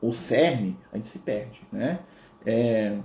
o 0.01 0.13
cerne, 0.13 0.79
a 0.93 0.97
gente 0.97 1.09
se 1.09 1.19
perde. 1.19 1.61
Né? 1.73 1.99
É, 2.47 2.97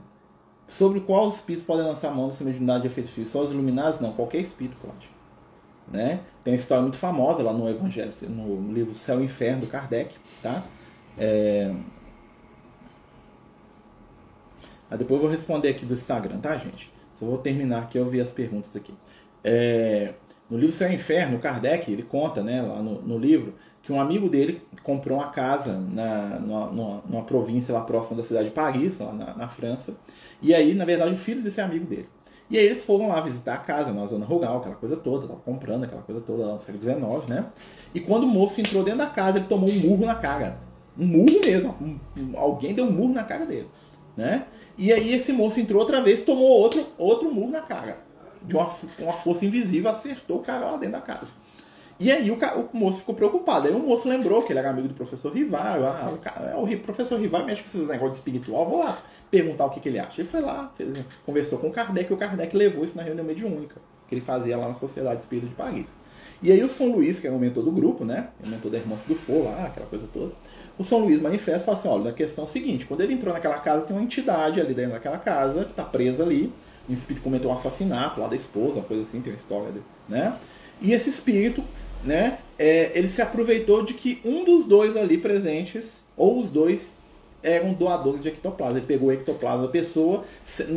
sobre 0.70 1.00
qual 1.00 1.28
espíritos 1.28 1.66
podem 1.66 1.84
lançar 1.84 2.10
a 2.10 2.12
mão 2.12 2.28
dessa 2.28 2.44
mediunidade 2.44 2.84
de 2.84 2.88
efeitos 2.88 3.12
físicos? 3.12 3.32
Só 3.32 3.42
os 3.42 3.52
iluminados? 3.52 4.00
Não, 4.00 4.14
qualquer 4.14 4.40
espírito 4.40 4.78
pode. 4.80 5.10
Né? 5.92 6.20
Tem 6.44 6.54
uma 6.54 6.58
história 6.58 6.84
muito 6.84 6.98
famosa 6.98 7.42
lá 7.42 7.52
no 7.52 7.68
Evangelho, 7.68 8.12
no 8.30 8.72
livro 8.72 8.94
Céu 8.94 9.20
e 9.20 9.26
Inferno 9.26 9.62
do 9.62 9.68
Kardec. 9.68 10.16
Tá? 10.44 10.64
É... 11.18 11.74
Aí 14.92 14.98
depois 14.98 15.20
eu 15.20 15.22
vou 15.24 15.30
responder 15.30 15.70
aqui 15.70 15.86
do 15.86 15.94
Instagram, 15.96 16.40
tá, 16.40 16.56
gente? 16.56 16.94
Só 17.16 17.26
vou 17.26 17.40
terminar 17.40 17.84
aqui, 17.84 17.98
eu 17.98 18.06
vi 18.06 18.22
as 18.22 18.32
perguntas 18.32 18.76
aqui. 18.76 18.94
É... 19.44 20.14
No 20.48 20.58
livro 20.58 20.72
Céu 20.72 20.92
e 20.92 20.96
Inferno, 20.96 21.40
Kardec 21.40 21.92
ele 21.92 22.04
conta, 22.04 22.44
né, 22.44 22.62
lá 22.62 22.82
no, 22.82 23.02
no 23.02 23.18
livro, 23.18 23.56
que 23.90 23.94
um 23.94 24.00
amigo 24.00 24.30
dele 24.30 24.62
comprou 24.84 25.18
uma 25.18 25.30
casa 25.30 25.84
na, 25.92 26.40
numa, 26.40 27.02
numa, 27.10 27.24
província 27.24 27.74
lá 27.74 27.82
próxima 27.82 28.18
da 28.18 28.24
cidade 28.24 28.50
de 28.50 28.52
Paris, 28.52 29.00
lá 29.00 29.12
na, 29.12 29.34
na, 29.34 29.48
França. 29.48 29.98
E 30.44 30.54
aí, 30.54 30.76
na 30.76 30.86
verdade, 30.86 31.12
o 31.12 31.18
filho 31.18 31.42
desse 31.42 31.60
amigo 31.60 31.88
dele. 31.88 32.08
E 32.52 32.58
aí 32.60 32.66
eles 32.66 32.86
foram 32.86 33.08
lá 33.08 33.20
visitar 33.20 33.56
a 33.56 33.58
casa, 33.58 33.92
na 33.92 34.06
zona 34.06 34.28
rural, 34.28 34.58
aquela 34.58 34.76
coisa 34.76 34.96
toda, 34.96 35.26
tava 35.26 35.40
comprando 35.40 35.86
aquela 35.86 36.04
coisa 36.04 36.22
toda 36.22 36.46
lá 36.46 36.54
no 36.54 36.60
século 36.60 36.84
XIX, 36.84 37.28
né? 37.28 37.48
E 37.92 38.00
quando 38.00 38.26
o 38.26 38.28
moço 38.28 38.62
entrou 38.62 38.84
dentro 38.84 39.00
da 39.00 39.08
casa, 39.08 39.40
ele 39.40 39.48
tomou 39.48 39.68
um 39.68 39.80
murro 39.80 40.06
na 40.06 40.14
cara. 40.14 40.60
Um 40.96 41.08
murro 41.08 41.40
mesmo. 41.44 41.76
Um, 41.82 42.00
um, 42.16 42.38
alguém 42.38 42.76
deu 42.76 42.86
um 42.86 42.92
murro 42.92 43.14
na 43.16 43.24
cara 43.24 43.48
dele, 43.48 43.70
né? 44.16 44.46
E 44.78 44.94
aí 44.94 45.16
esse 45.16 45.34
moço 45.34 45.60
entrou 45.60 45.82
outra 45.82 46.00
vez, 46.00 46.22
tomou 46.22 46.48
outro, 46.48 46.86
outro 46.96 47.34
murro 47.34 47.50
na 47.50 47.62
cara. 47.62 47.98
De 48.44 48.56
uma, 48.56 48.70
uma 49.00 49.14
força 49.14 49.48
invisível, 49.48 49.90
acertou 49.90 50.38
o 50.38 50.44
cara 50.44 50.68
lá 50.68 50.78
dentro 50.78 50.92
da 50.92 51.02
casa. 51.02 51.49
E 52.00 52.10
aí 52.10 52.32
o, 52.32 52.36
o, 52.36 52.78
moço 52.78 53.00
ficou 53.00 53.14
preocupado. 53.14 53.68
Aí 53.68 53.74
o 53.74 53.80
moço 53.80 54.08
lembrou 54.08 54.42
que 54.44 54.54
ele 54.54 54.60
era 54.60 54.70
amigo 54.70 54.88
do 54.88 54.94
professor 54.94 55.34
Rival. 55.34 55.86
Ah, 55.86 56.12
o, 56.14 56.18
cara, 56.18 56.58
o 56.58 56.80
professor 56.80 57.20
Rival 57.20 57.46
mexe 57.46 57.62
com 57.62 57.68
esses 57.68 57.90
negócios 57.90 58.18
espiritual, 58.18 58.70
vou 58.70 58.80
lá 58.80 58.98
perguntar 59.30 59.66
o 59.66 59.70
que, 59.70 59.82
que 59.82 59.90
ele 59.90 60.00
acha. 60.00 60.22
Ele 60.22 60.30
foi 60.30 60.40
lá, 60.40 60.72
fez, 60.78 60.98
conversou 61.26 61.60
com 61.60 61.68
o 61.68 61.72
Kardec, 61.72 62.10
e 62.10 62.14
o 62.14 62.18
Kardec 62.18 62.56
levou 62.56 62.86
isso 62.86 62.96
na 62.96 63.04
reunião 63.04 63.26
mediúnica, 63.26 63.76
que 64.08 64.16
ele 64.16 64.22
fazia 64.22 64.58
lá 64.58 64.70
na 64.70 64.74
Sociedade 64.76 65.20
Espírita 65.20 65.48
de 65.48 65.56
Paris. 65.56 65.88
E 66.42 66.54
aí 66.54 66.64
o 66.64 66.70
São 66.70 66.90
Luís, 66.94 67.20
que 67.20 67.28
é 67.28 67.32
o 67.32 67.38
mentor 67.38 67.64
do 67.64 67.72
grupo, 67.72 68.06
né? 68.06 68.30
O 68.44 68.48
mentor 68.48 68.72
da 68.72 68.78
Irmã 68.78 68.96
do 69.06 69.16
For 69.16 69.44
lá, 69.44 69.66
aquela 69.66 69.86
coisa 69.86 70.08
toda. 70.14 70.32
O 70.78 70.86
São 70.86 71.00
Luís 71.00 71.20
manifesta 71.20 71.64
e 71.64 71.66
fala 71.66 71.78
assim, 71.78 71.88
olha, 71.90 72.12
a 72.12 72.14
questão 72.14 72.46
é 72.46 72.48
a 72.48 72.50
seguinte, 72.50 72.86
quando 72.86 73.02
ele 73.02 73.14
entrou 73.14 73.34
naquela 73.34 73.60
casa, 73.60 73.86
tem 73.86 73.94
uma 73.94 74.02
entidade 74.02 74.62
ali 74.62 74.74
dentro 74.74 74.94
daquela 74.94 75.18
casa, 75.18 75.66
que 75.66 75.72
está 75.72 75.84
presa 75.84 76.24
ali, 76.24 76.54
um 76.88 76.94
espírito 76.94 77.22
cometeu 77.22 77.50
um 77.50 77.54
assassinato 77.54 78.22
lá 78.22 78.28
da 78.28 78.38
esposa, 78.38 78.76
uma 78.76 78.86
coisa 78.86 79.04
assim, 79.04 79.20
tem 79.20 79.34
uma 79.34 79.38
história, 79.38 79.74
né? 80.08 80.38
E 80.82 80.94
esse 80.94 81.10
espírito 81.10 81.62
né, 82.04 82.40
é, 82.58 82.92
ele 82.98 83.10
se 83.10 83.22
aproveitou 83.22 83.84
de 83.84 83.94
que 83.94 84.22
um 84.24 84.44
dos 84.44 84.66
dois 84.66 84.96
ali 84.96 85.18
presentes, 85.18 86.04
ou 86.16 86.42
os 86.42 86.50
dois, 86.50 86.98
eram 87.42 87.74
doadores 87.74 88.24
de 88.24 88.30
ectoplasma. 88.30 88.78
Ele 88.78 88.88
pegou 88.88 89.10
o 89.10 89.12
ectoplasma 89.12 89.64
da 89.64 89.72
pessoa, 89.72 90.24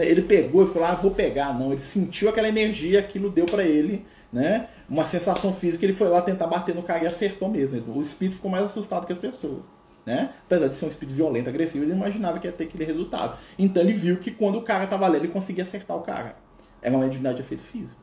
ele 0.01 0.23
pegou 0.23 0.65
e 0.65 0.67
falou: 0.69 0.89
ah, 0.89 0.95
vou 0.95 1.11
pegar. 1.11 1.59
Não, 1.59 1.73
ele 1.73 1.81
sentiu 1.81 2.29
aquela 2.29 2.49
energia, 2.49 3.01
aquilo 3.01 3.31
deu 3.31 3.47
para 3.47 3.65
ele, 3.65 4.05
né? 4.33 4.69
Uma 4.89 5.07
sensação 5.07 5.53
física, 5.53 5.85
ele 5.85 5.93
foi 5.93 6.09
lá 6.09 6.23
tentar 6.23 6.47
bater 6.47 6.75
no 6.75 6.83
cara 6.83 7.05
e 7.05 7.07
acertou 7.07 7.49
mesmo. 7.49 7.97
O 7.97 8.01
espírito 8.01 8.37
ficou 8.37 8.51
mais 8.51 8.65
assustado 8.65 9.07
que 9.07 9.13
as 9.13 9.19
pessoas. 9.19 9.75
Né? 10.05 10.31
Apesar 10.47 10.67
de 10.67 10.75
ser 10.75 10.85
um 10.85 10.89
espírito 10.89 11.15
violento, 11.15 11.49
agressivo, 11.49 11.85
ele 11.85 11.93
imaginava 11.93 12.41
que 12.41 12.47
ia 12.47 12.53
ter 12.53 12.65
aquele 12.65 12.85
resultado. 12.85 13.39
Então 13.57 13.83
ele 13.83 13.93
viu 13.93 14.19
que 14.19 14.33
quando 14.33 14.59
o 14.59 14.63
cara 14.63 14.85
estava 14.85 15.07
ali, 15.07 15.17
ele 15.17 15.29
conseguia 15.29 15.63
acertar 15.63 15.97
o 15.97 16.01
cara. 16.01 16.37
Era 16.83 16.95
uma 16.95 17.05
mediunidade 17.05 17.37
de 17.37 17.43
efeito 17.43 17.63
físico. 17.63 18.02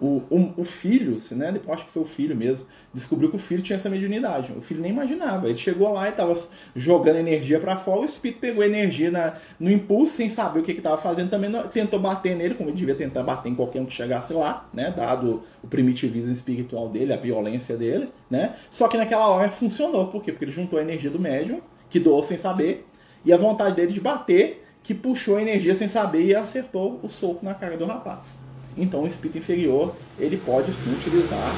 O, 0.00 0.22
o, 0.30 0.54
o, 0.56 0.64
filho, 0.64 1.18
né, 1.32 1.52
depois 1.52 1.76
acho 1.76 1.84
que 1.84 1.90
foi 1.90 2.02
o 2.02 2.06
filho 2.06 2.34
mesmo, 2.34 2.64
descobriu 2.92 3.28
que 3.28 3.36
o 3.36 3.38
filho 3.38 3.60
tinha 3.60 3.76
essa 3.76 3.90
mediunidade. 3.90 4.50
O 4.56 4.60
filho 4.62 4.80
nem 4.80 4.90
imaginava. 4.90 5.46
Ele 5.46 5.58
chegou 5.58 5.92
lá 5.92 6.06
e 6.06 6.10
estava 6.10 6.34
jogando 6.74 7.16
energia 7.16 7.60
para 7.60 7.76
fora, 7.76 8.00
o 8.00 8.04
espírito 8.06 8.40
pegou 8.40 8.64
energia 8.64 9.10
na, 9.10 9.34
no 9.58 9.70
impulso, 9.70 10.14
sem 10.14 10.30
saber 10.30 10.60
o 10.60 10.62
que 10.62 10.72
estava 10.72 10.96
fazendo, 10.96 11.28
também 11.28 11.50
tentou 11.70 12.00
bater 12.00 12.34
nele, 12.34 12.54
como 12.54 12.70
ele 12.70 12.76
devia 12.78 12.94
tentar 12.94 13.22
bater 13.22 13.50
em 13.50 13.54
qualquer 13.54 13.82
um 13.82 13.84
que 13.84 13.92
chegasse 13.92 14.32
lá, 14.32 14.68
né, 14.72 14.90
dado 14.96 15.42
o 15.62 15.66
primitivismo 15.66 16.32
espiritual 16.32 16.88
dele, 16.88 17.12
a 17.12 17.18
violência 17.18 17.76
dele. 17.76 18.08
Né? 18.30 18.54
Só 18.70 18.88
que 18.88 18.96
naquela 18.96 19.28
hora 19.28 19.50
funcionou. 19.50 20.06
Por 20.06 20.22
quê? 20.22 20.32
Porque 20.32 20.46
ele 20.46 20.52
juntou 20.52 20.78
a 20.78 20.82
energia 20.82 21.10
do 21.10 21.18
médium, 21.18 21.60
que 21.90 22.00
doou 22.00 22.22
sem 22.22 22.38
saber, 22.38 22.86
e 23.22 23.32
a 23.32 23.36
vontade 23.36 23.76
dele 23.76 23.92
de 23.92 24.00
bater, 24.00 24.64
que 24.82 24.94
puxou 24.94 25.36
a 25.36 25.42
energia 25.42 25.74
sem 25.74 25.88
saber 25.88 26.24
e 26.24 26.34
acertou 26.34 26.98
o 27.02 27.08
soco 27.08 27.44
na 27.44 27.52
cara 27.52 27.76
do 27.76 27.84
rapaz. 27.84 28.49
Então 28.76 29.02
o 29.02 29.06
espírito 29.06 29.38
inferior 29.38 29.94
ele 30.18 30.36
pode 30.36 30.72
sim 30.72 30.92
utilizar 30.92 31.54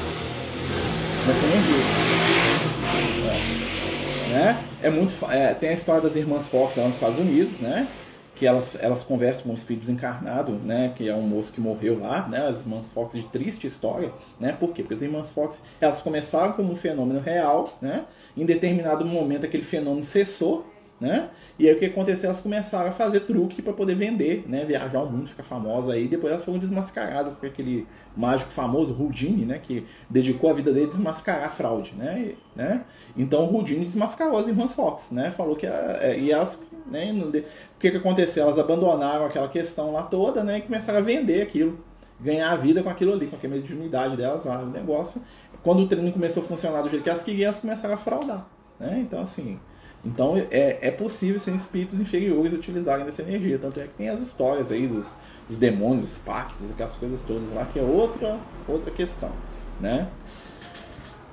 essa 1.29 1.45
energia. 1.45 1.83
É, 4.29 4.33
né? 4.33 4.63
é 4.81 4.89
muito, 4.89 5.13
é, 5.31 5.53
tem 5.53 5.69
a 5.69 5.73
história 5.73 6.01
das 6.01 6.15
irmãs 6.15 6.47
Fox 6.47 6.75
lá 6.75 6.85
nos 6.85 6.95
Estados 6.95 7.19
Unidos, 7.19 7.59
né? 7.59 7.87
que 8.35 8.47
elas, 8.47 8.75
elas 8.81 9.03
conversam 9.03 9.43
com 9.43 9.51
um 9.51 9.53
espírito 9.53 9.81
desencarnado, 9.81 10.53
né, 10.53 10.91
que 10.95 11.07
é 11.07 11.15
um 11.15 11.21
moço 11.21 11.53
que 11.53 11.61
morreu 11.61 11.99
lá, 11.99 12.27
né, 12.27 12.47
as 12.47 12.61
irmãs 12.61 12.89
Fox 12.89 13.13
de 13.13 13.23
triste 13.23 13.67
história, 13.67 14.11
né, 14.39 14.51
por 14.59 14.73
quê? 14.73 14.81
Porque 14.81 14.95
as 14.95 15.01
irmãs 15.01 15.29
Fox, 15.31 15.61
elas 15.79 16.01
começaram 16.01 16.53
como 16.53 16.71
um 16.71 16.75
fenômeno 16.75 17.19
real, 17.19 17.77
né, 17.81 18.05
em 18.35 18.45
determinado 18.45 19.05
momento 19.05 19.45
aquele 19.45 19.63
fenômeno 19.63 20.03
cessou, 20.03 20.65
né? 21.03 21.29
E 21.59 21.67
aí 21.67 21.75
o 21.75 21.77
que 21.77 21.83
aconteceu? 21.83 22.29
Elas 22.29 22.39
começaram 22.39 22.87
a 22.87 22.93
fazer 22.93 23.19
truque 23.21 23.61
para 23.61 23.73
poder 23.73 23.93
vender, 23.93 24.45
né? 24.47 24.63
Viajar 24.63 24.99
ao 24.99 25.11
mundo, 25.11 25.27
ficar 25.27 25.43
famosa 25.43 25.91
aí. 25.91 26.07
Depois 26.07 26.31
elas 26.31 26.45
foram 26.45 26.57
desmascaradas 26.57 27.33
por 27.33 27.45
aquele 27.45 27.85
mágico 28.15 28.49
famoso, 28.49 28.95
Houdini, 28.97 29.43
né? 29.43 29.59
Que 29.61 29.85
dedicou 30.09 30.49
a 30.49 30.53
vida 30.53 30.71
dele 30.71 30.85
a 30.85 30.89
desmascarar 30.89 31.47
a 31.47 31.49
fraude, 31.49 31.93
né? 31.97 32.21
E, 32.21 32.37
né? 32.57 32.85
Então 33.17 33.43
o 33.43 33.53
Houdini 33.53 33.83
desmascarou 33.83 34.37
as 34.37 34.47
irmãs 34.47 34.71
Fox, 34.71 35.11
né? 35.11 35.29
Falou 35.29 35.57
que 35.57 35.65
era, 35.65 36.01
é, 36.01 36.17
e 36.17 36.31
elas, 36.31 36.57
né? 36.87 37.11
O 37.11 37.79
que 37.79 37.91
que 37.91 37.97
aconteceu? 37.97 38.43
Elas 38.43 38.57
abandonaram 38.57 39.25
aquela 39.25 39.49
questão 39.49 39.91
lá 39.91 40.03
toda, 40.03 40.41
né? 40.41 40.59
E 40.59 40.61
começaram 40.61 40.99
a 40.99 41.01
vender 41.01 41.41
aquilo, 41.41 41.83
ganhar 42.17 42.49
a 42.49 42.55
vida 42.55 42.81
com 42.81 42.89
aquilo 42.89 43.11
ali, 43.11 43.27
com 43.27 43.35
aquela 43.35 43.55
mediunidade 43.55 44.15
delas 44.15 44.45
lá, 44.45 44.63
o 44.63 44.67
negócio. 44.67 45.21
Quando 45.61 45.81
o 45.81 45.87
treino 45.87 46.13
começou 46.13 46.41
a 46.41 46.45
funcionar 46.45 46.81
do 46.81 46.87
jeito 46.87 47.03
que 47.03 47.09
elas 47.09 47.23
queriam, 47.23 47.49
elas 47.49 47.59
começaram 47.59 47.93
a 47.93 47.97
fraudar, 47.97 48.47
né? 48.79 48.99
Então 49.05 49.21
assim 49.21 49.59
então 50.05 50.35
é, 50.35 50.79
é 50.81 50.91
possível 50.91 51.39
sem 51.39 51.55
espíritos 51.55 51.99
inferiores 51.99 52.51
utilizarem 52.53 53.05
dessa 53.05 53.21
energia. 53.21 53.57
Tanto 53.57 53.79
é 53.79 53.83
que 53.83 53.93
tem 53.93 54.09
as 54.09 54.21
histórias 54.21 54.71
aí 54.71 54.85
dos, 54.87 55.15
dos 55.47 55.57
demônios, 55.57 56.03
os 56.03 56.17
pactos, 56.19 56.69
aquelas 56.69 56.95
coisas 56.97 57.21
todas 57.21 57.53
lá, 57.53 57.65
que 57.65 57.79
é 57.79 57.83
outra, 57.83 58.37
outra 58.67 58.91
questão. 58.91 59.31
né? 59.79 60.09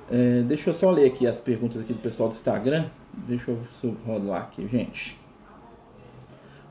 É, 0.09 0.41
deixa 0.43 0.69
eu 0.69 0.73
só 0.73 0.91
ler 0.91 1.07
aqui 1.07 1.27
as 1.27 1.39
perguntas 1.39 1.81
aqui 1.81 1.93
do 1.93 1.99
pessoal 1.99 2.29
do 2.29 2.33
Instagram. 2.33 2.85
Deixa 3.13 3.51
eu 3.51 3.97
rodar 4.05 4.41
aqui, 4.41 4.67
gente. 4.67 5.19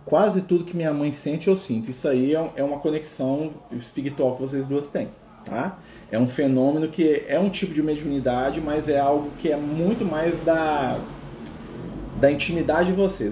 Quase 0.05 0.43
tudo 0.43 0.65
que 0.65 0.77
minha 0.77 0.93
mãe 0.93 1.13
sente, 1.13 1.49
eu 1.49 1.57
sinto. 1.57 1.91
Isso 1.91 2.09
aí 2.09 2.35
é, 2.35 2.53
é 2.57 2.65
uma 2.65 2.79
conexão 2.79 3.53
espiritual 3.73 4.35
que 4.35 4.43
vocês 4.43 4.67
duas 4.67 4.89
têm, 4.89 5.09
tá? 5.45 5.79
É 6.11 6.19
um 6.19 6.27
fenômeno 6.27 6.89
que 6.89 7.25
é 7.29 7.39
um 7.39 7.49
tipo 7.51 7.73
de 7.73 7.83
mediunidade, 7.83 8.61
mas 8.61 8.89
é 8.89 8.99
algo 8.99 9.31
que 9.39 9.51
é 9.51 9.57
muito 9.57 10.05
mais 10.05 10.41
da 10.41 10.99
da 12.21 12.31
intimidade 12.31 12.91
de 12.91 12.93
você. 12.93 13.31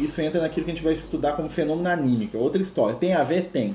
Isso 0.00 0.20
entra 0.20 0.40
naquilo 0.40 0.64
que 0.64 0.70
a 0.70 0.74
gente 0.74 0.84
vai 0.84 0.92
estudar 0.92 1.32
como 1.32 1.48
fenômeno 1.48 1.88
anímico. 1.88 2.36
É 2.36 2.40
outra 2.40 2.62
história. 2.62 2.94
Tem 2.94 3.12
a 3.12 3.24
ver? 3.24 3.50
Tem. 3.50 3.74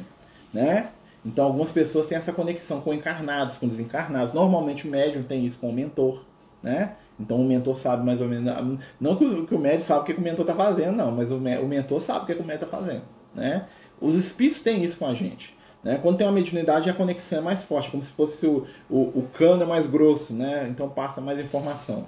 Né? 0.53 0.89
Então 1.25 1.45
algumas 1.45 1.71
pessoas 1.71 2.07
têm 2.07 2.17
essa 2.17 2.31
conexão 2.31 2.79
com 2.79 2.93
encarnados, 2.93 3.57
com 3.57 3.67
desencarnados. 3.67 4.33
Normalmente 4.33 4.87
o 4.87 4.91
médium 4.91 5.23
tem 5.23 5.45
isso 5.45 5.59
com 5.59 5.69
o 5.69 5.73
mentor. 5.73 6.23
Né? 6.63 6.93
Então 7.19 7.41
o 7.41 7.45
mentor 7.45 7.77
sabe 7.77 8.05
mais 8.05 8.21
ou 8.21 8.27
menos. 8.27 8.79
Não 8.99 9.17
que 9.17 9.25
o, 9.25 9.45
que 9.45 9.53
o 9.53 9.59
médium 9.59 9.81
sabe 9.81 10.01
o 10.01 10.03
que 10.05 10.13
o 10.13 10.21
mentor 10.21 10.43
está 10.43 10.55
fazendo, 10.55 10.95
não, 10.95 11.11
mas 11.11 11.29
o, 11.29 11.35
o 11.35 11.67
mentor 11.67 12.01
sabe 12.01 12.23
o 12.23 12.25
que 12.25 12.41
o 12.41 12.45
médium 12.45 12.65
está 12.65 12.77
fazendo. 12.77 13.03
Né? 13.35 13.65
Os 13.99 14.15
espíritos 14.15 14.61
têm 14.61 14.81
isso 14.81 14.97
com 14.97 15.05
a 15.05 15.13
gente. 15.13 15.55
Né? 15.83 15.99
Quando 16.01 16.17
tem 16.17 16.25
uma 16.25 16.33
mediunidade, 16.33 16.89
a 16.89 16.93
conexão 16.93 17.39
é 17.39 17.41
mais 17.41 17.63
forte, 17.63 17.91
como 17.91 18.01
se 18.01 18.11
fosse 18.11 18.45
o, 18.45 18.65
o, 18.89 19.19
o 19.19 19.27
cano 19.33 19.63
é 19.63 19.65
mais 19.65 19.87
grosso, 19.87 20.33
né? 20.33 20.67
então 20.69 20.87
passa 20.87 21.19
mais 21.19 21.37
informação. 21.39 22.05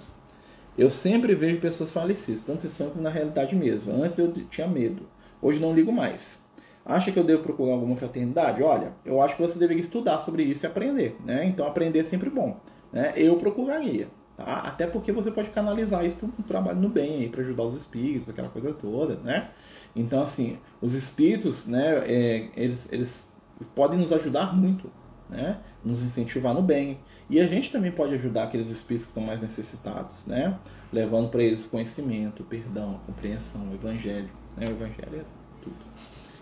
Eu 0.79 0.89
sempre 0.89 1.35
vejo 1.35 1.59
pessoas 1.59 1.91
falecidas, 1.91 2.41
tanto 2.41 2.61
se 2.61 2.69
são 2.69 2.89
como 2.89 3.01
na 3.01 3.09
realidade 3.09 3.53
mesmo. 3.53 3.91
Antes 3.91 4.17
eu 4.17 4.31
tinha 4.49 4.65
medo, 4.65 5.03
hoje 5.41 5.59
não 5.59 5.73
ligo 5.73 5.91
mais. 5.91 6.41
Acha 6.85 7.11
que 7.11 7.19
eu 7.19 7.23
devo 7.25 7.43
procurar 7.43 7.73
alguma 7.73 7.97
fraternidade? 7.97 8.63
Olha, 8.63 8.93
eu 9.03 9.21
acho 9.21 9.35
que 9.35 9.41
você 9.41 9.59
deveria 9.59 9.81
estudar 9.81 10.21
sobre 10.21 10.41
isso 10.41 10.65
e 10.65 10.67
aprender, 10.67 11.17
né? 11.25 11.43
Então 11.43 11.67
aprender 11.67 11.99
é 11.99 12.03
sempre 12.05 12.29
bom, 12.29 12.57
né? 12.93 13.11
Eu 13.17 13.35
procuraria, 13.35 14.07
tá? 14.37 14.61
Até 14.61 14.87
porque 14.87 15.11
você 15.11 15.29
pode 15.29 15.49
canalizar 15.49 16.05
isso 16.05 16.15
para 16.15 16.27
um 16.27 16.47
trabalho 16.47 16.79
no 16.79 16.87
bem 16.87 17.27
para 17.27 17.41
ajudar 17.41 17.63
os 17.63 17.75
espíritos, 17.75 18.29
aquela 18.29 18.47
coisa 18.47 18.73
toda, 18.73 19.15
né? 19.15 19.49
Então 19.93 20.23
assim, 20.23 20.59
os 20.81 20.93
espíritos, 20.93 21.67
né? 21.67 22.05
É, 22.07 22.49
eles, 22.55 22.87
eles 22.89 23.29
podem 23.75 23.99
nos 23.99 24.13
ajudar 24.13 24.55
muito, 24.55 24.89
né? 25.29 25.59
Nos 25.83 26.03
incentivar 26.03 26.53
no 26.53 26.61
bem. 26.61 26.99
E 27.29 27.39
a 27.39 27.45
gente 27.45 27.71
também 27.71 27.91
pode 27.91 28.15
ajudar 28.15 28.45
aqueles 28.45 28.69
espíritos 28.69 29.05
que 29.05 29.11
estão 29.11 29.23
mais 29.23 29.41
necessitados, 29.41 30.25
né? 30.25 30.57
Levando 30.91 31.29
para 31.29 31.43
eles 31.43 31.65
conhecimento, 31.65 32.43
perdão, 32.43 32.99
compreensão, 33.05 33.69
o 33.69 33.73
evangelho. 33.75 34.29
Né? 34.57 34.67
O 34.67 34.71
evangelho 34.71 35.19
é 35.19 35.23
tudo, 35.61 35.77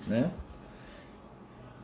né? 0.07 0.31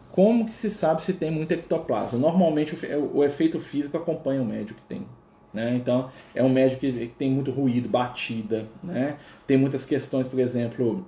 Como 0.09 0.45
que 0.45 0.53
se 0.53 0.69
sabe 0.69 1.01
se 1.01 1.13
tem 1.13 1.29
muito 1.29 1.51
ectoplasma? 1.51 2.17
Normalmente 2.17 2.77
o, 3.13 3.23
efeito 3.23 3.59
físico 3.59 3.97
acompanha 3.97 4.41
o 4.41 4.45
médico 4.45 4.79
que 4.79 4.85
tem. 4.85 5.05
Né? 5.51 5.75
Então, 5.75 6.09
é 6.33 6.41
um 6.41 6.49
médico 6.49 6.81
que, 6.81 7.07
que, 7.07 7.15
tem 7.15 7.29
muito 7.29 7.51
ruído, 7.51 7.89
batida, 7.89 8.67
né? 8.81 9.17
tem 9.45 9.57
muitas 9.57 9.85
questões, 9.85 10.27
por 10.27 10.39
exemplo, 10.39 11.05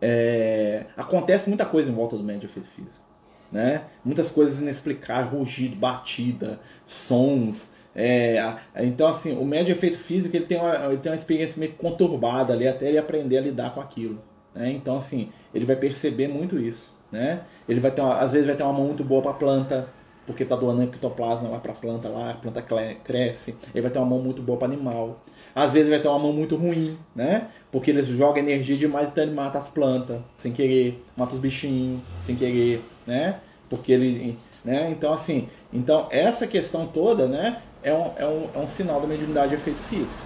é... 0.00 0.86
acontece 0.96 1.48
muita 1.48 1.66
coisa 1.66 1.90
em 1.90 1.94
volta 1.94 2.16
do 2.16 2.22
médico 2.22 2.46
efeito 2.46 2.68
físico 2.68 3.09
né? 3.50 3.82
Muitas 4.04 4.30
coisas 4.30 4.60
inexplicáveis, 4.60 5.32
rugido, 5.32 5.76
batida, 5.76 6.60
sons. 6.86 7.72
É, 7.94 8.56
então, 8.76 9.08
assim, 9.08 9.36
o 9.36 9.44
médio 9.44 9.72
efeito 9.72 9.98
físico 9.98 10.36
ele 10.36 10.46
tem, 10.46 10.58
uma, 10.58 10.86
ele 10.86 10.98
tem 10.98 11.10
uma 11.10 11.16
experiência 11.16 11.58
meio 11.58 11.72
conturbada 11.72 12.52
ali 12.52 12.66
até 12.66 12.88
ele 12.88 12.98
aprender 12.98 13.38
a 13.38 13.40
lidar 13.40 13.74
com 13.74 13.80
aquilo. 13.80 14.20
Né? 14.54 14.70
Então, 14.72 14.96
assim, 14.96 15.30
ele 15.54 15.64
vai 15.64 15.76
perceber 15.76 16.28
muito 16.28 16.58
isso. 16.58 16.96
Né? 17.10 17.40
Ele 17.68 17.80
vai 17.80 17.90
ter 17.90 18.00
uma, 18.00 18.18
às 18.18 18.32
vezes 18.32 18.46
vai 18.46 18.56
ter 18.56 18.62
uma 18.62 18.72
mão 18.72 18.86
muito 18.86 19.02
boa 19.02 19.20
para 19.20 19.32
planta, 19.32 19.88
porque 20.26 20.44
está 20.44 20.54
doando 20.54 20.84
ectoplasma 20.84 21.48
lá 21.48 21.58
para 21.58 21.72
planta 21.72 22.08
lá, 22.08 22.30
a 22.30 22.34
planta 22.34 22.64
cresce. 23.02 23.56
Ele 23.74 23.82
vai 23.82 23.90
ter 23.90 23.98
uma 23.98 24.06
mão 24.06 24.20
muito 24.20 24.40
boa 24.40 24.56
para 24.58 24.68
animal. 24.68 25.20
Às 25.52 25.72
vezes 25.72 25.90
vai 25.90 26.00
ter 26.00 26.06
uma 26.06 26.18
mão 26.18 26.32
muito 26.32 26.54
ruim, 26.54 26.96
né? 27.14 27.48
Porque 27.72 27.90
eles 27.90 28.06
jogam 28.06 28.38
energia 28.38 28.76
demais, 28.76 29.08
então 29.10 29.24
ele 29.24 29.34
mata 29.34 29.58
as 29.58 29.68
plantas 29.68 30.20
sem 30.36 30.52
querer, 30.52 31.02
mata 31.16 31.34
os 31.34 31.40
bichinhos 31.40 32.00
sem 32.20 32.36
querer, 32.36 32.84
né? 33.10 33.40
Porque 33.68 33.90
ele, 33.92 34.38
né? 34.64 34.90
Então 34.90 35.12
assim, 35.12 35.48
então 35.72 36.06
essa 36.10 36.46
questão 36.46 36.86
toda, 36.86 37.26
né? 37.26 37.60
É 37.82 37.92
um, 37.92 38.12
é 38.16 38.26
um, 38.26 38.48
é 38.54 38.58
um 38.58 38.68
sinal 38.68 39.00
da 39.00 39.06
mediunidade 39.06 39.48
de 39.48 39.54
efeito 39.56 39.78
físico. 39.78 40.22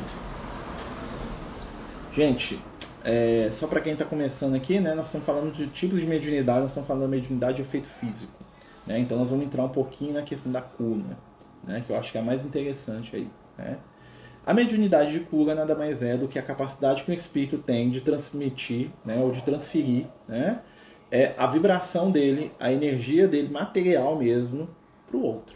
Gente, 2.12 2.60
é, 3.04 3.48
só 3.52 3.66
para 3.66 3.80
quem 3.80 3.94
está 3.94 4.04
começando 4.04 4.54
aqui, 4.54 4.80
né? 4.80 4.94
Nós 4.94 5.06
estamos 5.06 5.26
falando 5.26 5.52
de 5.52 5.66
tipos 5.68 6.00
de 6.00 6.06
mediunidade, 6.06 6.60
nós 6.60 6.70
estamos 6.70 6.86
falando 6.86 7.02
da 7.02 7.08
mediunidade 7.08 7.56
de 7.56 7.62
efeito 7.62 7.86
físico, 7.86 8.44
né? 8.86 8.98
Então 8.98 9.16
nós 9.18 9.30
vamos 9.30 9.46
entrar 9.46 9.64
um 9.64 9.68
pouquinho 9.68 10.12
na 10.12 10.22
questão 10.22 10.52
da 10.52 10.60
cura, 10.60 11.16
né? 11.62 11.82
Que 11.86 11.90
eu 11.90 11.98
acho 11.98 12.12
que 12.12 12.18
é 12.18 12.20
a 12.20 12.24
mais 12.24 12.44
interessante 12.44 13.16
aí, 13.16 13.28
né? 13.56 13.78
A 14.46 14.52
mediunidade 14.52 15.12
de 15.12 15.20
cura 15.20 15.54
nada 15.54 15.74
mais 15.74 16.02
é 16.02 16.18
do 16.18 16.28
que 16.28 16.38
a 16.38 16.42
capacidade 16.42 17.02
que 17.02 17.10
o 17.10 17.14
espírito 17.14 17.56
tem 17.56 17.88
de 17.88 18.02
transmitir, 18.02 18.90
né, 19.02 19.16
ou 19.16 19.30
de 19.30 19.40
transferir, 19.40 20.04
né, 20.28 20.60
é 21.14 21.32
a 21.38 21.46
vibração 21.46 22.10
dele, 22.10 22.50
a 22.58 22.72
energia 22.72 23.28
dele, 23.28 23.48
material 23.48 24.18
mesmo, 24.18 24.68
para 25.06 25.16
o 25.16 25.22
outro. 25.22 25.54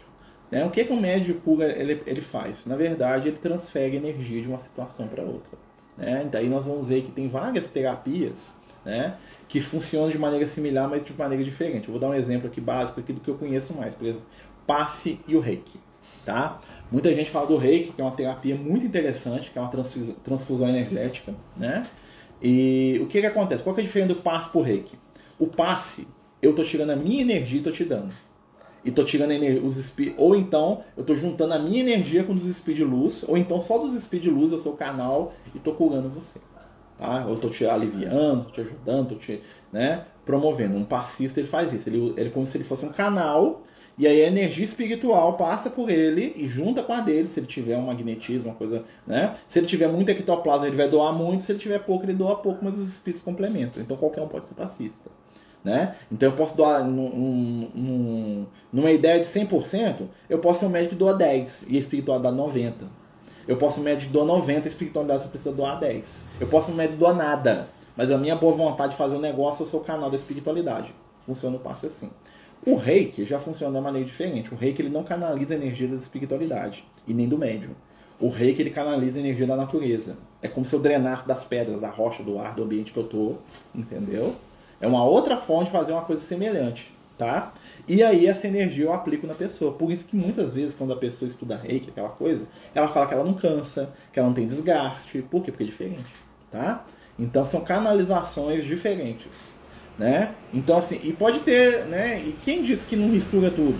Né? 0.49 0.63
O 0.63 0.69
que, 0.69 0.85
que 0.85 0.93
o 0.93 0.95
médium 0.95 1.33
de 1.35 1.41
cura 1.41 1.69
ele, 1.69 2.01
ele 2.07 2.21
faz? 2.21 2.65
Na 2.65 2.77
verdade, 2.77 3.27
ele 3.27 3.37
transfere 3.37 3.97
energia 3.97 4.41
de 4.41 4.47
uma 4.47 4.59
situação 4.59 5.09
para 5.09 5.21
outra. 5.21 5.57
Né? 5.97 6.25
Daí 6.31 6.47
nós 6.47 6.65
vamos 6.65 6.87
ver 6.87 7.01
que 7.01 7.11
tem 7.11 7.27
várias 7.27 7.67
terapias 7.67 8.55
né, 8.85 9.17
que 9.49 9.59
funcionam 9.59 10.09
de 10.09 10.17
maneira 10.17 10.47
similar, 10.47 10.89
mas 10.89 11.03
de 11.03 11.11
maneira 11.11 11.43
diferente. 11.43 11.89
Eu 11.89 11.91
vou 11.91 11.99
dar 11.99 12.07
um 12.07 12.15
exemplo 12.15 12.47
aqui 12.47 12.61
básico 12.61 13.01
aqui 13.01 13.11
do 13.11 13.19
que 13.19 13.27
eu 13.27 13.35
conheço 13.35 13.73
mais. 13.73 13.93
Por 13.95 14.05
exemplo, 14.05 14.23
passe 14.65 15.19
e 15.27 15.35
o 15.35 15.41
reiki. 15.41 15.77
Tá? 16.25 16.61
Muita 16.89 17.13
gente 17.13 17.29
fala 17.29 17.47
do 17.47 17.57
reiki, 17.57 17.91
que 17.91 17.99
é 17.99 18.03
uma 18.05 18.15
terapia 18.15 18.55
muito 18.55 18.85
interessante, 18.85 19.51
que 19.51 19.59
é 19.59 19.61
uma 19.61 19.69
transfusão 20.23 20.69
energética. 20.69 21.35
Né? 21.57 21.85
E 22.41 22.97
o 23.03 23.07
que, 23.07 23.19
que 23.19 23.27
acontece? 23.27 23.61
Qual 23.61 23.75
que 23.75 23.81
é 23.81 23.83
a 23.83 23.85
diferença 23.85 24.13
do 24.13 24.21
passe 24.21 24.47
por 24.47 24.61
reiki? 24.61 24.97
O 25.39 25.47
passe, 25.47 26.07
eu 26.41 26.51
estou 26.51 26.65
tirando 26.65 26.91
a 26.91 26.95
minha 26.95 27.21
energia 27.21 27.55
e 27.55 27.59
estou 27.59 27.73
te 27.73 27.85
dando. 27.85 28.13
E 28.83 28.89
estou 28.89 29.03
tirando 29.03 29.31
os 29.65 29.75
speed, 29.75 30.13
ou 30.17 30.35
então 30.35 30.83
eu 30.95 31.01
estou 31.01 31.15
juntando 31.15 31.53
a 31.53 31.59
minha 31.59 31.79
energia 31.79 32.23
com 32.23 32.33
os 32.33 32.43
speed 32.43 32.79
luz, 32.81 33.25
ou 33.27 33.37
então 33.37 33.59
só 33.59 33.77
dos 33.77 33.99
speed 34.01 34.27
luz 34.27 34.51
eu 34.51 34.59
sou 34.59 34.73
o 34.73 34.77
canal 34.77 35.33
e 35.53 35.57
estou 35.57 35.73
curando 35.73 36.09
você. 36.09 36.39
Tá? 36.97 37.25
Eu 37.27 37.35
estou 37.35 37.49
te 37.49 37.65
aliviando, 37.65 38.45
tô 38.45 38.51
te 38.51 38.61
ajudando, 38.61 39.09
tô 39.09 39.15
te 39.15 39.41
né, 39.71 40.05
promovendo. 40.25 40.75
Um 40.75 40.83
passista 40.83 41.39
ele 41.39 41.47
faz 41.47 41.73
isso, 41.73 41.87
ele, 41.87 42.13
ele 42.17 42.29
como 42.29 42.45
se 42.45 42.57
ele 42.57 42.65
fosse 42.65 42.85
um 42.85 42.89
canal 42.89 43.63
e 43.99 44.07
aí 44.07 44.23
a 44.23 44.27
energia 44.27 44.63
espiritual 44.63 45.35
passa 45.35 45.69
por 45.69 45.89
ele 45.89 46.33
e 46.37 46.47
junta 46.47 46.81
com 46.81 46.93
a 46.93 47.01
dele, 47.01 47.27
se 47.27 47.37
ele 47.37 47.47
tiver 47.47 47.77
um 47.77 47.87
magnetismo, 47.87 48.47
uma 48.47 48.55
coisa, 48.55 48.85
né? 49.05 49.35
Se 49.45 49.59
ele 49.59 49.67
tiver 49.67 49.89
muito 49.89 50.09
ectoplasma, 50.09 50.67
ele 50.67 50.77
vai 50.77 50.87
doar 50.87 51.13
muito, 51.13 51.43
se 51.43 51.51
ele 51.51 51.59
tiver 51.59 51.79
pouco, 51.79 52.05
ele 52.05 52.13
doa 52.13 52.37
pouco, 52.37 52.63
mas 52.63 52.79
os 52.79 52.87
espíritos 52.87 53.21
complementam. 53.21 53.83
Então 53.83 53.97
qualquer 53.97 54.21
um 54.21 54.27
pode 54.29 54.45
ser 54.45 54.53
passista. 54.53 55.09
Né? 55.63 55.95
Então 56.11 56.29
eu 56.29 56.35
posso 56.35 56.55
doar 56.55 56.85
num, 56.85 57.69
num, 57.75 58.45
numa 58.71 58.91
ideia 58.91 59.19
de 59.19 59.25
100%, 59.25 60.07
eu 60.29 60.39
posso 60.39 60.61
ser 60.61 60.65
um 60.67 60.69
médico 60.69 60.93
que 60.93 60.99
doa 60.99 61.13
10 61.13 61.65
e 61.67 61.75
a 61.75 61.79
espiritualidade 61.79 62.35
90. 62.35 62.85
Eu 63.47 63.57
posso 63.57 63.75
ser 63.75 63.81
um 63.81 63.83
médico 63.83 64.11
que 64.11 64.13
doa 64.13 64.25
90 64.25 64.59
e 64.59 64.63
a 64.63 64.67
espiritualidade 64.67 65.23
só 65.23 65.29
precisa 65.29 65.51
doar 65.51 65.79
10. 65.79 66.27
Eu 66.39 66.47
posso 66.47 66.67
ser 66.67 66.71
um 66.71 66.75
médico 66.75 66.97
que 66.97 66.99
doa 66.99 67.13
nada, 67.13 67.67
mas 67.97 68.09
a 68.09 68.17
minha 68.17 68.35
boa 68.35 68.53
vontade 68.53 68.91
de 68.91 68.97
fazer 68.97 69.15
um 69.15 69.19
negócio, 69.19 69.63
eu 69.63 69.67
sou 69.67 69.81
o 69.81 69.83
canal 69.83 70.09
da 70.09 70.15
espiritualidade. 70.15 70.93
Funciona 71.19 71.57
o 71.57 71.59
passo 71.59 71.85
assim. 71.85 72.09
O 72.65 72.75
reiki 72.75 73.25
já 73.25 73.39
funciona 73.39 73.77
de 73.77 73.83
maneira 73.83 74.05
diferente. 74.05 74.53
O 74.53 74.57
reiki 74.57 74.81
ele 74.81 74.89
não 74.89 75.03
canaliza 75.03 75.53
a 75.53 75.57
energia 75.57 75.87
da 75.87 75.95
espiritualidade 75.95 76.85
e 77.07 77.13
nem 77.13 77.27
do 77.27 77.37
médium. 77.37 77.71
O 78.19 78.29
reiki 78.29 78.61
ele 78.61 78.69
canaliza 78.69 79.17
a 79.17 79.21
energia 79.21 79.47
da 79.47 79.55
natureza. 79.55 80.17
É 80.41 80.47
como 80.47 80.65
se 80.65 80.75
eu 80.75 80.79
drenasse 80.79 81.27
das 81.27 81.45
pedras, 81.45 81.79
da 81.79 81.89
rocha, 81.89 82.21
do 82.21 82.37
ar, 82.37 82.55
do 82.55 82.63
ambiente 82.63 82.91
que 82.91 82.99
eu 82.99 83.05
tô, 83.05 83.35
entendeu? 83.73 84.35
É 84.81 84.87
uma 84.87 85.03
outra 85.03 85.37
forma 85.37 85.65
de 85.65 85.71
fazer 85.71 85.91
uma 85.91 86.01
coisa 86.01 86.21
semelhante, 86.21 86.93
tá? 87.17 87.53
E 87.87 88.03
aí 88.03 88.27
essa 88.27 88.47
energia 88.47 88.85
eu 88.85 88.93
aplico 88.93 89.27
na 89.27 89.33
pessoa. 89.33 89.73
Por 89.73 89.91
isso 89.91 90.07
que 90.07 90.15
muitas 90.15 90.53
vezes 90.53 90.73
quando 90.73 90.93
a 90.93 90.97
pessoa 90.97 91.27
estuda 91.27 91.57
reiki, 91.57 91.89
aquela 91.89 92.09
coisa, 92.09 92.47
ela 92.73 92.87
fala 92.87 93.07
que 93.07 93.13
ela 93.13 93.23
não 93.23 93.33
cansa, 93.33 93.93
que 94.13 94.19
ela 94.19 94.27
não 94.27 94.35
tem 94.35 94.47
desgaste. 94.47 95.21
Por 95.23 95.43
quê? 95.43 95.51
Porque 95.51 95.63
é 95.63 95.67
diferente, 95.67 96.13
tá? 96.51 96.85
Então 97.17 97.43
são 97.45 97.61
canalizações 97.61 98.63
diferentes 98.63 99.59
né? 99.99 100.33
Então 100.53 100.77
assim, 100.77 100.99
e 101.03 101.11
pode 101.11 101.41
ter, 101.41 101.85
né? 101.85 102.19
E 102.19 102.33
quem 102.43 102.63
disse 102.63 102.87
que 102.87 102.95
não 102.95 103.09
mistura 103.09 103.51
tudo, 103.51 103.77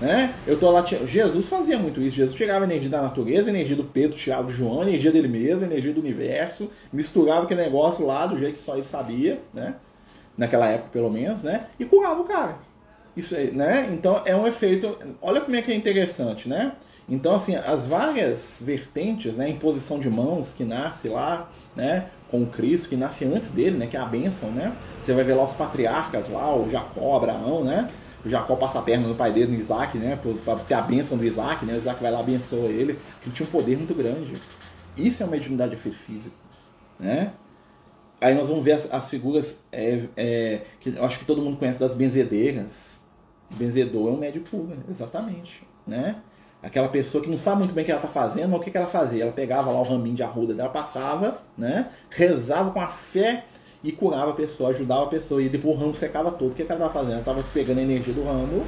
né? 0.00 0.34
Eu 0.46 0.58
tô 0.58 0.70
lá, 0.70 0.82
Jesus 0.84 1.46
fazia 1.46 1.78
muito 1.78 2.00
isso. 2.00 2.16
Jesus 2.16 2.34
tirava 2.34 2.64
energia 2.64 2.88
da 2.88 3.02
natureza, 3.02 3.50
energia 3.50 3.76
do 3.76 3.84
Pedro, 3.84 4.16
Tiago, 4.16 4.48
João, 4.48 4.82
energia 4.82 5.12
dele 5.12 5.28
mesmo, 5.28 5.62
energia 5.62 5.92
do 5.92 6.00
universo, 6.00 6.70
misturava 6.90 7.42
aquele 7.42 7.62
negócio 7.62 8.06
lá 8.06 8.26
do 8.26 8.38
jeito 8.38 8.54
que 8.54 8.62
só 8.62 8.74
ele 8.74 8.86
sabia, 8.86 9.40
né? 9.52 9.74
Naquela 10.38 10.68
época, 10.68 10.90
pelo 10.92 11.10
menos, 11.10 11.42
né? 11.42 11.66
E 11.78 11.84
curava 11.84 12.20
o 12.20 12.24
cara. 12.24 12.56
Isso 13.16 13.34
aí, 13.34 13.50
né? 13.50 13.90
Então 13.92 14.22
é 14.24 14.34
um 14.34 14.46
efeito. 14.46 14.96
Olha 15.20 15.40
como 15.40 15.56
é 15.56 15.60
que 15.60 15.72
é 15.72 15.74
interessante, 15.74 16.48
né? 16.48 16.72
Então, 17.08 17.34
assim, 17.34 17.56
as 17.56 17.86
várias 17.86 18.62
vertentes, 18.62 19.36
né? 19.36 19.48
Imposição 19.48 19.98
de 19.98 20.08
mãos 20.08 20.52
que 20.52 20.62
nasce 20.62 21.08
lá, 21.08 21.50
né? 21.74 22.06
Com 22.30 22.42
o 22.42 22.46
Cristo, 22.46 22.88
que 22.88 22.96
nasce 22.96 23.24
antes 23.24 23.50
dele, 23.50 23.76
né? 23.76 23.86
Que 23.86 23.96
é 23.96 24.00
a 24.00 24.04
bênção, 24.04 24.50
né? 24.52 24.72
Você 25.04 25.12
vai 25.12 25.24
ver 25.24 25.34
lá 25.34 25.44
os 25.44 25.54
patriarcas 25.54 26.28
lá, 26.28 26.54
o 26.54 26.70
Jacó, 26.70 27.16
Abraão, 27.16 27.64
né? 27.64 27.88
o 28.24 28.28
Jacó 28.28 28.56
passa 28.56 28.78
a 28.78 28.82
perna 28.82 29.08
no 29.08 29.14
pai 29.14 29.32
dele, 29.32 29.52
no 29.52 29.58
Isaac, 29.58 29.96
né? 29.96 30.18
Para 30.44 30.56
ter 30.56 30.74
a 30.74 30.82
bênção 30.82 31.16
do 31.16 31.24
Isaac, 31.24 31.64
né? 31.64 31.74
O 31.74 31.76
Isaac 31.76 32.02
vai 32.02 32.10
lá 32.10 32.20
abençoa 32.20 32.68
ele. 32.68 32.98
Ele 33.22 33.32
tinha 33.32 33.48
um 33.48 33.50
poder 33.50 33.76
muito 33.76 33.94
grande. 33.94 34.34
Isso 34.96 35.22
é 35.22 35.26
uma 35.26 35.32
mediunidade 35.32 35.70
de 35.70 35.76
efeito 35.76 35.98
físico, 35.98 36.36
né? 36.98 37.32
Aí 38.20 38.34
nós 38.34 38.48
vamos 38.48 38.64
ver 38.64 38.72
as, 38.72 38.92
as 38.92 39.08
figuras 39.08 39.62
é, 39.70 40.04
é, 40.16 40.62
que 40.80 40.90
eu 40.96 41.04
acho 41.04 41.20
que 41.20 41.24
todo 41.24 41.40
mundo 41.40 41.56
conhece 41.56 41.78
das 41.78 41.94
benzedeiras. 41.94 43.00
Benzedor 43.50 44.08
é 44.08 44.10
um 44.10 44.18
médio 44.18 44.42
puro, 44.42 44.76
exatamente, 44.90 45.66
né? 45.86 46.16
Aquela 46.60 46.88
pessoa 46.88 47.22
que 47.22 47.30
não 47.30 47.36
sabe 47.36 47.60
muito 47.60 47.72
bem 47.72 47.82
o 47.82 47.84
que 47.84 47.92
ela 47.92 48.00
está 48.00 48.12
fazendo, 48.12 48.48
mas 48.48 48.60
o 48.60 48.62
que, 48.62 48.70
que 48.70 48.76
ela 48.76 48.88
fazia? 48.88 49.22
Ela 49.22 49.32
pegava 49.32 49.70
lá 49.70 49.80
o 49.80 49.84
raminho 49.84 50.16
de 50.16 50.24
arruda 50.24 50.52
dela, 50.52 50.68
passava, 50.68 51.38
né? 51.56 51.90
Rezava 52.10 52.72
com 52.72 52.80
a 52.80 52.88
fé 52.88 53.44
e 53.82 53.92
curava 53.92 54.32
a 54.32 54.34
pessoa, 54.34 54.70
ajudava 54.70 55.04
a 55.04 55.06
pessoa. 55.06 55.40
E 55.40 55.48
depois 55.48 55.76
o 55.76 55.78
ramo 55.78 55.94
secava 55.94 56.32
todo. 56.32 56.50
O 56.50 56.54
que, 56.54 56.64
que 56.64 56.72
ela 56.72 56.84
estava 56.84 56.92
fazendo? 56.92 57.12
Ela 57.12 57.20
estava 57.20 57.42
pegando 57.54 57.78
a 57.78 57.82
energia 57.82 58.12
do 58.12 58.24
ramo, 58.24 58.64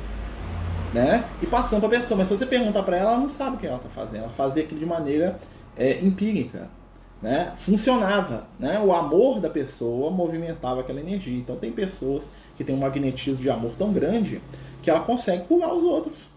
né? 0.94 1.24
E 1.42 1.46
passando 1.46 1.80
para 1.80 1.96
a 1.96 2.00
pessoa. 2.00 2.16
Mas 2.16 2.28
se 2.28 2.38
você 2.38 2.46
perguntar 2.46 2.84
para 2.84 2.96
ela, 2.96 3.10
ela 3.10 3.20
não 3.20 3.28
sabe 3.28 3.56
o 3.56 3.58
que 3.58 3.66
ela 3.66 3.76
está 3.76 3.88
fazendo. 3.88 4.22
Ela 4.22 4.32
fazia 4.32 4.62
aquilo 4.62 4.78
de 4.78 4.86
maneira 4.86 5.40
é, 5.76 5.98
empírica. 5.98 6.70
Né? 7.22 7.52
Funcionava. 7.56 8.46
Né? 8.58 8.80
O 8.80 8.92
amor 8.92 9.40
da 9.40 9.50
pessoa 9.50 10.10
movimentava 10.10 10.80
aquela 10.80 11.00
energia. 11.00 11.38
Então 11.38 11.56
tem 11.56 11.70
pessoas 11.70 12.30
que 12.56 12.64
têm 12.64 12.74
um 12.74 12.78
magnetismo 12.78 13.42
de 13.42 13.50
amor 13.50 13.72
tão 13.78 13.92
grande 13.92 14.40
que 14.82 14.90
ela 14.90 15.00
consegue 15.00 15.44
curar 15.44 15.72
os 15.74 15.84
outros. 15.84 16.28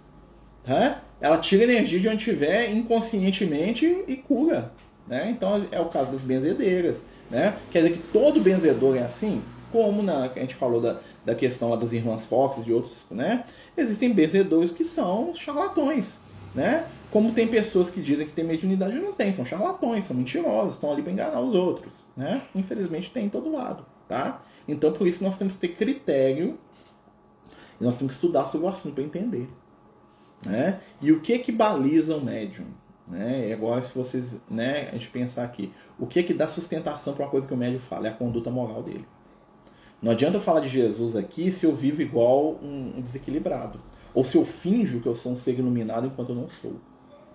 Né? 0.66 0.98
Ela 1.22 1.38
tira 1.38 1.64
energia 1.64 2.00
de 2.00 2.08
onde 2.08 2.18
estiver 2.18 2.72
inconscientemente 2.72 4.04
e 4.08 4.16
cura. 4.16 4.72
Né? 5.08 5.30
Então 5.30 5.66
é 5.72 5.80
o 5.80 5.86
caso 5.86 6.12
das 6.12 6.24
benzedeiras. 6.24 7.06
Né? 7.30 7.56
Quer 7.72 7.84
dizer 7.84 7.98
que 7.98 8.08
todo 8.10 8.42
benzedor 8.42 8.98
é 8.98 9.04
assim? 9.04 9.42
Como 9.72 10.04
na, 10.04 10.26
a 10.26 10.40
gente 10.40 10.56
falou 10.56 10.80
da, 10.80 11.00
da 11.26 11.34
questão 11.34 11.70
lá 11.70 11.76
das 11.76 11.94
irmãs 11.94 12.26
Fox 12.26 12.58
e 12.58 12.62
de 12.62 12.72
outros, 12.72 13.08
né? 13.10 13.44
Existem 13.76 14.14
benzedores 14.14 14.72
que 14.72 14.86
são 14.86 15.34
charlatões, 15.34 16.22
né? 16.54 16.86
Como 17.14 17.32
tem 17.32 17.48
pessoas 17.48 17.92
que 17.92 18.02
dizem 18.02 18.26
que 18.26 18.34
tem 18.34 18.44
mediunidade 18.44 18.98
e 18.98 19.00
não 19.00 19.14
tem, 19.14 19.32
são 19.32 19.46
charlatões, 19.46 20.04
são 20.04 20.16
mentirosos, 20.16 20.74
estão 20.74 20.92
ali 20.92 21.04
para 21.04 21.12
enganar 21.12 21.42
os 21.42 21.54
outros, 21.54 22.04
né? 22.18 22.42
Infelizmente 22.56 23.12
tem 23.12 23.28
em 23.28 23.30
todo 23.30 23.52
lado, 23.52 23.86
tá? 24.08 24.44
Então 24.68 24.92
por 24.92 25.06
isso 25.06 25.24
nós 25.24 25.38
temos 25.38 25.54
que 25.54 25.62
ter 25.62 25.76
critério 25.76 26.58
e 27.80 27.84
nós 27.84 27.98
temos 27.98 28.16
que 28.16 28.16
estudar 28.16 28.48
sobre 28.48 28.66
o 28.66 28.70
assunto 28.72 28.96
para 28.96 29.04
entender, 29.04 29.48
né? 30.44 30.80
E 31.00 31.12
o 31.12 31.22
que 31.22 31.38
que 31.38 31.52
baliza 31.52 32.18
o 32.18 32.26
médium? 32.26 32.66
Né? 33.08 33.50
E 33.50 33.54
agora, 33.54 33.84
se 33.84 33.94
vocês, 33.94 34.42
né, 34.50 34.90
a 34.90 34.94
gente 34.94 35.12
pensar 35.12 35.44
aqui, 35.44 35.72
o 36.00 36.08
que 36.08 36.24
que 36.24 36.34
dá 36.34 36.48
sustentação 36.48 37.14
para 37.14 37.26
uma 37.26 37.30
coisa 37.30 37.46
que 37.48 37.54
o 37.54 37.58
médium 37.58 37.80
fala? 37.80 38.08
É 38.08 38.10
a 38.10 38.16
conduta 38.16 38.50
moral 38.50 38.82
dele. 38.82 39.06
Não 40.02 40.14
adianta 40.14 40.38
eu 40.38 40.42
falar 40.42 40.62
de 40.62 40.68
Jesus 40.68 41.16
aqui 41.16 41.52
se 41.52 41.64
eu 41.64 41.76
vivo 41.76 42.02
igual 42.02 42.56
um 42.56 43.00
desequilibrado. 43.00 43.80
Ou 44.16 44.24
se 44.24 44.36
eu 44.36 44.44
finjo 44.44 45.00
que 45.00 45.08
eu 45.08 45.14
sou 45.14 45.34
um 45.34 45.36
ser 45.36 45.60
iluminado 45.60 46.08
enquanto 46.08 46.30
eu 46.30 46.36
não 46.36 46.48
sou. 46.48 46.74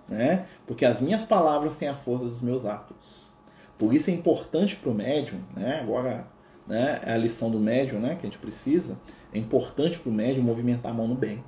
Né? 0.09 0.47
Porque 0.65 0.85
as 0.85 0.99
minhas 0.99 1.23
palavras 1.23 1.77
têm 1.77 1.87
a 1.87 1.95
força 1.95 2.25
dos 2.25 2.41
meus 2.41 2.65
atos. 2.65 3.29
Por 3.77 3.93
isso 3.93 4.09
é 4.09 4.13
importante 4.13 4.75
para 4.75 4.89
o 4.89 4.93
médium, 4.93 5.39
né? 5.55 5.79
agora 5.79 6.27
né, 6.67 6.99
é 7.03 7.13
a 7.13 7.17
lição 7.17 7.49
do 7.49 7.59
médium 7.59 7.99
né, 7.99 8.15
que 8.15 8.27
a 8.27 8.29
gente 8.29 8.39
precisa, 8.39 8.99
é 9.33 9.37
importante 9.37 9.99
para 9.99 10.09
o 10.09 10.13
médium 10.13 10.43
movimentar 10.43 10.91
a 10.91 10.93
mão 10.93 11.07
no 11.07 11.15
bem. 11.15 11.43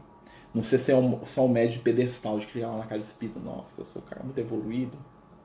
Não 0.54 0.64
sei 0.64 0.80
se 0.80 0.92
é 0.92 0.96
um, 0.96 1.26
só 1.26 1.46
um 1.46 1.50
médio 1.50 1.78
de 1.78 1.80
pedestal 1.80 2.38
de 2.38 2.46
criar 2.46 2.72
lá 2.72 2.80
na 2.80 2.86
casa 2.86 3.04
espírita. 3.04 3.40
Nossa, 3.40 3.74
eu 3.78 3.86
sou 3.86 4.02
um 4.02 4.06
cara 4.06 4.22
muito 4.24 4.38
evoluído. 4.38 4.98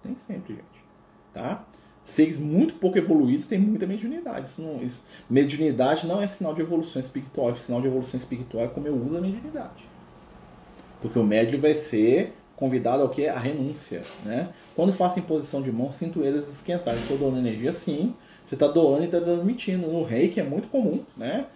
Nem 0.05 0.17
sempre, 0.17 0.55
gente. 0.55 0.85
Tá? 1.33 1.65
Seres 2.03 2.39
muito 2.39 2.75
pouco 2.75 2.99
evoluídos 2.99 3.47
têm 3.47 3.59
muita 3.59 3.87
mediunidade. 3.87 4.49
Isso 4.49 4.63
não, 4.63 4.83
isso, 4.83 5.05
mediunidade 5.29 6.07
não 6.07 6.21
é 6.21 6.27
sinal 6.27 6.55
de 6.55 6.61
evolução 6.61 7.01
espiritual. 7.01 7.55
Sinal 7.55 7.81
de 7.81 7.87
evolução 7.87 8.19
espiritual 8.19 8.65
é 8.65 8.69
como 8.69 8.87
eu 8.87 8.97
uso 8.97 9.17
a 9.17 9.21
mediunidade. 9.21 9.85
Porque 11.01 11.19
o 11.19 11.25
médium 11.25 11.61
vai 11.61 11.75
ser 11.75 12.35
convidado 12.57 13.03
ao 13.03 13.09
que? 13.09 13.27
A 13.27 13.39
renúncia. 13.39 14.03
Né? 14.25 14.49
Quando 14.75 14.93
faço 14.93 15.19
imposição 15.19 15.63
de 15.63 15.71
mão, 15.71 15.93
sinto 15.93 16.25
eles 16.25 16.49
esquentar. 16.51 16.95
Estou 16.95 17.17
doando 17.17 17.39
energia, 17.39 17.73
sim. 17.73 18.15
Você 18.45 18.55
está 18.55 18.67
doando 18.67 19.03
e 19.03 19.07
está 19.07 19.21
transmitindo. 19.21 19.87
No 19.87 20.03
reiki 20.03 20.41
é 20.41 20.45
muito 20.45 20.69
comum. 20.69 21.05
Né? 21.17 21.47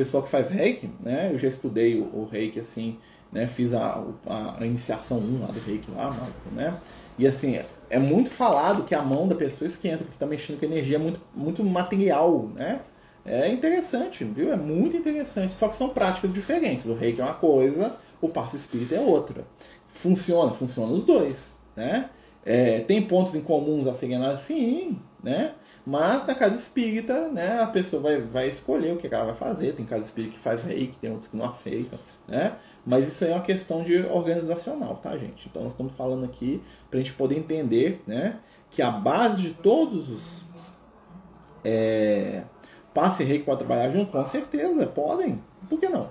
pessoal 0.00 0.22
que 0.22 0.30
faz 0.30 0.48
reiki, 0.48 0.90
né? 1.00 1.30
Eu 1.30 1.38
já 1.38 1.48
estudei 1.48 2.00
o, 2.00 2.04
o 2.04 2.28
reiki 2.30 2.58
assim, 2.58 2.96
né? 3.30 3.46
Fiz 3.46 3.74
a, 3.74 4.02
a, 4.26 4.64
iniciação 4.64 5.18
1 5.18 5.40
lá 5.40 5.46
do 5.48 5.60
reiki 5.60 5.90
lá, 5.90 6.28
né? 6.52 6.78
E 7.18 7.26
assim, 7.26 7.60
é 7.90 7.98
muito 7.98 8.30
falado 8.30 8.84
que 8.84 8.94
a 8.94 9.02
mão 9.02 9.28
da 9.28 9.34
pessoa 9.34 9.68
esquenta, 9.68 9.98
porque 9.98 10.14
está 10.14 10.26
mexendo 10.26 10.58
com 10.58 10.64
energia 10.64 10.98
muito, 10.98 11.20
muito 11.34 11.62
material, 11.62 12.48
né? 12.54 12.80
É 13.26 13.48
interessante, 13.48 14.24
viu? 14.24 14.50
É 14.50 14.56
muito 14.56 14.96
interessante. 14.96 15.54
Só 15.54 15.68
que 15.68 15.76
são 15.76 15.90
práticas 15.90 16.32
diferentes. 16.32 16.86
O 16.86 16.94
reiki 16.94 17.20
é 17.20 17.24
uma 17.24 17.34
coisa, 17.34 17.96
o 18.22 18.28
passe 18.28 18.56
espírita 18.56 18.94
é 18.94 19.00
outra. 19.00 19.44
Funciona, 19.92 20.52
funciona 20.52 20.92
os 20.92 21.04
dois, 21.04 21.58
né? 21.76 22.10
É, 22.44 22.80
tem 22.80 23.02
pontos 23.02 23.34
em 23.34 23.42
comuns 23.42 23.86
a 23.86 23.94
serem 23.94 24.18
sim, 24.38 24.98
né? 25.22 25.54
Mas 25.84 26.26
na 26.26 26.34
casa 26.34 26.56
espírita, 26.56 27.28
né, 27.28 27.60
a 27.60 27.66
pessoa 27.66 28.02
vai, 28.02 28.20
vai 28.20 28.48
escolher 28.48 28.92
o 28.92 28.96
que 28.96 29.12
ela 29.12 29.24
vai 29.24 29.34
fazer. 29.34 29.74
Tem 29.74 29.84
casa 29.84 30.04
espírita 30.04 30.34
que 30.34 30.38
faz 30.38 30.62
reiki, 30.62 30.98
tem 30.98 31.10
outros 31.10 31.30
que 31.30 31.36
não 31.36 31.46
aceitam, 31.46 31.98
né? 32.28 32.56
Mas 32.84 33.08
isso 33.08 33.24
aí 33.24 33.30
é 33.30 33.34
uma 33.34 33.42
questão 33.42 33.82
de 33.82 33.98
organizacional, 34.06 34.96
tá, 34.96 35.16
gente? 35.16 35.48
Então 35.48 35.62
nós 35.62 35.72
estamos 35.72 35.92
falando 35.92 36.24
aqui 36.24 36.62
para 36.90 36.98
a 36.98 37.02
gente 37.02 37.14
poder 37.14 37.38
entender, 37.38 38.02
né, 38.06 38.38
que 38.70 38.82
a 38.82 38.90
base 38.90 39.42
de 39.42 39.50
todos 39.50 40.08
os 40.10 40.44
é, 41.64 42.42
passe 42.94 43.24
reiki 43.24 43.44
para 43.44 43.56
trabalhar 43.56 43.90
junto, 43.90 44.12
com 44.12 44.26
certeza, 44.26 44.86
podem. 44.86 45.42
Por 45.68 45.78
que 45.78 45.88
não? 45.88 46.08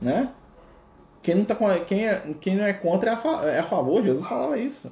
Né? 0.00 0.30
Quem 1.22 1.34
não, 1.34 1.44
tá 1.44 1.54
com, 1.54 1.66
quem, 1.84 2.06
é, 2.06 2.22
quem 2.40 2.56
não 2.56 2.64
é 2.64 2.72
contra 2.72 3.10
é 3.10 3.14
a, 3.14 3.44
é 3.46 3.58
a 3.58 3.64
favor, 3.64 4.02
Jesus 4.02 4.26
falava 4.26 4.56
isso. 4.58 4.90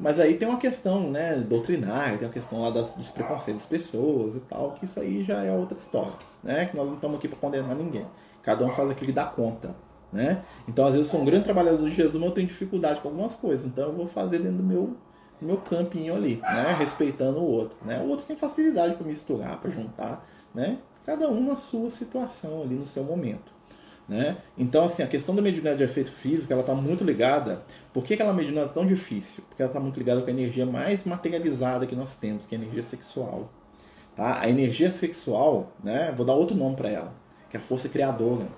Mas 0.00 0.18
aí 0.18 0.34
tem 0.38 0.48
uma 0.48 0.58
questão 0.58 1.10
né, 1.10 1.36
doutrinária, 1.36 2.16
tem 2.16 2.26
uma 2.26 2.32
questão 2.32 2.62
lá 2.62 2.70
das, 2.70 2.94
dos 2.94 3.10
preconceitos 3.10 3.62
das 3.62 3.66
pessoas 3.66 4.34
e 4.34 4.40
tal, 4.40 4.72
que 4.72 4.86
isso 4.86 4.98
aí 4.98 5.22
já 5.22 5.42
é 5.42 5.52
outra 5.52 5.76
história. 5.76 6.14
Né? 6.42 6.64
Que 6.64 6.76
nós 6.76 6.88
não 6.88 6.94
estamos 6.94 7.18
aqui 7.18 7.28
para 7.28 7.38
condenar 7.38 7.76
ninguém. 7.76 8.06
Cada 8.42 8.64
um 8.64 8.70
faz 8.70 8.90
aquilo 8.90 9.06
que 9.06 9.12
dá 9.12 9.26
conta. 9.26 9.74
Né? 10.10 10.42
Então, 10.66 10.86
às 10.86 10.92
vezes, 10.92 11.06
eu 11.06 11.12
sou 11.12 11.20
um 11.20 11.24
grande 11.24 11.44
trabalhador 11.44 11.86
de 11.86 11.94
Jesus, 11.94 12.14
mas 12.14 12.30
eu 12.30 12.34
tenho 12.34 12.46
dificuldade 12.46 13.00
com 13.02 13.08
algumas 13.08 13.36
coisas. 13.36 13.66
Então, 13.66 13.88
eu 13.88 13.92
vou 13.92 14.06
fazer 14.06 14.38
dentro 14.38 14.56
do 14.56 14.62
meu, 14.62 14.96
meu 15.40 15.58
campinho 15.58 16.14
ali, 16.14 16.36
né? 16.36 16.76
respeitando 16.78 17.38
o 17.38 17.44
outro. 17.44 17.76
Né? 17.84 18.00
Outros 18.00 18.24
têm 18.26 18.36
facilidade 18.36 18.94
para 18.94 19.06
misturar, 19.06 19.60
para 19.60 19.70
juntar. 19.70 20.26
Né? 20.54 20.78
Cada 21.04 21.28
um 21.28 21.46
na 21.46 21.58
sua 21.58 21.90
situação 21.90 22.62
ali, 22.62 22.74
no 22.74 22.86
seu 22.86 23.04
momento. 23.04 23.59
Né? 24.10 24.38
Então, 24.58 24.86
assim, 24.86 25.04
a 25.04 25.06
questão 25.06 25.36
da 25.36 25.40
mediunidade 25.40 25.78
de 25.78 25.84
efeito 25.84 26.10
físico, 26.10 26.52
ela 26.52 26.62
está 26.62 26.74
muito 26.74 27.04
ligada. 27.04 27.62
Por 27.92 28.02
que 28.02 28.14
aquela 28.14 28.32
mediunidade 28.32 28.70
é 28.70 28.72
tão 28.72 28.84
difícil? 28.84 29.44
Porque 29.48 29.62
ela 29.62 29.70
está 29.70 29.78
muito 29.78 29.96
ligada 29.98 30.20
com 30.20 30.26
a 30.26 30.32
energia 30.32 30.66
mais 30.66 31.04
materializada 31.04 31.86
que 31.86 31.94
nós 31.94 32.16
temos, 32.16 32.44
que 32.44 32.56
é 32.56 32.58
a 32.58 32.60
energia 32.60 32.82
sexual. 32.82 33.48
Tá? 34.16 34.40
A 34.40 34.50
energia 34.50 34.90
sexual, 34.90 35.72
né? 35.80 36.12
vou 36.16 36.26
dar 36.26 36.32
outro 36.32 36.56
nome 36.56 36.74
para 36.74 36.88
ela, 36.88 37.14
que 37.48 37.56
é 37.56 37.60
a 37.60 37.62
força 37.62 37.88
criadora. 37.88 38.48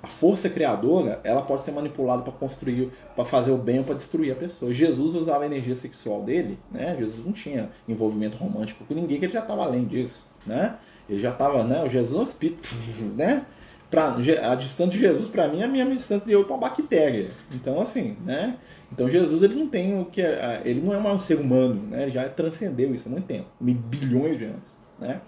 A 0.00 0.06
força 0.06 0.48
criadora, 0.48 1.20
ela 1.24 1.42
pode 1.42 1.62
ser 1.62 1.72
manipulada 1.72 2.22
para 2.22 2.32
construir, 2.32 2.92
para 3.16 3.24
fazer 3.24 3.50
o 3.50 3.58
bem 3.58 3.80
ou 3.80 3.84
para 3.84 3.96
destruir 3.96 4.30
a 4.30 4.36
pessoa. 4.36 4.72
Jesus 4.72 5.16
usava 5.16 5.42
a 5.42 5.46
energia 5.46 5.74
sexual 5.74 6.22
dele, 6.22 6.60
né? 6.70 6.96
Jesus 6.96 7.26
não 7.26 7.32
tinha 7.32 7.70
envolvimento 7.88 8.36
romântico 8.36 8.84
com 8.84 8.94
ninguém, 8.94 9.18
que 9.18 9.24
ele 9.24 9.32
já 9.32 9.40
estava 9.40 9.64
além 9.64 9.84
disso, 9.84 10.24
né? 10.46 10.76
Ele 11.08 11.18
já 11.18 11.30
estava, 11.30 11.64
né? 11.64 11.82
O 11.84 11.90
Jesus 11.90 12.20
é 12.20 12.22
espírito, 12.22 12.68
né? 13.16 13.44
Pra, 13.90 14.14
a 14.14 14.54
distância 14.54 14.92
de 14.92 14.98
Jesus 15.00 15.28
para 15.28 15.48
mim 15.48 15.60
é 15.60 15.64
a 15.64 15.68
minha 15.68 15.84
distância 15.84 16.24
de 16.24 16.32
eu 16.32 16.44
para 16.44 16.54
uma 16.54 16.68
bactéria. 16.68 17.30
Então 17.52 17.80
assim, 17.80 18.16
né? 18.24 18.56
Então 18.92 19.08
Jesus 19.08 19.42
ele 19.42 19.56
não 19.56 19.66
tem 19.66 20.00
o 20.00 20.04
que 20.04 20.22
é, 20.22 20.62
ele 20.64 20.80
não 20.80 20.94
é 20.94 20.98
mais 20.98 21.16
um 21.16 21.18
ser 21.18 21.40
humano, 21.40 21.88
né? 21.88 22.04
Ele 22.04 22.12
já 22.12 22.28
transcendeu 22.28 22.94
isso 22.94 23.08
há 23.08 23.10
muito 23.10 23.26
tempo, 23.26 23.48
bilhões 23.60 24.38
de 24.38 24.44
anos, 24.44 24.76
né? 24.98 25.20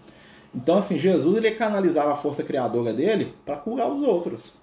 Então 0.55 0.79
assim, 0.79 0.97
Jesus 0.97 1.37
ele 1.37 1.51
canalizava 1.53 2.13
a 2.13 2.17
força 2.17 2.45
criadora 2.45 2.93
dele 2.93 3.35
para 3.45 3.57
curar 3.57 3.91
os 3.91 4.03
outros, 4.03 4.55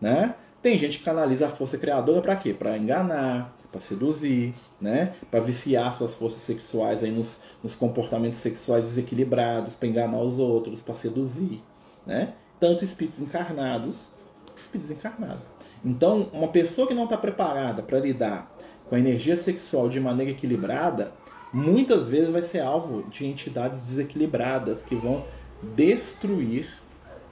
né? 0.00 0.34
Tem 0.62 0.78
gente 0.78 0.96
que 0.96 1.04
canaliza 1.04 1.46
a 1.46 1.50
força 1.50 1.76
criadora 1.76 2.22
para 2.22 2.36
quê? 2.36 2.54
Para 2.54 2.78
enganar, 2.78 3.54
para 3.70 3.82
seduzir, 3.82 4.54
né? 4.80 5.14
Para 5.30 5.40
viciar 5.40 5.92
suas 5.92 6.14
forças 6.14 6.40
sexuais 6.40 7.02
aí 7.02 7.10
nos, 7.10 7.42
nos 7.62 7.74
comportamentos 7.74 8.38
sexuais 8.38 8.84
desequilibrados, 8.84 9.74
para 9.74 9.88
enganar 9.88 10.20
os 10.20 10.38
outros, 10.38 10.80
para 10.80 10.94
seduzir, 10.94 11.60
né? 12.06 12.32
Tanto 12.64 12.82
espíritos 12.82 13.20
encarnados, 13.20 14.10
espíritos 14.56 14.90
encarnados. 14.90 15.42
Então, 15.84 16.30
uma 16.32 16.48
pessoa 16.48 16.88
que 16.88 16.94
não 16.94 17.04
está 17.04 17.18
preparada 17.18 17.82
para 17.82 18.00
lidar 18.00 18.50
com 18.88 18.94
a 18.94 18.98
energia 18.98 19.36
sexual 19.36 19.86
de 19.90 20.00
maneira 20.00 20.32
equilibrada, 20.32 21.12
muitas 21.52 22.08
vezes 22.08 22.30
vai 22.30 22.40
ser 22.40 22.60
alvo 22.60 23.02
de 23.10 23.26
entidades 23.26 23.82
desequilibradas 23.82 24.82
que 24.82 24.94
vão 24.94 25.22
destruir 25.74 26.66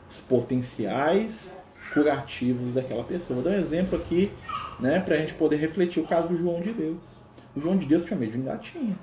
os 0.07 0.21
potenciais 0.21 1.57
curativos 1.95 2.75
daquela 2.75 3.03
pessoa. 3.03 3.41
Vou 3.41 3.51
dar 3.51 3.57
um 3.57 3.63
exemplo 3.63 3.99
aqui, 3.99 4.31
né, 4.79 5.01
para 5.01 5.15
a 5.15 5.19
gente 5.19 5.33
poder 5.33 5.57
refletir 5.57 6.03
o 6.03 6.07
caso 6.07 6.29
do 6.29 6.37
João 6.37 6.61
de 6.61 6.75
Deus. 6.75 7.23
O 7.57 7.61
João 7.61 7.79
de 7.79 7.87
Deus 7.87 8.05
tinha 8.05 8.19
mediunidade? 8.19 8.73
Tinha. 8.73 8.99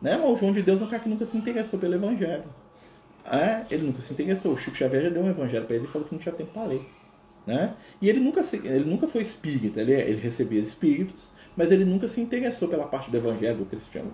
Né? 0.00 0.16
Mas 0.16 0.30
o 0.30 0.36
João 0.36 0.52
de 0.52 0.62
Deus 0.62 0.80
é 0.80 0.84
um 0.84 0.88
cara 0.88 1.02
que 1.02 1.08
nunca 1.08 1.26
se 1.26 1.36
interessou 1.36 1.80
pelo 1.80 1.94
Evangelho. 1.94 2.44
É, 3.24 3.64
ele 3.70 3.86
nunca 3.86 4.00
se 4.00 4.12
interessou. 4.12 4.52
O 4.52 4.56
Chico 4.56 4.76
Xavier 4.76 5.04
já 5.04 5.08
deu 5.10 5.22
um 5.22 5.30
evangelho 5.30 5.64
para 5.64 5.76
ele 5.76 5.84
e 5.84 5.88
falou 5.88 6.06
que 6.06 6.14
não 6.14 6.20
tinha 6.20 6.34
tempo 6.34 6.52
para 6.52 6.64
ler. 6.64 6.86
Né? 7.46 7.74
E 8.00 8.08
ele 8.08 8.20
nunca, 8.20 8.42
se, 8.42 8.56
ele 8.56 8.84
nunca 8.84 9.06
foi 9.06 9.22
espírita, 9.22 9.80
ele, 9.80 9.92
ele 9.92 10.20
recebia 10.20 10.60
espíritos, 10.60 11.30
mas 11.56 11.70
ele 11.70 11.84
nunca 11.84 12.08
se 12.08 12.20
interessou 12.20 12.68
pela 12.68 12.86
parte 12.86 13.10
do 13.10 13.16
evangelho 13.16 13.58
do 13.58 13.66
cristiano. 13.66 14.12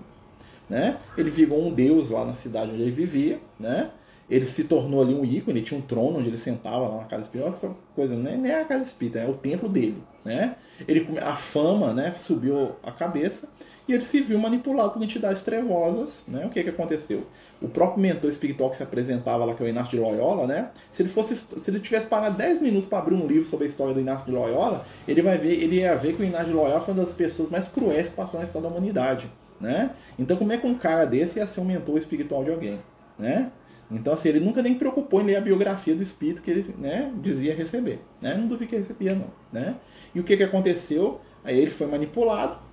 Né? 0.69 0.99
Ele 1.17 1.31
virou 1.31 1.61
um 1.65 1.73
deus 1.73 2.11
lá 2.11 2.25
na 2.25 2.35
cidade 2.35 2.71
onde 2.73 2.83
ele 2.83 2.91
vivia, 2.91 3.41
né? 3.59 3.91
ele 4.29 4.47
se 4.47 4.65
tornou 4.65 5.03
ali 5.03 5.15
um 5.15 5.25
ícone, 5.25 5.59
ele 5.59 5.67
tinha 5.67 5.79
um 5.79 5.83
trono 5.83 6.19
onde 6.19 6.29
ele 6.29 6.39
sentava 6.39 6.89
lá 6.89 6.99
na 6.99 7.05
casa 7.05 7.23
espírita, 7.23 7.51
essa 7.51 7.75
coisa, 7.95 8.17
né? 8.17 8.37
nem 8.37 8.53
é 8.53 8.61
a 8.61 8.65
casa 8.65 8.85
espírita, 8.85 9.19
é 9.19 9.29
o 9.29 9.35
templo 9.35 9.69
dele. 9.69 10.03
Né? 10.25 10.57
Ele, 10.87 11.19
a 11.19 11.35
fama 11.35 11.93
né, 11.93 12.13
subiu 12.15 12.73
a 12.83 12.93
cabeça 12.93 13.49
e 13.91 13.95
ele 13.95 14.05
se 14.05 14.21
viu 14.21 14.39
manipulado 14.39 14.93
por 14.93 15.03
entidades 15.03 15.43
trevosas. 15.43 16.25
Né? 16.29 16.47
O 16.47 16.51
que, 16.51 16.63
que 16.63 16.71
aconteceu? 16.71 17.27
O 17.61 17.69
próprio 17.69 18.01
mentor 18.01 18.31
espiritual 18.31 18.71
que 18.71 18.77
se 18.77 18.85
apresentava 18.85 19.45
lá, 19.45 19.53
que 19.53 19.63
é 19.63 19.67
o 19.67 19.69
Inácio 19.69 19.91
de 19.91 19.99
Loyola, 19.99 20.47
né? 20.47 20.71
se, 20.93 21.03
ele 21.03 21.09
fosse, 21.09 21.35
se 21.35 21.71
ele 21.71 21.81
tivesse 21.81 22.07
pagado 22.07 22.39
10 22.39 22.63
minutos 22.63 22.89
para 22.89 22.99
abrir 22.99 23.17
um 23.17 23.27
livro 23.27 23.45
sobre 23.45 23.67
a 23.67 23.69
história 23.69 23.93
do 23.93 24.01
Inácio 24.01 24.27
de 24.27 24.33
Loyola, 24.33 24.87
ele, 25.09 25.23
vai 25.23 25.39
ver, 25.39 25.61
ele 25.61 25.77
ia 25.77 25.97
ver 25.97 26.15
que 26.15 26.23
o 26.23 26.25
Inácio 26.25 26.47
de 26.47 26.53
Loyola 26.53 26.81
foi 26.81 26.95
uma 26.95 27.03
das 27.03 27.13
pessoas 27.13 27.51
mais 27.51 27.67
cruéis 27.67 28.09
que 28.09 28.15
passou 28.15 28.39
na 28.39 28.47
história 28.47 28.69
da 28.69 28.73
humanidade. 28.73 29.29
Né? 29.61 29.91
Então, 30.17 30.37
como 30.37 30.53
é 30.53 30.57
que 30.57 30.67
um 30.69 30.75
cara 30.75 31.05
desse 31.05 31.41
ia 31.41 31.47
ser 31.49 31.61
um 31.61 31.65
mentor 31.65 31.99
espiritual 31.99 32.45
de 32.45 32.51
alguém? 32.53 32.79
Né? 33.19 33.51
Então, 33.91 34.13
assim, 34.13 34.29
ele 34.29 34.39
nunca 34.39 34.63
nem 34.63 34.75
preocupou 34.75 35.21
em 35.21 35.25
ler 35.25 35.37
a 35.37 35.41
biografia 35.41 35.97
do 35.97 36.03
espírito 36.03 36.43
que 36.43 36.51
ele 36.51 36.75
né, 36.79 37.13
dizia 37.21 37.57
receber. 37.57 38.01
Né? 38.23 38.37
Não 38.37 38.47
duvido 38.47 38.71
que 38.71 38.77
recebia, 38.77 39.17
não. 39.17 39.27
Né? 39.53 39.75
E 40.15 40.21
o 40.21 40.23
que, 40.23 40.37
que 40.37 40.45
aconteceu? 40.45 41.21
Aí 41.43 41.59
ele 41.59 41.71
foi 41.73 41.89
manipulado, 41.89 42.70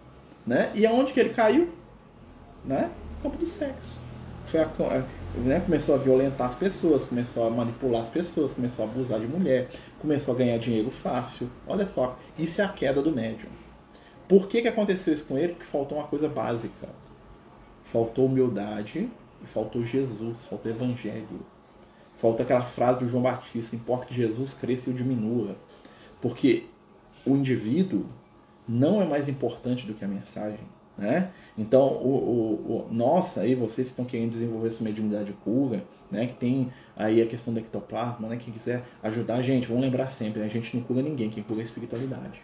né? 0.48 0.72
E 0.74 0.88
aonde 0.88 1.12
que 1.12 1.20
ele 1.20 1.34
caiu? 1.34 1.70
Né? 2.64 2.90
No 3.12 3.22
campo 3.22 3.38
do 3.38 3.46
sexo. 3.46 4.00
Foi 4.46 4.62
a, 4.62 4.68
né? 5.36 5.60
Começou 5.60 5.94
a 5.94 5.98
violentar 5.98 6.48
as 6.48 6.56
pessoas, 6.56 7.04
começou 7.04 7.46
a 7.46 7.50
manipular 7.50 8.02
as 8.02 8.10
pessoas, 8.10 8.54
começou 8.54 8.86
a 8.86 8.88
abusar 8.88 9.20
de 9.20 9.28
mulher, 9.28 9.70
começou 10.00 10.34
a 10.34 10.38
ganhar 10.38 10.58
dinheiro 10.58 10.90
fácil. 10.90 11.50
Olha 11.68 11.86
só, 11.86 12.18
isso 12.40 12.62
é 12.62 12.64
a 12.64 12.70
queda 12.70 13.02
do 13.02 13.12
médium. 13.12 13.50
Por 14.28 14.48
que, 14.48 14.62
que 14.62 14.68
aconteceu 14.68 15.14
isso 15.14 15.26
com 15.26 15.38
ele? 15.38 15.54
Porque 15.54 15.66
faltou 15.66 15.98
uma 15.98 16.08
coisa 16.08 16.30
básica. 16.30 16.88
Faltou 17.84 18.26
humildade 18.26 19.10
e 19.44 19.48
faltou 19.48 19.84
Jesus, 19.84 20.46
faltou 20.46 20.72
Evangelho. 20.72 21.28
Falta 22.16 22.44
aquela 22.44 22.64
frase 22.64 23.00
do 23.00 23.08
João 23.08 23.24
Batista: 23.24 23.76
importa 23.76 24.06
que 24.06 24.14
Jesus 24.14 24.54
cresça 24.54 24.90
e 24.90 24.94
o 24.94 24.96
diminua. 24.96 25.56
Porque 26.22 26.66
o 27.26 27.36
indivíduo 27.36 28.06
não 28.68 29.02
é 29.02 29.06
mais 29.06 29.28
importante 29.28 29.86
do 29.86 29.94
que 29.94 30.04
a 30.04 30.08
mensagem. 30.08 30.60
Né? 30.98 31.30
Então, 31.58 31.86
o, 31.88 32.10
o, 32.10 32.88
o, 32.88 32.88
nós 32.92 33.38
aí, 33.38 33.54
vocês 33.54 33.88
que 33.88 33.92
estão 33.92 34.04
querendo 34.04 34.32
desenvolver 34.32 34.72
sua 34.72 34.84
mediunidade 34.84 35.32
cura, 35.44 35.84
né? 36.10 36.26
que 36.26 36.34
tem 36.34 36.72
aí 36.96 37.22
a 37.22 37.28
questão 37.28 37.54
do 37.54 37.60
ectoplasma, 37.60 38.28
né? 38.28 38.38
quem 38.38 38.52
quiser 38.52 38.84
ajudar 39.04 39.36
a 39.36 39.42
gente, 39.42 39.68
vamos 39.68 39.84
lembrar 39.84 40.10
sempre, 40.10 40.40
né? 40.40 40.48
a 40.48 40.50
gente 40.50 40.76
não 40.76 40.84
cura 40.84 41.02
ninguém, 41.02 41.30
quem 41.30 41.44
cura 41.44 41.60
é 41.60 41.62
a 41.62 41.66
espiritualidade. 41.66 42.42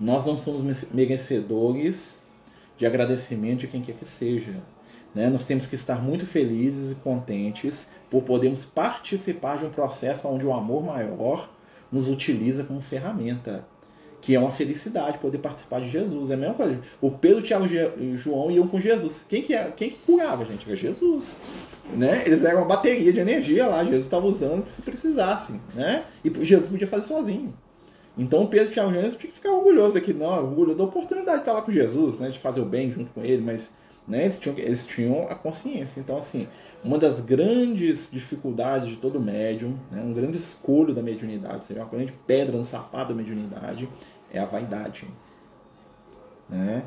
Nós 0.00 0.24
não 0.24 0.38
somos 0.38 0.62
merecedores 0.90 2.22
de 2.78 2.86
agradecimento 2.86 3.60
de 3.60 3.68
quem 3.68 3.82
quer 3.82 3.94
que 3.94 4.04
seja. 4.04 4.62
Né? 5.14 5.28
Nós 5.28 5.44
temos 5.44 5.66
que 5.66 5.74
estar 5.74 6.02
muito 6.02 6.26
felizes 6.26 6.92
e 6.92 6.94
contentes 6.96 7.90
por 8.10 8.22
podermos 8.22 8.64
participar 8.64 9.58
de 9.58 9.66
um 9.66 9.70
processo 9.70 10.28
onde 10.28 10.46
o 10.46 10.52
amor 10.52 10.84
maior 10.84 11.50
nos 11.90 12.08
utiliza 12.08 12.64
como 12.64 12.80
ferramenta. 12.80 13.66
Que 14.20 14.34
é 14.34 14.38
uma 14.38 14.50
felicidade 14.50 15.18
poder 15.18 15.38
participar 15.38 15.80
de 15.80 15.88
Jesus. 15.88 16.30
É 16.30 16.34
a 16.34 16.36
mesma 16.36 16.54
coisa. 16.54 16.80
O 17.00 17.10
Pedro, 17.10 17.42
Tiago 17.42 17.66
e 17.66 18.16
João 18.16 18.50
iam 18.50 18.66
com 18.66 18.80
Jesus. 18.80 19.24
Quem 19.28 19.42
que, 19.42 19.54
é, 19.54 19.72
quem 19.76 19.90
que 19.90 19.98
curava, 20.04 20.44
gente? 20.44 20.66
Era 20.66 20.76
Jesus. 20.76 21.40
Né? 21.94 22.22
Eles 22.26 22.42
eram 22.44 22.60
uma 22.60 22.66
bateria 22.66 23.12
de 23.12 23.20
energia 23.20 23.66
lá. 23.66 23.84
Jesus 23.84 24.04
estava 24.04 24.26
usando 24.26 24.68
se 24.70 24.82
precisassem. 24.82 25.60
Né? 25.74 26.04
E 26.24 26.44
Jesus 26.44 26.68
podia 26.68 26.86
fazer 26.86 27.06
sozinho. 27.06 27.54
Então 28.18 28.46
Pedro, 28.46 28.72
Tiago 28.72 28.90
e 28.90 28.94
João 28.94 29.10
tinha 29.10 29.30
que 29.30 29.32
ficar 29.32 29.50
orgulhoso 29.50 29.96
aqui. 29.98 30.12
Não, 30.12 30.28
orgulhoso 30.44 30.78
da 30.78 30.84
oportunidade 30.84 31.38
de 31.38 31.42
estar 31.42 31.52
lá 31.52 31.62
com 31.62 31.70
Jesus, 31.70 32.18
né? 32.18 32.28
de 32.28 32.38
fazer 32.38 32.60
o 32.60 32.64
bem 32.64 32.90
junto 32.90 33.12
com 33.12 33.22
ele. 33.22 33.42
Mas 33.42 33.74
né? 34.06 34.24
Eles, 34.24 34.38
tinham, 34.38 34.58
eles 34.58 34.86
tinham 34.86 35.26
a 35.28 35.34
consciência. 35.34 36.00
Então, 36.00 36.16
assim, 36.16 36.46
uma 36.84 36.98
das 36.98 37.20
grandes 37.20 38.08
dificuldades 38.10 38.88
de 38.88 38.96
todo 38.96 39.20
médium, 39.20 39.76
né? 39.90 40.00
um 40.00 40.12
grande 40.12 40.36
escolho 40.36 40.94
da 40.94 41.02
mediunidade, 41.02 41.66
seria 41.66 41.82
uma 41.82 41.90
grande 41.90 42.12
pedra 42.26 42.56
no 42.56 42.64
sapato 42.64 43.08
da 43.08 43.14
mediunidade, 43.14 43.88
é 44.32 44.38
a 44.38 44.44
vaidade. 44.44 45.06
Né? 46.48 46.84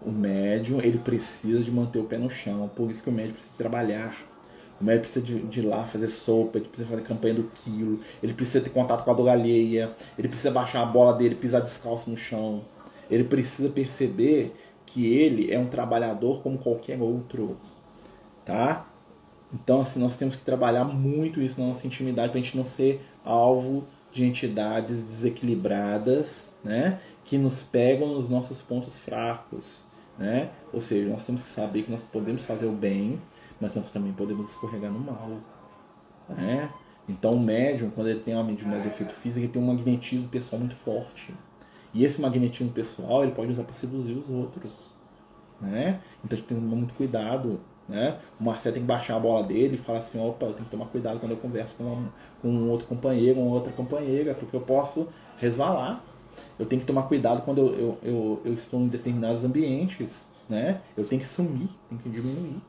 O 0.00 0.10
médium 0.10 0.80
ele 0.80 0.98
precisa 0.98 1.62
de 1.62 1.70
manter 1.70 1.98
o 1.98 2.04
pé 2.04 2.18
no 2.18 2.30
chão, 2.30 2.70
por 2.74 2.90
isso 2.90 3.02
que 3.02 3.08
o 3.08 3.12
médium 3.12 3.34
precisa 3.34 3.54
trabalhar. 3.56 4.16
O 4.80 4.84
médico 4.84 5.04
precisa 5.04 5.24
de, 5.24 5.40
de, 5.42 5.60
ir 5.60 5.66
lá 5.66 5.84
fazer 5.84 6.08
sopa, 6.08 6.58
ele 6.58 6.66
precisa 6.66 6.88
fazer 6.88 7.02
campanha 7.02 7.34
do 7.34 7.44
quilo, 7.54 8.00
ele 8.20 8.34
precisa 8.34 8.60
ter 8.60 8.70
contato 8.70 9.04
com 9.04 9.10
a 9.12 9.14
dor 9.14 9.28
alheia, 9.28 9.92
ele 10.18 10.26
precisa 10.26 10.50
baixar 10.50 10.82
a 10.82 10.86
bola 10.86 11.16
dele, 11.16 11.36
pisar 11.36 11.60
descalço 11.62 12.10
no 12.10 12.16
chão. 12.16 12.64
Ele 13.08 13.24
precisa 13.24 13.68
perceber 13.68 14.52
que 14.92 15.06
ele 15.06 15.50
é 15.50 15.58
um 15.58 15.66
trabalhador 15.66 16.42
como 16.42 16.58
qualquer 16.58 17.00
outro, 17.00 17.56
tá? 18.44 18.86
Então, 19.52 19.80
assim, 19.80 19.98
nós 19.98 20.16
temos 20.16 20.36
que 20.36 20.42
trabalhar 20.42 20.84
muito 20.84 21.40
isso 21.40 21.60
na 21.60 21.68
nossa 21.68 21.86
intimidade 21.86 22.30
para 22.30 22.38
a 22.38 22.42
gente 22.42 22.56
não 22.56 22.64
ser 22.64 23.02
alvo 23.24 23.84
de 24.10 24.24
entidades 24.24 25.02
desequilibradas, 25.02 26.52
né? 26.62 27.00
Que 27.24 27.38
nos 27.38 27.62
pegam 27.62 28.08
nos 28.08 28.28
nossos 28.28 28.60
pontos 28.60 28.98
fracos, 28.98 29.84
né? 30.18 30.50
Ou 30.72 30.82
seja, 30.82 31.08
nós 31.08 31.24
temos 31.24 31.42
que 31.42 31.48
saber 31.48 31.84
que 31.84 31.90
nós 31.90 32.02
podemos 32.02 32.44
fazer 32.44 32.66
o 32.66 32.72
bem, 32.72 33.20
mas 33.58 33.74
nós 33.74 33.90
também 33.90 34.12
podemos 34.12 34.50
escorregar 34.50 34.92
no 34.92 34.98
mal, 34.98 35.38
né? 36.28 36.70
Então, 37.08 37.32
o 37.32 37.40
médium, 37.40 37.90
quando 37.90 38.08
ele 38.08 38.20
tem 38.20 38.34
uma 38.34 38.44
mediunidade 38.44 38.82
de 38.82 38.88
efeito 38.88 39.12
físico, 39.12 39.44
ele 39.44 39.52
tem 39.52 39.60
um 39.60 39.66
magnetismo 39.66 40.28
pessoal 40.28 40.60
muito 40.60 40.76
forte. 40.76 41.34
E 41.94 42.04
esse 42.04 42.20
magnetismo 42.20 42.72
pessoal 42.72 43.22
ele 43.22 43.32
pode 43.32 43.50
usar 43.50 43.64
para 43.64 43.74
seduzir 43.74 44.14
os 44.14 44.30
outros. 44.30 44.94
Né? 45.60 46.00
Então 46.24 46.34
a 46.34 46.36
gente 46.36 46.46
tem 46.46 46.56
que 46.56 46.62
tomar 46.62 46.76
muito 46.76 46.94
cuidado. 46.94 47.60
Né? 47.88 48.18
O 48.40 48.44
Marcelo 48.44 48.74
tem 48.74 48.82
que 48.82 48.86
baixar 48.86 49.16
a 49.16 49.20
bola 49.20 49.42
dele 49.44 49.74
e 49.74 49.78
falar 49.78 49.98
assim: 49.98 50.18
opa, 50.18 50.46
eu 50.46 50.52
tenho 50.54 50.64
que 50.64 50.70
tomar 50.70 50.86
cuidado 50.86 51.20
quando 51.20 51.32
eu 51.32 51.38
converso 51.38 51.76
com, 51.76 51.84
uma, 51.84 52.12
com 52.40 52.48
um 52.48 52.70
outro 52.70 52.86
companheiro, 52.86 53.40
uma 53.40 53.54
outra 53.54 53.72
companheira, 53.72 54.34
porque 54.34 54.56
eu 54.56 54.60
posso 54.60 55.08
resvalar. 55.38 56.02
Eu 56.58 56.64
tenho 56.64 56.80
que 56.80 56.86
tomar 56.86 57.02
cuidado 57.02 57.42
quando 57.42 57.58
eu, 57.58 57.74
eu, 57.74 57.98
eu, 58.02 58.40
eu 58.46 58.54
estou 58.54 58.80
em 58.80 58.88
determinados 58.88 59.44
ambientes. 59.44 60.28
Né? 60.48 60.80
Eu 60.96 61.04
tenho 61.04 61.20
que 61.20 61.26
sumir, 61.26 61.68
tenho 61.88 62.00
que 62.00 62.10
diminuir. 62.10 62.60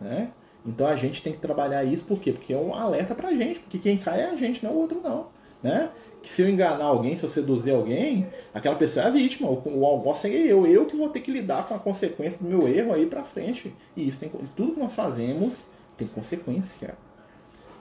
Né? 0.00 0.30
Então 0.64 0.86
a 0.86 0.96
gente 0.96 1.22
tem 1.22 1.32
que 1.32 1.40
trabalhar 1.40 1.84
isso, 1.84 2.04
por 2.04 2.18
quê? 2.18 2.32
Porque 2.32 2.52
é 2.52 2.56
um 2.56 2.74
alerta 2.74 3.14
pra 3.14 3.32
gente, 3.32 3.60
porque 3.60 3.78
quem 3.78 3.98
cai 3.98 4.20
é 4.20 4.30
a 4.30 4.36
gente, 4.36 4.62
não 4.62 4.70
é 4.70 4.74
o 4.74 4.78
outro 4.78 5.00
não. 5.02 5.26
Né? 5.62 5.90
Que 6.22 6.28
se 6.28 6.42
eu 6.42 6.48
enganar 6.48 6.84
alguém, 6.84 7.16
se 7.16 7.24
eu 7.24 7.30
seduzir 7.30 7.72
alguém, 7.72 8.26
aquela 8.54 8.76
pessoa 8.76 9.04
é 9.04 9.08
a 9.08 9.10
vítima, 9.10 9.48
o, 9.48 9.62
o 9.66 9.84
algoz 9.84 10.18
seria 10.18 10.46
eu, 10.46 10.66
eu 10.66 10.86
que 10.86 10.96
vou 10.96 11.08
ter 11.08 11.20
que 11.20 11.30
lidar 11.30 11.66
com 11.66 11.74
a 11.74 11.78
consequência 11.78 12.38
do 12.38 12.48
meu 12.48 12.68
erro 12.68 12.92
aí 12.92 13.06
pra 13.06 13.24
frente. 13.24 13.74
E 13.96 14.06
isso 14.06 14.20
tem 14.20 14.30
tudo 14.56 14.74
que 14.74 14.80
nós 14.80 14.94
fazemos 14.94 15.66
tem 15.96 16.08
consequência. 16.08 16.94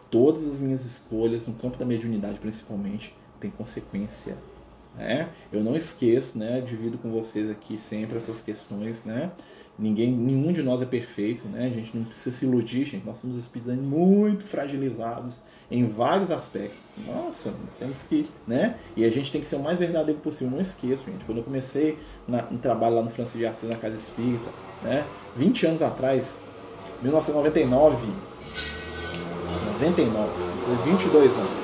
Todas 0.09 0.47
as 0.47 0.59
minhas 0.59 0.85
escolhas, 0.85 1.47
no 1.47 1.53
campo 1.53 1.77
da 1.77 1.85
mediunidade 1.85 2.39
principalmente, 2.39 3.15
tem 3.39 3.49
consequência. 3.49 4.37
Né? 4.95 5.29
Eu 5.51 5.63
não 5.63 5.75
esqueço, 5.75 6.37
né? 6.37 6.61
Divido 6.61 6.97
com 6.97 7.09
vocês 7.09 7.49
aqui 7.49 7.77
sempre 7.77 8.17
essas 8.17 8.41
questões, 8.41 9.05
né? 9.05 9.31
Ninguém, 9.79 10.11
nenhum 10.11 10.51
de 10.51 10.61
nós 10.61 10.81
é 10.81 10.85
perfeito, 10.85 11.47
né? 11.47 11.65
A 11.65 11.69
gente 11.69 11.97
não 11.97 12.03
precisa 12.03 12.35
se 12.35 12.45
iludir, 12.45 12.85
gente. 12.85 13.05
Nós 13.05 13.17
somos 13.17 13.37
espíritos 13.37 13.73
muito 13.75 14.45
fragilizados 14.45 15.39
em 15.71 15.87
vários 15.87 16.29
aspectos. 16.29 16.89
Nossa, 17.07 17.53
temos 17.79 18.03
que, 18.03 18.27
né? 18.45 18.75
E 18.95 19.05
a 19.05 19.09
gente 19.09 19.31
tem 19.31 19.41
que 19.41 19.47
ser 19.47 19.55
o 19.55 19.63
mais 19.63 19.79
verdadeiro 19.79 20.19
possível. 20.19 20.51
Não 20.51 20.61
esqueço, 20.61 21.05
gente. 21.05 21.25
Quando 21.25 21.39
eu 21.39 21.43
comecei 21.43 21.97
na, 22.27 22.43
no 22.43 22.59
trabalho 22.59 22.95
lá 22.95 23.01
no 23.01 23.09
Francisco 23.09 23.39
de 23.39 23.45
Assis, 23.45 23.69
na 23.69 23.77
Casa 23.77 23.95
Espírita, 23.95 24.49
né? 24.83 25.05
20 25.35 25.65
anos 25.65 25.81
atrás, 25.81 26.41
1999, 27.01 28.07
99, 29.79 30.29
22 30.85 31.31
anos. 31.37 31.61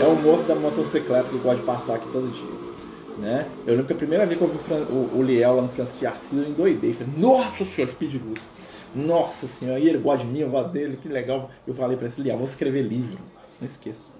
É 0.00 0.06
o 0.06 0.16
moço 0.16 0.44
da 0.44 0.54
motocicleta 0.54 1.28
que 1.28 1.38
gosta 1.38 1.60
de 1.60 1.66
passar 1.66 1.94
aqui 1.96 2.06
todo 2.12 2.30
dia. 2.32 2.63
Né? 3.18 3.46
Eu 3.66 3.74
lembro 3.74 3.86
que 3.86 3.92
a 3.92 3.96
primeira 3.96 4.26
vez 4.26 4.38
que 4.38 4.44
eu 4.44 4.48
vi 4.48 4.58
o, 4.92 5.18
o 5.18 5.22
Liel 5.22 5.54
lá 5.54 5.62
no 5.62 5.68
Francisco 5.68 6.00
de 6.00 6.06
Assis, 6.06 6.32
eu 6.32 6.48
endoidei. 6.48 6.92
Falei, 6.92 7.12
nossa 7.16 7.64
senhora, 7.64 7.92
speed 7.92 8.14
luz. 8.14 8.54
Nossa 8.94 9.46
senhora, 9.46 9.80
e 9.80 9.88
ele 9.88 9.98
gosta 9.98 10.24
de 10.24 10.30
mim, 10.30 10.40
eu 10.40 10.50
gosto 10.50 10.70
dele, 10.70 10.98
que 11.00 11.08
legal. 11.08 11.50
Eu 11.66 11.74
falei 11.74 11.96
pra 11.96 12.08
ele, 12.08 12.32
vou 12.32 12.44
escrever 12.44 12.82
livro. 12.82 13.18
Não 13.60 13.66
esqueço. 13.66 14.12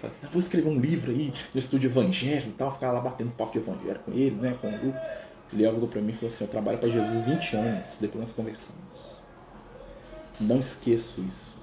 Falei 0.00 0.16
assim, 0.16 0.26
ah, 0.26 0.30
vou 0.32 0.40
escrever 0.40 0.68
um 0.68 0.80
livro 0.80 1.12
aí 1.12 1.32
de 1.52 1.58
estudo 1.58 1.84
evangelho 1.84 2.48
e 2.48 2.52
tal, 2.52 2.72
ficar 2.72 2.90
lá 2.90 3.00
batendo 3.00 3.30
papo 3.30 3.52
de 3.52 3.58
evangelho 3.58 4.00
com 4.04 4.12
ele, 4.12 4.34
né, 4.34 4.56
com 4.60 4.68
o. 4.68 4.94
Ele 5.52 5.70
virou 5.70 5.86
pra 5.86 6.00
mim 6.00 6.10
e 6.10 6.14
falou 6.14 6.34
assim, 6.34 6.44
eu 6.44 6.50
trabalho 6.50 6.78
para 6.78 6.88
Jesus 6.88 7.26
20 7.26 7.56
anos, 7.56 7.98
depois 8.00 8.20
nós 8.20 8.32
conversamos. 8.32 9.20
Não 10.40 10.58
esqueço 10.58 11.20
isso. 11.20 11.56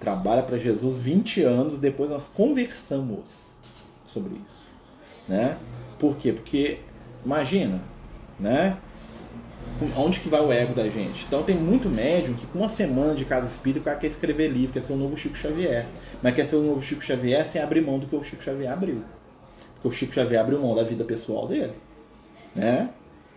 Trabalha 0.00 0.42
para 0.42 0.58
Jesus 0.58 0.98
20 0.98 1.42
anos, 1.42 1.78
depois 1.78 2.10
nós 2.10 2.28
conversamos 2.28 3.56
sobre 4.04 4.34
isso. 4.34 4.71
Né? 5.32 5.56
Por 5.98 6.16
quê? 6.16 6.30
Porque, 6.30 6.80
imagina, 7.24 7.80
né? 8.38 8.76
onde 9.96 10.20
que 10.20 10.28
vai 10.28 10.42
o 10.42 10.52
ego 10.52 10.74
da 10.74 10.86
gente? 10.90 11.24
Então 11.24 11.42
tem 11.42 11.56
muito 11.56 11.88
médium 11.88 12.34
que 12.34 12.46
com 12.46 12.58
uma 12.58 12.68
semana 12.68 13.14
de 13.14 13.24
casa 13.24 13.46
espírita 13.46 13.80
o 13.80 13.82
cara 13.82 13.98
quer 13.98 14.08
escrever 14.08 14.48
livro, 14.48 14.74
quer 14.74 14.82
ser 14.82 14.92
o 14.92 14.96
novo 14.96 15.16
Chico 15.16 15.34
Xavier. 15.34 15.86
Mas 16.22 16.34
quer 16.34 16.46
ser 16.46 16.56
o 16.56 16.62
novo 16.62 16.82
Chico 16.82 17.02
Xavier 17.02 17.46
sem 17.46 17.62
abrir 17.62 17.80
mão 17.80 17.98
do 17.98 18.06
que 18.06 18.14
o 18.14 18.22
Chico 18.22 18.42
Xavier 18.42 18.70
abriu. 18.70 19.02
Porque 19.74 19.88
o 19.88 19.90
Chico 19.90 20.12
Xavier 20.12 20.42
abriu 20.42 20.60
mão 20.60 20.74
da 20.74 20.82
vida 20.82 21.02
pessoal 21.02 21.48
dele. 21.48 21.72
Né? 22.54 22.90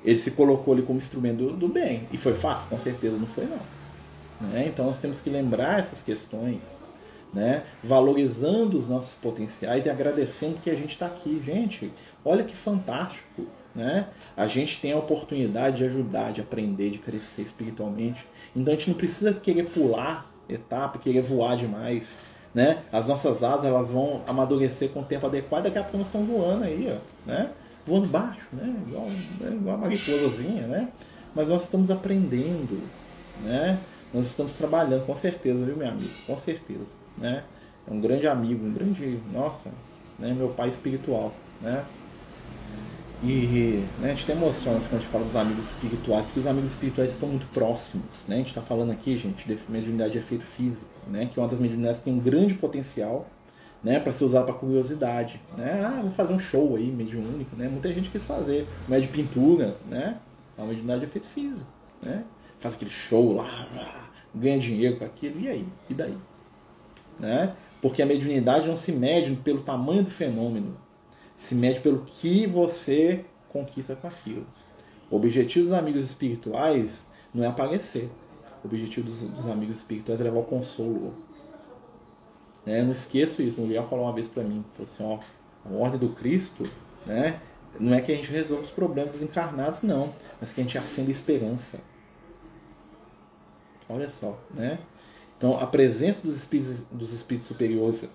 Ele 0.04 0.20
se 0.20 0.32
colocou 0.32 0.74
ali 0.74 0.84
como 0.84 0.98
instrumento 0.98 1.38
do, 1.38 1.52
do 1.54 1.68
bem. 1.70 2.10
E 2.12 2.18
foi 2.18 2.34
fácil? 2.34 2.68
Com 2.68 2.78
certeza 2.78 3.16
não 3.16 3.26
foi 3.26 3.46
não. 3.46 4.50
Né? 4.50 4.68
Então 4.68 4.86
nós 4.86 5.00
temos 5.00 5.22
que 5.22 5.30
lembrar 5.30 5.80
essas 5.80 6.04
questões. 6.04 6.82
Né? 7.36 7.64
Valorizando 7.84 8.78
os 8.78 8.88
nossos 8.88 9.16
potenciais 9.16 9.86
e 9.86 9.90
agradecendo 9.90 10.58
que 10.64 10.70
a 10.70 10.76
gente 10.76 10.92
está 10.92 11.06
aqui. 11.06 11.42
Gente, 11.46 11.92
olha 12.24 12.44
que 12.44 12.56
fantástico 12.56 13.46
né? 13.76 14.08
A 14.38 14.48
gente 14.48 14.80
tem 14.80 14.94
a 14.94 14.98
oportunidade 14.98 15.78
de 15.78 15.84
ajudar, 15.84 16.32
de 16.32 16.40
aprender, 16.40 16.90
de 16.92 16.98
crescer 16.98 17.42
espiritualmente. 17.42 18.26
Então 18.56 18.74
a 18.74 18.78
gente 18.78 18.90
não 18.90 18.98
precisa 18.98 19.34
querer 19.34 19.66
pular 19.66 20.32
etapa, 20.48 20.98
querer 20.98 21.22
voar 21.22 21.58
demais. 21.58 22.16
Né? 22.54 22.84
As 22.90 23.06
nossas 23.06 23.44
asas 23.44 23.66
elas 23.66 23.92
vão 23.92 24.22
amadurecer 24.26 24.90
com 24.92 25.02
o 25.02 25.04
tempo 25.04 25.26
adequado, 25.26 25.64
daqui 25.64 25.78
a 25.78 25.82
pouco 25.82 25.98
nós 25.98 26.08
estamos 26.08 26.30
voando 26.30 26.64
aí, 26.64 26.88
ó, 26.90 27.30
né? 27.30 27.52
voando 27.86 28.08
baixo, 28.08 28.48
né? 28.54 28.74
igual, 28.88 29.08
né? 29.08 29.52
igual 29.52 29.76
a 29.76 29.80
mariposazinha, 29.80 30.66
né? 30.66 30.88
mas 31.36 31.50
nós 31.50 31.64
estamos 31.64 31.92
aprendendo, 31.92 32.82
né? 33.44 33.78
Nós 34.14 34.28
estamos 34.28 34.54
trabalhando, 34.54 35.06
com 35.06 35.16
certeza, 35.16 35.66
viu, 35.66 35.76
meu 35.76 35.88
amigo? 35.88 36.14
Com 36.26 36.38
certeza. 36.38 36.94
Né? 37.18 37.44
É 37.88 37.94
um 37.94 38.00
grande 38.00 38.28
amigo, 38.28 38.66
um 38.66 38.74
grande, 38.74 39.20
nossa, 39.32 39.70
né? 40.18 40.34
meu 40.34 40.50
pai 40.50 40.70
espiritual. 40.70 41.34
Né? 41.62 41.86
E 43.24 43.84
né, 44.00 44.08
a 44.08 44.10
gente 44.10 44.26
tem 44.26 44.36
emociona 44.36 44.80
quando 44.80 44.94
a 44.94 45.00
gente 45.00 45.08
fala 45.08 45.24
dos 45.24 45.36
amigos 45.36 45.66
espirituais, 45.66 46.26
porque 46.26 46.40
os 46.40 46.48
amigos 46.48 46.72
espirituais 46.72 47.12
estão 47.12 47.30
muito 47.30 47.48
próximos. 47.48 48.26
Né? 48.28 48.36
A 48.36 48.38
gente 48.40 48.50
está 48.50 48.62
falando 48.62 48.92
aqui, 48.92 49.16
gente, 49.18 49.48
de 49.48 49.58
mediunidade 49.70 50.14
de 50.14 50.20
efeito 50.20 50.44
físico, 50.44 50.92
né? 51.08 51.28
que 51.32 51.40
é 51.40 51.42
uma 51.42 51.50
das 51.50 51.60
mediunidades 51.60 52.00
que 52.00 52.06
tem 52.06 52.14
um 52.14 52.20
grande 52.20 52.54
potencial 52.54 53.28
né, 53.84 54.00
para 54.00 54.12
ser 54.14 54.26
usado 54.26 54.46
para 54.46 54.56
curiosidade. 54.56 55.40
Né? 55.56 55.84
Ah, 55.86 56.02
vou 56.02 56.12
fazer 56.12 56.34
um 56.34 56.40
show 56.40 56.76
aí, 56.76 56.88
mediúnico. 56.88 57.56
Né? 57.56 57.68
Muita 57.68 57.94
gente 57.94 58.10
quis 58.10 58.26
fazer. 58.26 58.68
De 58.90 59.08
pintura, 59.08 59.78
né? 59.90 60.18
é 60.58 60.62
uma 60.62 60.68
mediunidade 60.68 61.02
de 61.02 61.06
efeito 61.06 61.28
físico. 61.28 61.68
Né? 62.02 62.24
Faz 62.66 62.74
aquele 62.74 62.90
show 62.90 63.36
lá, 63.36 64.10
ganha 64.34 64.58
dinheiro 64.58 64.98
com 64.98 65.06
aquilo, 65.06 65.40
e 65.40 65.48
aí? 65.48 65.68
E 65.88 65.94
daí? 65.94 66.18
Né? 67.20 67.56
Porque 67.80 68.02
a 68.02 68.08
mediunidade 68.08 68.68
não 68.68 68.76
se 68.76 68.92
mede 68.92 69.36
pelo 69.36 69.62
tamanho 69.62 70.04
do 70.04 70.10
fenômeno, 70.10 70.76
se 71.38 71.54
mede 71.54 71.80
pelo 71.80 72.00
que 72.00 72.48
você 72.48 73.24
conquista 73.50 73.96
com 73.96 74.08
aquilo. 74.08 74.48
O 75.12 75.16
objetivo 75.16 75.66
dos 75.66 75.74
amigos 75.74 76.04
espirituais 76.04 77.08
não 77.32 77.44
é 77.44 77.48
aparecer. 77.48 78.10
O 78.64 78.68
objetivo 78.68 79.06
dos, 79.06 79.22
dos 79.22 79.48
amigos 79.48 79.76
espirituais 79.76 80.20
é 80.20 80.24
levar 80.24 80.40
o 80.40 80.44
consolo. 80.44 81.14
Né? 82.66 82.82
Não 82.82 82.94
esqueço 82.94 83.44
isso. 83.44 83.62
O 83.62 83.68
Miguel 83.68 83.86
falou 83.86 84.06
uma 84.06 84.14
vez 84.14 84.28
para 84.28 84.42
mim, 84.42 84.66
falou 84.74 84.92
assim, 84.92 85.04
ó, 85.04 85.70
a 85.70 85.72
ordem 85.72 86.00
do 86.00 86.10
Cristo, 86.16 86.64
né? 87.06 87.40
Não 87.80 87.94
é 87.94 88.02
que 88.02 88.12
a 88.12 88.16
gente 88.16 88.32
resolva 88.32 88.64
os 88.64 88.72
problemas 88.72 89.22
encarnados, 89.22 89.84
não, 89.84 90.12
mas 90.42 90.52
que 90.52 90.62
a 90.62 90.64
gente 90.64 90.80
acenda 90.80 91.12
esperança. 91.12 91.80
Olha 93.90 94.10
só, 94.10 94.38
né? 94.54 94.80
Então, 95.38 95.60
a 95.60 95.68
presença 95.68 96.22
dos 96.24 96.38
espíritos, 96.38 96.86
dos 96.90 97.12
espíritos 97.12 97.48
superiores 97.48 98.10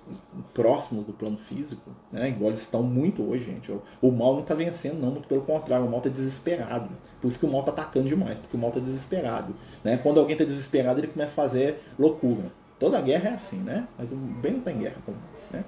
próximos 0.55 1.05
do 1.05 1.13
plano 1.13 1.37
físico, 1.37 1.91
né, 2.11 2.31
igual 2.31 2.51
eles 2.51 2.63
estão 2.63 2.83
muito 2.83 3.23
hoje, 3.23 3.45
gente. 3.45 3.71
O 4.01 4.11
mal 4.11 4.35
não 4.35 4.41
está 4.41 4.55
vencendo, 4.55 4.99
não, 4.99 5.11
muito 5.11 5.29
pelo 5.29 5.43
contrário, 5.43 5.85
o 5.85 5.91
mal 5.91 5.99
está 5.99 6.09
desesperado. 6.09 6.89
Por 7.21 7.29
isso 7.29 7.39
que 7.39 7.45
o 7.45 7.51
mal 7.51 7.61
está 7.61 7.73
atacando 7.73 8.09
demais, 8.09 8.39
porque 8.39 8.57
o 8.57 8.61
mal 8.61 8.71
está 8.71 8.81
desesperado. 8.81 9.55
Né? 9.85 9.99
Quando 9.99 10.19
alguém 10.19 10.33
está 10.33 10.47
desesperado, 10.47 10.99
ele 10.99 11.09
começa 11.09 11.33
a 11.33 11.35
fazer 11.35 11.83
loucura. 11.99 12.51
Toda 12.79 12.99
guerra 13.03 13.31
é 13.31 13.35
assim, 13.35 13.59
né? 13.59 13.87
Mas 13.99 14.11
o 14.11 14.17
bem 14.17 14.53
não 14.53 14.59
está 14.61 14.73
em 14.73 14.79
guerra. 14.79 14.97
Né? 15.51 15.63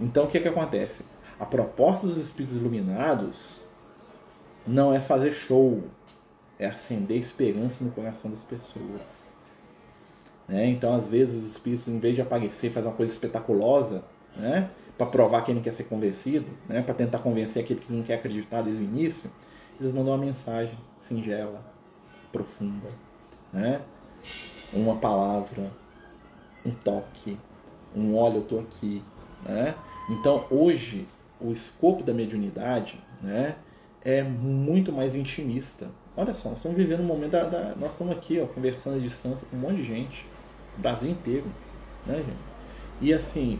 Então, 0.00 0.24
o 0.24 0.28
que, 0.28 0.40
que 0.40 0.48
acontece? 0.48 1.04
A 1.38 1.44
proposta 1.44 2.06
dos 2.06 2.16
espíritos 2.16 2.56
iluminados 2.56 3.66
não 4.66 4.94
é 4.94 5.00
fazer 5.00 5.32
show, 5.32 5.84
é 6.58 6.66
acender 6.66 7.18
esperança 7.18 7.84
no 7.84 7.90
coração 7.90 8.30
das 8.30 8.42
pessoas. 8.42 9.35
Né? 10.48 10.68
Então, 10.68 10.94
às 10.94 11.06
vezes, 11.06 11.34
os 11.34 11.50
espíritos, 11.50 11.88
em 11.88 11.98
vez 11.98 12.14
de 12.14 12.22
aparecer, 12.22 12.70
fazer 12.70 12.86
uma 12.88 12.94
coisa 12.94 13.12
espetaculosa, 13.12 14.04
né? 14.36 14.70
para 14.96 15.06
provar 15.06 15.42
quem 15.42 15.54
não 15.54 15.62
quer 15.62 15.72
ser 15.72 15.84
convencido, 15.84 16.46
né? 16.68 16.82
para 16.82 16.94
tentar 16.94 17.18
convencer 17.18 17.62
aquele 17.62 17.80
que 17.80 17.92
não 17.92 18.02
quer 18.02 18.14
acreditar 18.14 18.62
desde 18.62 18.82
o 18.82 18.84
início, 18.84 19.30
eles 19.80 19.92
mandam 19.92 20.14
uma 20.14 20.24
mensagem 20.24 20.76
singela, 20.98 21.60
profunda. 22.32 22.88
Né? 23.52 23.80
Uma 24.72 24.96
palavra, 24.96 25.70
um 26.64 26.70
toque, 26.70 27.38
um 27.94 28.16
olha, 28.16 28.36
eu 28.36 28.42
estou 28.42 28.60
aqui. 28.60 29.02
Né? 29.44 29.74
Então, 30.08 30.46
hoje, 30.50 31.06
o 31.40 31.52
escopo 31.52 32.02
da 32.02 32.14
mediunidade 32.14 33.00
né, 33.22 33.56
é 34.04 34.22
muito 34.22 34.92
mais 34.92 35.14
intimista. 35.14 35.88
Olha 36.16 36.34
só, 36.34 36.48
nós 36.48 36.58
estamos 36.58 36.76
vivendo 36.76 37.00
um 37.00 37.06
momento 37.06 37.32
da, 37.32 37.44
da, 37.44 37.74
nós 37.76 37.92
estamos 37.92 38.16
aqui, 38.16 38.40
ó, 38.40 38.46
conversando 38.46 38.96
à 38.96 39.00
distância 39.00 39.46
com 39.50 39.56
um 39.56 39.60
monte 39.60 39.76
de 39.76 39.82
gente. 39.82 40.26
Brasil 40.78 41.10
inteiro. 41.10 41.46
Né, 42.06 42.16
gente? 42.16 42.56
E 43.00 43.12
assim, 43.12 43.58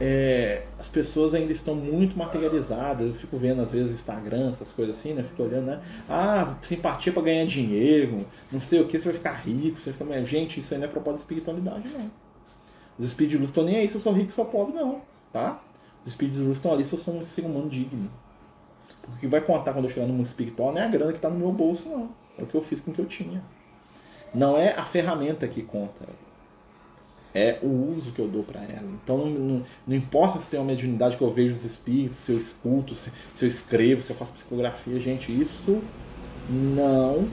é, 0.00 0.66
as 0.78 0.88
pessoas 0.88 1.34
ainda 1.34 1.52
estão 1.52 1.74
muito 1.74 2.16
materializadas. 2.18 3.06
Eu 3.08 3.14
fico 3.14 3.36
vendo 3.36 3.62
às 3.62 3.72
vezes 3.72 3.92
Instagram, 3.94 4.50
essas 4.50 4.72
coisas 4.72 4.96
assim, 4.96 5.14
né? 5.14 5.22
Fico 5.22 5.42
olhando, 5.42 5.66
né? 5.66 5.80
Ah, 6.08 6.56
simpatia 6.62 7.12
para 7.12 7.22
ganhar 7.22 7.46
dinheiro, 7.46 8.26
não 8.50 8.60
sei 8.60 8.80
o 8.80 8.86
que, 8.86 8.98
você 8.98 9.04
vai 9.06 9.14
ficar 9.14 9.32
rico, 9.32 9.80
você 9.80 9.90
vai 9.92 10.06
ficar. 10.06 10.24
Gente, 10.24 10.60
isso 10.60 10.74
aí 10.74 10.80
não 10.80 10.86
é 10.86 10.90
propósito 10.90 11.18
de 11.18 11.22
espiritualidade, 11.22 11.88
não. 11.88 12.10
Os 12.98 13.06
espíritos 13.06 13.32
de 13.32 13.38
luz 13.38 13.50
estão 13.50 13.64
nem 13.64 13.76
aí 13.76 13.88
se 13.88 13.94
eu 13.94 14.00
sou 14.00 14.12
rico 14.12 14.26
ou 14.26 14.32
sou 14.32 14.44
pobre, 14.44 14.74
não, 14.74 15.02
tá? 15.32 15.60
Os 16.02 16.10
espíritos 16.10 16.40
de 16.40 16.46
luz 16.46 16.58
estão 16.58 16.72
ali 16.72 16.84
se 16.84 16.92
eu 16.92 16.98
sou 16.98 17.14
um 17.14 17.22
ser 17.22 17.42
humano 17.42 17.68
digno. 17.68 18.10
Porque 19.00 19.16
o 19.16 19.20
que 19.20 19.26
vai 19.26 19.40
contar 19.40 19.72
quando 19.72 19.86
eu 19.86 19.90
chegar 19.90 20.06
no 20.06 20.14
mundo 20.14 20.26
espiritual 20.26 20.72
não 20.72 20.80
é 20.80 20.84
a 20.84 20.88
grana 20.88 21.12
que 21.12 21.18
está 21.18 21.28
no 21.28 21.38
meu 21.38 21.52
bolso, 21.52 21.88
não. 21.88 22.10
É 22.38 22.42
o 22.42 22.46
que 22.46 22.54
eu 22.54 22.62
fiz 22.62 22.80
com 22.80 22.90
o 22.90 22.94
que 22.94 23.00
eu 23.00 23.06
tinha. 23.06 23.42
Não 24.34 24.56
é 24.56 24.72
a 24.72 24.84
ferramenta 24.84 25.46
que 25.46 25.62
conta 25.62 26.04
é 27.34 27.58
o 27.62 27.92
uso 27.92 28.12
que 28.12 28.20
eu 28.20 28.28
dou 28.28 28.44
para 28.44 28.60
ela. 28.62 28.88
Então 29.02 29.18
não, 29.18 29.30
não, 29.30 29.66
não, 29.86 29.96
importa 29.96 30.38
se 30.38 30.46
tem 30.46 30.60
uma 30.60 30.66
mediunidade 30.66 31.16
que 31.16 31.22
eu 31.22 31.30
vejo 31.30 31.52
os 31.52 31.64
espíritos, 31.64 32.20
se 32.20 32.32
eu 32.32 32.38
escuto, 32.38 32.94
se, 32.94 33.10
se 33.32 33.44
eu 33.44 33.48
escrevo, 33.48 34.00
se 34.00 34.12
eu 34.12 34.16
faço 34.16 34.32
psicografia, 34.32 35.00
gente, 35.00 35.36
isso 35.38 35.82
não 36.48 37.28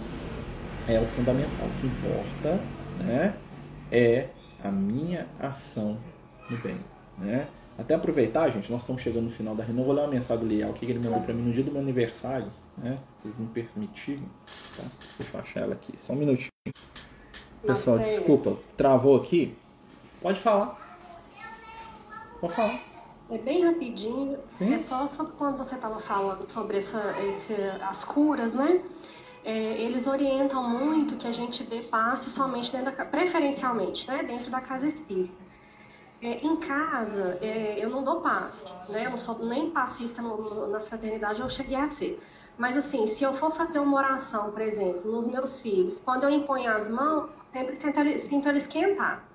é 0.88 0.99
o 0.99 1.06
fundamental. 1.06 1.68
O 1.68 1.80
que 1.80 1.88
importa 1.88 2.60
né, 2.99 3.36
é 3.91 4.30
a 4.64 4.72
minha 4.72 5.28
ação 5.39 5.97
no 6.49 6.58
bem. 6.58 6.78
Né? 7.18 7.47
Até 7.78 7.93
aproveitar, 7.93 8.49
gente, 8.49 8.72
nós 8.72 8.82
estamos 8.82 9.02
chegando 9.02 9.26
no 9.26 9.30
final 9.30 9.56
da 9.56 9.64
reunião. 9.64 9.86
Vou 9.86 9.93
ler 9.93 10.02
uma 10.02 10.10
mensagem 10.10 10.43
do 10.43 10.49
Liel 10.49 10.74
que 10.74 10.86
ele 10.86 10.99
mandou 10.99 11.22
para 11.22 11.34
mim 11.34 11.43
no 11.43 11.54
dia 11.54 11.64
do 11.64 11.72
meu 11.72 11.82
aniversário. 11.82 12.47
Né? 12.78 12.95
Vocês 13.18 13.38
me 13.38 13.47
permitirem. 13.47 14.26
Tá? 14.76 14.84
Deixa 15.20 15.38
eu 15.38 15.41
achar 15.41 15.60
ela 15.62 15.74
aqui. 15.74 15.93
Só 15.97 16.14
um 16.14 16.16
minutinho. 16.16 16.49
Pessoal, 17.62 17.99
desculpa, 17.99 18.58
travou 18.76 19.16
aqui. 19.16 19.56
Pode 20.22 20.39
falar. 20.39 20.78
Pode 22.39 22.53
falar. 22.53 22.80
É 23.32 23.38
bem 23.38 23.65
rapidinho. 23.65 24.38
Sim. 24.49 24.74
É 24.74 24.78
só, 24.78 25.07
só 25.07 25.26
quando 25.26 25.57
você 25.57 25.76
estava 25.76 25.99
falando 25.99 26.47
sobre 26.49 26.78
essa, 26.78 27.15
esse, 27.28 27.55
as 27.82 28.03
curas, 28.03 28.53
né? 28.53 28.84
É, 29.43 29.82
eles 29.82 30.05
orientam 30.05 30.69
muito 30.69 31.15
que 31.15 31.26
a 31.26 31.32
gente 31.32 31.63
dê 31.63 31.82
passe 31.82 32.30
somente 32.30 32.72
dentro 32.72 32.95
da, 32.95 33.05
preferencialmente, 33.05 34.07
né? 34.07 34.22
Dentro 34.22 34.51
da 34.51 34.61
casa 34.61 34.86
espírita. 34.86 35.34
É, 36.22 36.45
em 36.45 36.57
casa, 36.57 37.39
é, 37.41 37.84
eu 37.84 37.89
não 37.89 38.03
dou 38.03 38.22
passe, 38.22 38.65
né? 38.89 39.07
Eu 39.07 39.11
não 39.11 39.17
sou 39.17 39.39
nem 39.39 39.72
passista 39.72 40.22
no, 40.22 40.38
no, 40.38 40.67
na 40.67 40.80
fraternidade, 40.80 41.41
eu 41.41 41.49
cheguei 41.49 41.78
a 41.78 41.89
ser. 41.89 42.22
Mas 42.59 42.78
assim, 42.78 43.07
se 43.07 43.24
eu 43.24 43.34
for 43.34 43.49
fazer 43.49 43.80
uma 43.80 43.97
oração, 43.97 44.51
por 44.51 44.61
exemplo, 44.61 45.11
nos 45.11 45.26
meus 45.26 45.59
filhos, 45.59 45.99
quando 45.99 46.26
eu 46.26 46.30
imponho 46.30 46.72
as 46.72 46.88
mãos, 46.88 47.30
sempre 47.51 47.76
sinto 47.76 47.99
ele, 47.99 48.19
sinto 48.19 48.47
ele 48.47 48.57
esquentar 48.59 49.30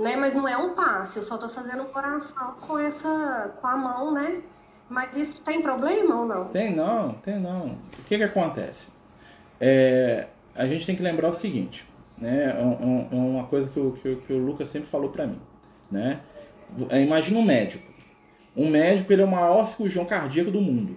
né? 0.00 0.16
Mas 0.16 0.34
não 0.34 0.48
é 0.48 0.56
um 0.56 0.74
passe, 0.74 1.18
eu 1.18 1.22
só 1.22 1.34
estou 1.34 1.48
fazendo 1.48 1.82
um 1.82 1.86
coração 1.86 2.54
com 2.66 2.78
essa, 2.78 3.54
com 3.60 3.66
a 3.66 3.76
mão, 3.76 4.12
né? 4.12 4.42
Mas 4.88 5.14
isso 5.16 5.42
tem 5.42 5.62
problema 5.62 6.20
ou 6.20 6.26
não? 6.26 6.44
Tem 6.46 6.74
não, 6.74 7.12
tem 7.14 7.38
não. 7.38 7.78
O 7.98 8.04
que 8.08 8.16
que 8.16 8.24
acontece? 8.24 8.90
É, 9.60 10.26
a 10.54 10.66
gente 10.66 10.84
tem 10.84 10.96
que 10.96 11.02
lembrar 11.02 11.28
o 11.28 11.32
seguinte, 11.32 11.86
né? 12.18 12.44
É, 12.44 12.48
é, 12.48 13.16
é 13.16 13.16
uma 13.16 13.44
coisa 13.44 13.70
que 13.70 13.78
o, 13.78 13.92
que, 13.92 14.16
que 14.16 14.32
o 14.32 14.38
Lucas 14.38 14.68
sempre 14.68 14.88
falou 14.88 15.10
para 15.10 15.26
mim, 15.26 15.40
né? 15.90 16.20
É, 16.88 17.00
imagina 17.00 17.38
um 17.38 17.44
médico. 17.44 17.88
Um 18.56 18.68
médico 18.68 19.12
ele 19.12 19.22
é 19.22 19.24
o 19.24 19.28
maior 19.28 19.64
cirurgião 19.66 20.04
cardíaco 20.04 20.50
do 20.50 20.60
mundo, 20.60 20.96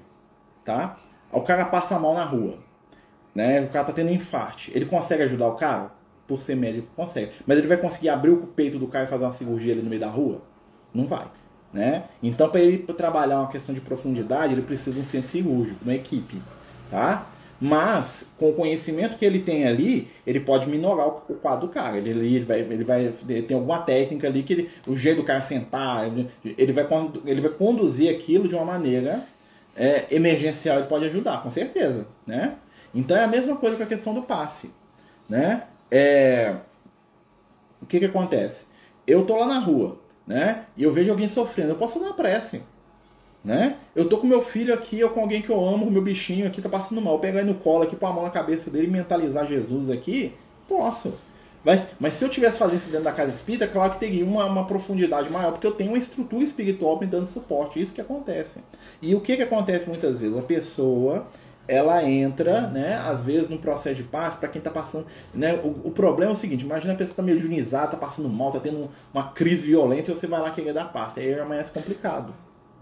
tá? 0.66 0.98
O 1.32 1.42
cara 1.42 1.66
passa 1.66 2.00
mal 2.00 2.14
na 2.14 2.24
rua, 2.24 2.58
né? 3.36 3.62
O 3.62 3.70
cara 3.70 3.86
tá 3.86 3.94
tendo 3.94 4.10
um 4.10 4.14
infarte. 4.14 4.72
Ele 4.74 4.86
consegue 4.86 5.24
ajudar 5.24 5.48
o 5.48 5.56
cara? 5.56 5.92
Por 6.28 6.42
ser 6.42 6.56
médico, 6.56 6.88
consegue. 6.96 7.32
Mas 7.46 7.58
ele 7.58 7.68
vai 7.68 7.78
conseguir 7.78 8.10
abrir 8.10 8.32
o 8.32 8.38
peito 8.48 8.78
do 8.78 8.88
cara 8.88 9.06
e 9.06 9.08
fazer 9.08 9.26
uma 9.26 9.32
cirurgia 9.32 9.74
ali 9.74 9.82
no 9.82 9.90
meio 9.90 10.02
da 10.02 10.10
rua? 10.10 10.42
Não 10.94 11.06
vai. 11.06 11.28
Né? 11.74 12.04
Então, 12.22 12.50
para 12.50 12.62
ele 12.62 12.78
trabalhar 12.80 13.40
uma 13.40 13.50
questão 13.50 13.74
de 13.74 13.82
profundidade, 13.82 14.54
ele 14.54 14.62
precisa 14.62 14.92
de 14.92 15.00
um 15.02 15.04
centro 15.04 15.30
cirúrgico, 15.30 15.80
uma 15.84 15.96
equipe. 15.96 16.42
Tá? 16.90 17.28
Mas, 17.60 18.28
com 18.38 18.50
o 18.50 18.54
conhecimento 18.54 19.18
que 19.18 19.26
ele 19.26 19.40
tem 19.40 19.66
ali, 19.66 20.10
ele 20.28 20.40
pode 20.40 20.68
minorar 20.68 21.08
o 21.08 21.36
quadro 21.36 21.68
do 21.68 21.74
cara. 21.74 21.98
Ele, 21.98 22.10
ele, 22.10 22.46
vai, 22.46 22.60
ele 22.60 22.84
vai 22.84 23.08
tem 23.48 23.56
alguma 23.56 23.80
técnica 23.80 24.28
ali 24.28 24.44
que 24.44 24.54
ele, 24.54 24.70
o 24.86 24.96
jeito 24.96 25.22
do 25.22 25.24
cara 25.24 25.42
sentar, 25.42 26.06
ele 26.06 26.74
vai, 26.74 26.86
ele 27.26 27.42
vai 27.42 27.52
conduzir 27.52 28.14
aquilo 28.14 28.48
de 28.48 28.56
uma 28.56 28.66
maneira 28.66 29.24
é, 29.76 30.06
emergencial 30.12 30.82
e 30.82 30.84
pode 30.84 31.06
ajudar, 31.06 31.42
com 31.42 31.50
certeza. 31.50 32.06
Né? 32.28 32.56
Então 32.94 33.16
é 33.16 33.24
a 33.24 33.28
mesma 33.28 33.56
coisa 33.56 33.76
com 33.76 33.84
a 33.84 33.88
questão 33.88 34.14
do 34.14 34.22
passe. 34.22 34.72
Né? 35.30 35.64
É, 35.92 36.56
o 37.82 37.86
que, 37.86 38.00
que 38.00 38.06
acontece? 38.06 38.66
Eu 39.06 39.26
tô 39.26 39.38
lá 39.38 39.46
na 39.46 39.60
rua, 39.60 39.98
né? 40.26 40.66
E 40.78 40.84
eu 40.84 40.92
vejo 40.92 41.12
alguém 41.12 41.28
sofrendo, 41.28 41.72
eu 41.72 41.76
posso 41.76 41.94
fazer 41.94 42.06
uma 42.06 42.16
prece. 42.16 42.62
Né? 43.44 43.76
Eu 43.94 44.08
tô 44.08 44.18
com 44.18 44.26
meu 44.26 44.42
filho 44.42 44.74
aqui, 44.74 45.04
ou 45.04 45.10
com 45.10 45.20
alguém 45.20 45.42
que 45.42 45.50
eu 45.50 45.62
amo, 45.64 45.92
meu 45.92 46.02
bichinho 46.02 46.48
aqui 46.48 46.62
tá 46.62 46.70
passando 46.70 47.02
mal. 47.02 47.16
Eu 47.16 47.20
pegar 47.20 47.42
ele 47.42 47.50
no 47.52 47.60
colo 47.60 47.84
aqui, 47.84 47.96
pôr 47.96 48.08
a 48.08 48.14
mão 48.14 48.24
na 48.24 48.30
cabeça 48.30 48.70
dele 48.70 48.88
e 48.88 48.90
mentalizar 48.90 49.46
Jesus 49.46 49.90
aqui, 49.90 50.34
posso. 50.68 51.14
Mas, 51.64 51.88
mas 52.00 52.14
se 52.14 52.24
eu 52.24 52.30
tivesse 52.30 52.58
fazendo 52.58 52.80
isso 52.80 52.90
dentro 52.90 53.06
da 53.06 53.12
casa 53.12 53.32
espírita, 53.32 53.68
claro 53.68 53.94
que 53.94 54.00
teria 54.00 54.26
uma, 54.26 54.46
uma 54.46 54.66
profundidade 54.66 55.30
maior, 55.30 55.52
porque 55.52 55.68
eu 55.68 55.72
tenho 55.72 55.92
uma 55.92 55.98
estrutura 55.98 56.44
espiritual 56.44 57.00
me 57.00 57.06
dando 57.06 57.26
suporte. 57.26 57.82
Isso 57.82 57.94
que 57.94 58.02
acontece. 58.02 58.60
E 59.02 59.16
o 59.16 59.22
que, 59.22 59.36
que 59.36 59.44
acontece 59.44 59.88
muitas 59.88 60.20
vezes? 60.20 60.38
A 60.38 60.42
pessoa 60.42 61.28
ela 61.68 62.04
entra, 62.04 62.68
né, 62.68 62.96
às 62.98 63.24
vezes, 63.24 63.50
num 63.50 63.58
processo 63.58 63.96
de 63.96 64.04
paz 64.04 64.36
para 64.36 64.50
quem 64.50 64.60
está 64.60 64.70
passando. 64.70 65.06
Né, 65.34 65.54
o, 65.56 65.88
o, 65.88 65.92
problema 65.92 66.32
é 66.32 66.36
o 66.36 66.38
seguinte: 66.38 66.66
imagina 66.66 66.94
a 66.94 66.96
pessoa 66.96 67.14
está 67.14 67.24
meio 67.24 67.40
junizada, 67.40 67.86
está 67.86 67.98
passando 67.98 68.30
mal, 68.30 68.50
está 68.50 68.60
tendo 68.60 68.90
uma 69.14 69.30
crise 69.30 69.66
violenta 69.68 70.12
e 70.12 70.16
você 70.16 70.28
vai 70.28 70.42
lá 70.42 70.52
querer 70.52 70.74
dar 70.74 70.92
paz. 70.92 71.18
Aí 71.18 71.40
amanhã 71.40 71.62
é 71.62 71.64
complicado. 71.66 72.34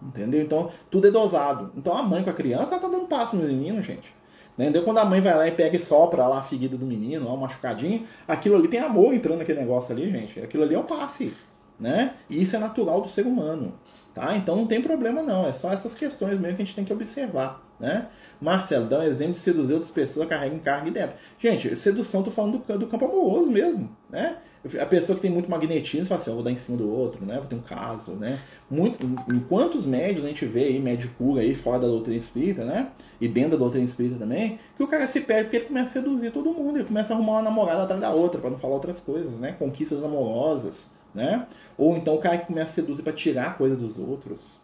Entendeu? 0.02 0.42
Então, 0.42 0.72
tudo 0.90 1.08
é 1.08 1.12
dosado. 1.12 1.72
Então, 1.78 1.96
a 1.96 2.02
mãe 2.02 2.24
com 2.24 2.32
a 2.32 2.34
criança, 2.34 2.74
ela 2.74 2.80
tá 2.82 2.88
dando 2.88 3.06
passo 3.06 3.36
nos 3.36 3.46
meninos, 3.46 3.86
gente. 3.86 4.14
Entendeu? 4.58 4.84
Quando 4.84 4.98
a 4.98 5.06
mãe 5.06 5.22
vai 5.22 5.36
lá 5.36 5.48
e 5.48 5.52
pega 5.52 5.76
e 5.76 5.80
sopra 5.80 6.28
lá 6.28 6.40
a 6.40 6.42
ferida 6.42 6.76
do 6.76 6.86
menino, 6.86 7.26
lá 7.26 7.34
um 7.34 7.38
machucadinho, 7.38 8.06
aquilo 8.28 8.56
ali 8.56 8.68
tem 8.68 8.80
amor 8.80 9.14
entrando 9.14 9.40
naquele 9.40 9.60
negócio 9.60 9.94
ali, 9.94 10.10
gente. 10.12 10.40
Aquilo 10.40 10.64
ali 10.64 10.76
é 10.76 10.80
um 10.80 10.84
passe. 10.84 11.34
Né? 11.80 12.14
E 12.30 12.42
isso 12.42 12.56
é 12.56 12.60
natural 12.60 13.02
do 13.02 13.08
ser 13.08 13.26
humano. 13.26 13.74
Tá? 14.14 14.36
Então 14.36 14.56
não 14.56 14.68
tem 14.68 14.82
problema 14.82 15.22
não. 15.22 15.48
É 15.48 15.54
só 15.54 15.72
essas 15.72 15.96
questões 15.96 16.38
mesmo 16.38 16.58
que 16.58 16.62
a 16.62 16.66
gente 16.66 16.76
tem 16.76 16.86
que 16.86 16.94
observar. 16.94 17.62
Né? 17.82 18.08
Marcelo, 18.40 18.88
dá 18.88 19.00
um 19.00 19.04
exemplo 19.04 19.34
de 19.34 19.40
seduzir 19.40 19.74
outras 19.74 19.90
pessoas, 19.90 20.30
carrega 20.30 20.58
carga 20.60 20.88
e 20.88 20.92
débito. 20.92 21.18
Gente, 21.40 21.76
sedução, 21.76 22.22
tô 22.22 22.30
falando 22.30 22.60
do, 22.60 22.78
do 22.78 22.88
campo 22.88 23.06
amoroso 23.06 23.50
mesmo. 23.50 23.90
Né? 24.08 24.38
A 24.80 24.86
pessoa 24.86 25.16
que 25.16 25.24
tem 25.24 25.32
muito 25.32 25.50
magnetismo 25.50 26.06
fala 26.06 26.22
assim, 26.22 26.30
eu 26.30 26.36
vou 26.36 26.44
dar 26.44 26.52
em 26.52 26.58
cima 26.58 26.78
do 26.78 26.88
outro, 26.88 27.26
né? 27.26 27.38
Vou 27.38 27.46
ter 27.46 27.56
um 27.56 27.62
caso, 27.62 28.12
né? 28.12 28.38
Muito, 28.70 29.04
em 29.04 29.40
quantos 29.40 29.88
médios 29.88 30.24
a 30.24 30.28
gente 30.28 30.46
vê 30.46 30.66
aí, 30.66 30.80
médio 30.80 31.10
cura 31.18 31.42
aí, 31.42 31.56
fora 31.56 31.80
da 31.80 31.88
doutrina 31.88 32.16
espírita, 32.16 32.64
né? 32.64 32.92
E 33.20 33.28
dentro 33.28 33.54
da 33.54 33.58
doutrina 33.58 33.86
espírita 33.86 34.18
também, 34.20 34.60
que 34.78 34.84
o 34.84 34.88
cara 34.88 35.08
se 35.08 35.22
perde 35.22 35.46
porque 35.46 35.58
ele 35.58 35.66
começa 35.66 35.88
a 35.88 36.04
seduzir 36.04 36.32
todo 36.32 36.54
mundo, 36.54 36.78
ele 36.78 36.86
começa 36.86 37.12
a 37.12 37.16
arrumar 37.16 37.34
uma 37.34 37.42
namorada 37.42 37.82
atrás 37.82 38.00
da 38.00 38.12
outra, 38.12 38.40
para 38.40 38.52
não 38.52 38.60
falar 38.60 38.76
outras 38.76 39.00
coisas, 39.00 39.32
né? 39.34 39.56
Conquistas 39.58 40.04
amorosas, 40.04 40.92
né? 41.12 41.48
Ou 41.76 41.98
então 41.98 42.14
o 42.14 42.20
cara 42.20 42.38
que 42.38 42.46
começa 42.46 42.70
a 42.70 42.76
seduzir 42.76 43.02
para 43.02 43.14
tirar 43.14 43.48
a 43.48 43.54
coisa 43.54 43.76
dos 43.76 43.98
outros, 43.98 44.60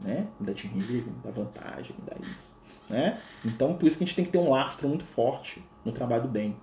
né? 0.00 0.26
Me 0.40 0.46
dá 0.46 0.52
dinheiro, 0.52 1.06
me 1.06 1.22
dá 1.22 1.30
vantagem, 1.30 1.94
me 1.96 2.04
dá 2.04 2.16
isso, 2.20 2.52
né? 2.88 3.18
Então, 3.44 3.74
por 3.74 3.86
isso 3.86 3.98
que 3.98 4.04
a 4.04 4.06
gente 4.06 4.16
tem 4.16 4.24
que 4.24 4.30
ter 4.30 4.38
um 4.38 4.50
lastro 4.50 4.88
muito 4.88 5.04
forte 5.04 5.62
no 5.84 5.92
trabalho 5.92 6.22
do 6.22 6.28
bem, 6.28 6.56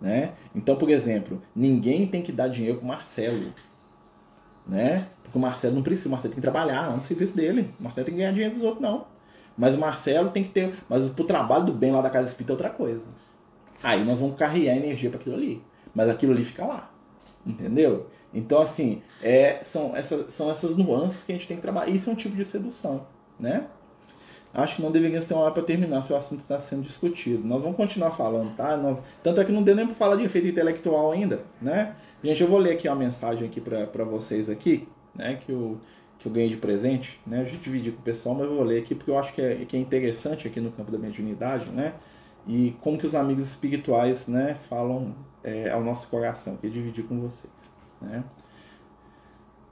né? 0.00 0.32
Então, 0.54 0.76
por 0.76 0.88
exemplo, 0.90 1.40
ninguém 1.54 2.06
tem 2.06 2.22
que 2.22 2.32
dar 2.32 2.48
dinheiro 2.48 2.78
pro 2.78 2.86
Marcelo. 2.86 3.52
Né? 4.66 5.06
Porque 5.22 5.36
o 5.36 5.40
Marcelo 5.40 5.74
não 5.74 5.82
precisa, 5.82 6.08
o 6.08 6.10
Marcelo 6.10 6.32
tem 6.32 6.40
que 6.40 6.42
trabalhar 6.42 6.88
não 6.88 6.96
no 6.96 7.02
serviço 7.02 7.36
dele. 7.36 7.74
O 7.78 7.82
Marcelo 7.82 8.06
tem 8.06 8.14
que 8.14 8.20
ganhar 8.20 8.32
dinheiro 8.32 8.54
dos 8.54 8.62
outros, 8.62 8.82
não. 8.82 9.06
Mas 9.56 9.74
o 9.74 9.78
Marcelo 9.78 10.30
tem 10.30 10.42
que 10.42 10.50
ter. 10.50 10.74
Mas 10.88 11.08
pro 11.10 11.24
trabalho 11.24 11.66
do 11.66 11.72
bem 11.72 11.92
lá 11.92 12.00
da 12.00 12.10
Casa 12.10 12.28
Espírita 12.28 12.52
é 12.52 12.54
outra 12.54 12.70
coisa. 12.70 13.02
Aí 13.82 14.04
nós 14.04 14.18
vamos 14.18 14.36
carregar 14.36 14.76
energia 14.76 15.10
para 15.10 15.20
aquilo 15.20 15.36
ali. 15.36 15.62
Mas 15.94 16.08
aquilo 16.08 16.32
ali 16.32 16.44
fica 16.44 16.64
lá. 16.64 16.90
Entendeu? 17.46 18.08
Então, 18.32 18.60
assim, 18.60 19.02
é, 19.22 19.60
são, 19.64 19.94
essas, 19.94 20.32
são 20.34 20.50
essas 20.50 20.76
nuances 20.76 21.22
que 21.24 21.32
a 21.32 21.34
gente 21.34 21.46
tem 21.46 21.56
que 21.56 21.62
trabalhar. 21.62 21.90
Isso 21.90 22.08
é 22.08 22.12
um 22.12 22.16
tipo 22.16 22.34
de 22.34 22.44
sedução, 22.44 23.06
né? 23.38 23.66
Acho 24.54 24.76
que 24.76 24.82
não 24.82 24.92
deveríamos 24.92 25.26
ter 25.26 25.34
uma 25.34 25.42
hora 25.42 25.52
para 25.52 25.62
terminar 25.64 26.00
se 26.02 26.12
o 26.12 26.16
assunto 26.16 26.38
está 26.38 26.60
sendo 26.60 26.82
discutido. 26.82 27.46
Nós 27.46 27.62
vamos 27.62 27.76
continuar 27.76 28.12
falando, 28.12 28.54
tá? 28.54 28.76
Nós, 28.76 29.02
tanto 29.22 29.40
é 29.40 29.44
que 29.44 29.50
não 29.50 29.62
deu 29.62 29.74
nem 29.74 29.86
para 29.86 29.96
falar 29.96 30.14
de 30.16 30.22
efeito 30.22 30.46
intelectual 30.46 31.10
ainda, 31.10 31.40
né? 31.60 31.96
Gente, 32.22 32.40
eu 32.40 32.48
vou 32.48 32.58
ler 32.58 32.74
aqui 32.74 32.88
uma 32.88 32.96
mensagem 32.96 33.46
aqui 33.46 33.60
para 33.60 34.04
vocês 34.04 34.48
aqui, 34.48 34.86
né? 35.14 35.40
Que 35.44 35.50
eu, 35.50 35.78
que 36.18 36.28
eu 36.28 36.32
ganhei 36.32 36.48
de 36.48 36.56
presente, 36.56 37.20
né? 37.26 37.40
A 37.40 37.44
gente 37.44 37.58
dividir 37.58 37.92
com 37.92 38.00
o 38.00 38.04
pessoal, 38.04 38.34
mas 38.36 38.46
eu 38.46 38.54
vou 38.54 38.64
ler 38.64 38.80
aqui 38.80 38.94
porque 38.94 39.10
eu 39.10 39.18
acho 39.18 39.34
que 39.34 39.42
é, 39.42 39.64
que 39.64 39.76
é 39.76 39.80
interessante 39.80 40.46
aqui 40.46 40.60
no 40.60 40.70
campo 40.70 40.92
da 40.92 40.98
mediunidade, 40.98 41.70
né? 41.70 41.94
E 42.46 42.76
como 42.80 42.96
que 42.96 43.06
os 43.06 43.14
amigos 43.14 43.48
espirituais, 43.48 44.28
né? 44.28 44.56
Falam 44.68 45.16
é, 45.42 45.70
ao 45.70 45.82
nosso 45.82 46.06
coração, 46.08 46.56
que 46.58 46.70
dividir 46.70 47.04
com 47.04 47.20
vocês, 47.20 47.52
né? 48.00 48.22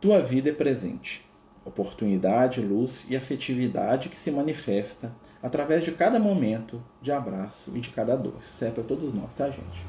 Tua 0.00 0.20
vida 0.20 0.50
é 0.50 0.52
presente 0.52 1.24
oportunidade, 1.64 2.60
luz 2.60 3.06
e 3.08 3.16
afetividade 3.16 4.08
que 4.08 4.18
se 4.18 4.30
manifesta 4.30 5.12
através 5.42 5.82
de 5.82 5.92
cada 5.92 6.18
momento 6.18 6.82
de 7.00 7.10
abraço 7.10 7.70
e 7.74 7.80
de 7.80 7.90
cada 7.90 8.16
dor. 8.16 8.34
Isso 8.40 8.54
serve 8.54 8.76
para 8.76 8.84
todos 8.84 9.12
nós, 9.12 9.34
tá, 9.34 9.50
gente? 9.50 9.84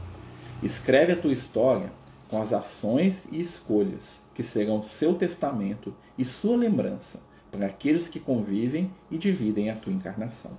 Escreve 0.61 1.13
a 1.13 1.15
tua 1.15 1.34
história 1.34 1.91
com 2.30 2.41
as 2.41 2.53
ações 2.53 3.28
e 3.32 3.39
escolhas 3.39 4.26
que 4.34 4.41
serão 4.41 4.82
seu 4.82 5.13
testamento 5.13 5.93
e 6.17 6.26
sua 6.26 6.57
lembrança 6.57 7.21
para 7.51 7.67
aqueles 7.67 8.07
que 8.07 8.19
convivem 8.19 8.91
e 9.11 9.17
dividem 9.17 9.69
a 9.69 9.76
tua 9.76 9.93
encarnação. 9.93 10.57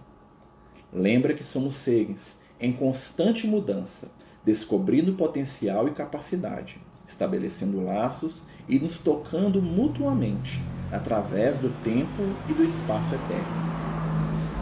Lembra 0.92 1.34
que 1.34 1.42
somos 1.42 1.74
seres 1.74 2.38
em 2.60 2.72
constante 2.72 3.48
mudança, 3.48 4.08
descobrindo 4.44 5.14
potencial 5.14 5.88
e 5.88 5.92
capacidade, 5.92 6.80
estabelecendo 7.06 7.82
laços 7.82 8.44
e 8.68 8.78
nos 8.78 8.98
tocando 8.98 9.60
mutuamente 9.60 10.62
através 10.90 11.58
do 11.58 11.70
tempo 11.82 12.22
e 12.48 12.52
do 12.52 12.62
espaço 12.62 13.14
eterno. 13.14 13.64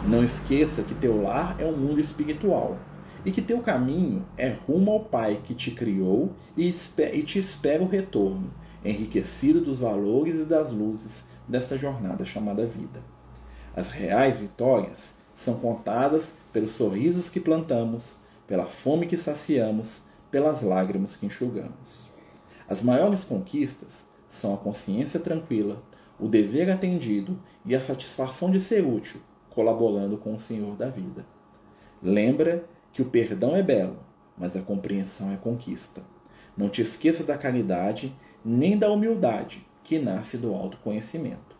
Não 0.07 0.23
esqueça 0.23 0.83
que 0.83 0.95
teu 0.95 1.21
lar 1.21 1.55
é 1.59 1.65
um 1.65 1.77
mundo 1.77 1.99
espiritual 1.99 2.77
e 3.25 3.31
que 3.31 3.41
teu 3.41 3.59
caminho 3.59 4.25
é 4.37 4.49
rumo 4.49 4.91
ao 4.91 4.99
Pai 4.99 5.41
que 5.43 5.53
te 5.53 5.71
criou 5.71 6.33
e 6.57 6.71
te 6.71 7.39
espera 7.39 7.81
o 7.81 7.87
retorno, 7.87 8.51
enriquecido 8.83 9.61
dos 9.61 9.79
valores 9.79 10.35
e 10.35 10.45
das 10.45 10.71
luzes 10.71 11.25
dessa 11.47 11.77
jornada 11.77 12.25
chamada 12.25 12.65
vida. 12.65 13.01
As 13.75 13.89
reais 13.89 14.39
vitórias 14.39 15.17
são 15.33 15.55
contadas 15.55 16.35
pelos 16.51 16.71
sorrisos 16.71 17.29
que 17.29 17.39
plantamos, 17.39 18.17
pela 18.45 18.65
fome 18.65 19.07
que 19.07 19.17
saciamos, 19.17 20.03
pelas 20.29 20.61
lágrimas 20.61 21.15
que 21.15 21.25
enxugamos. 21.25 22.12
As 22.67 22.81
maiores 22.81 23.23
conquistas 23.23 24.07
são 24.27 24.53
a 24.53 24.57
consciência 24.57 25.19
tranquila, 25.19 25.83
o 26.19 26.27
dever 26.27 26.69
atendido 26.69 27.39
e 27.65 27.75
a 27.75 27.81
satisfação 27.81 28.49
de 28.49 28.59
ser 28.59 28.85
útil, 28.85 29.21
colaborando 29.49 30.17
com 30.17 30.33
o 30.33 30.39
Senhor 30.39 30.75
da 30.75 30.89
vida. 30.89 31.25
Lembra 32.01 32.65
que 32.91 33.01
o 33.01 33.05
perdão 33.05 33.55
é 33.55 33.61
belo, 33.61 33.97
mas 34.37 34.55
a 34.55 34.61
compreensão 34.61 35.31
é 35.31 35.37
conquista. 35.37 36.01
Não 36.55 36.69
te 36.69 36.81
esqueça 36.81 37.23
da 37.23 37.37
caridade 37.37 38.15
nem 38.43 38.77
da 38.77 38.89
humildade 38.91 39.65
que 39.83 39.99
nasce 39.99 40.37
do 40.37 40.53
autoconhecimento. 40.53 41.55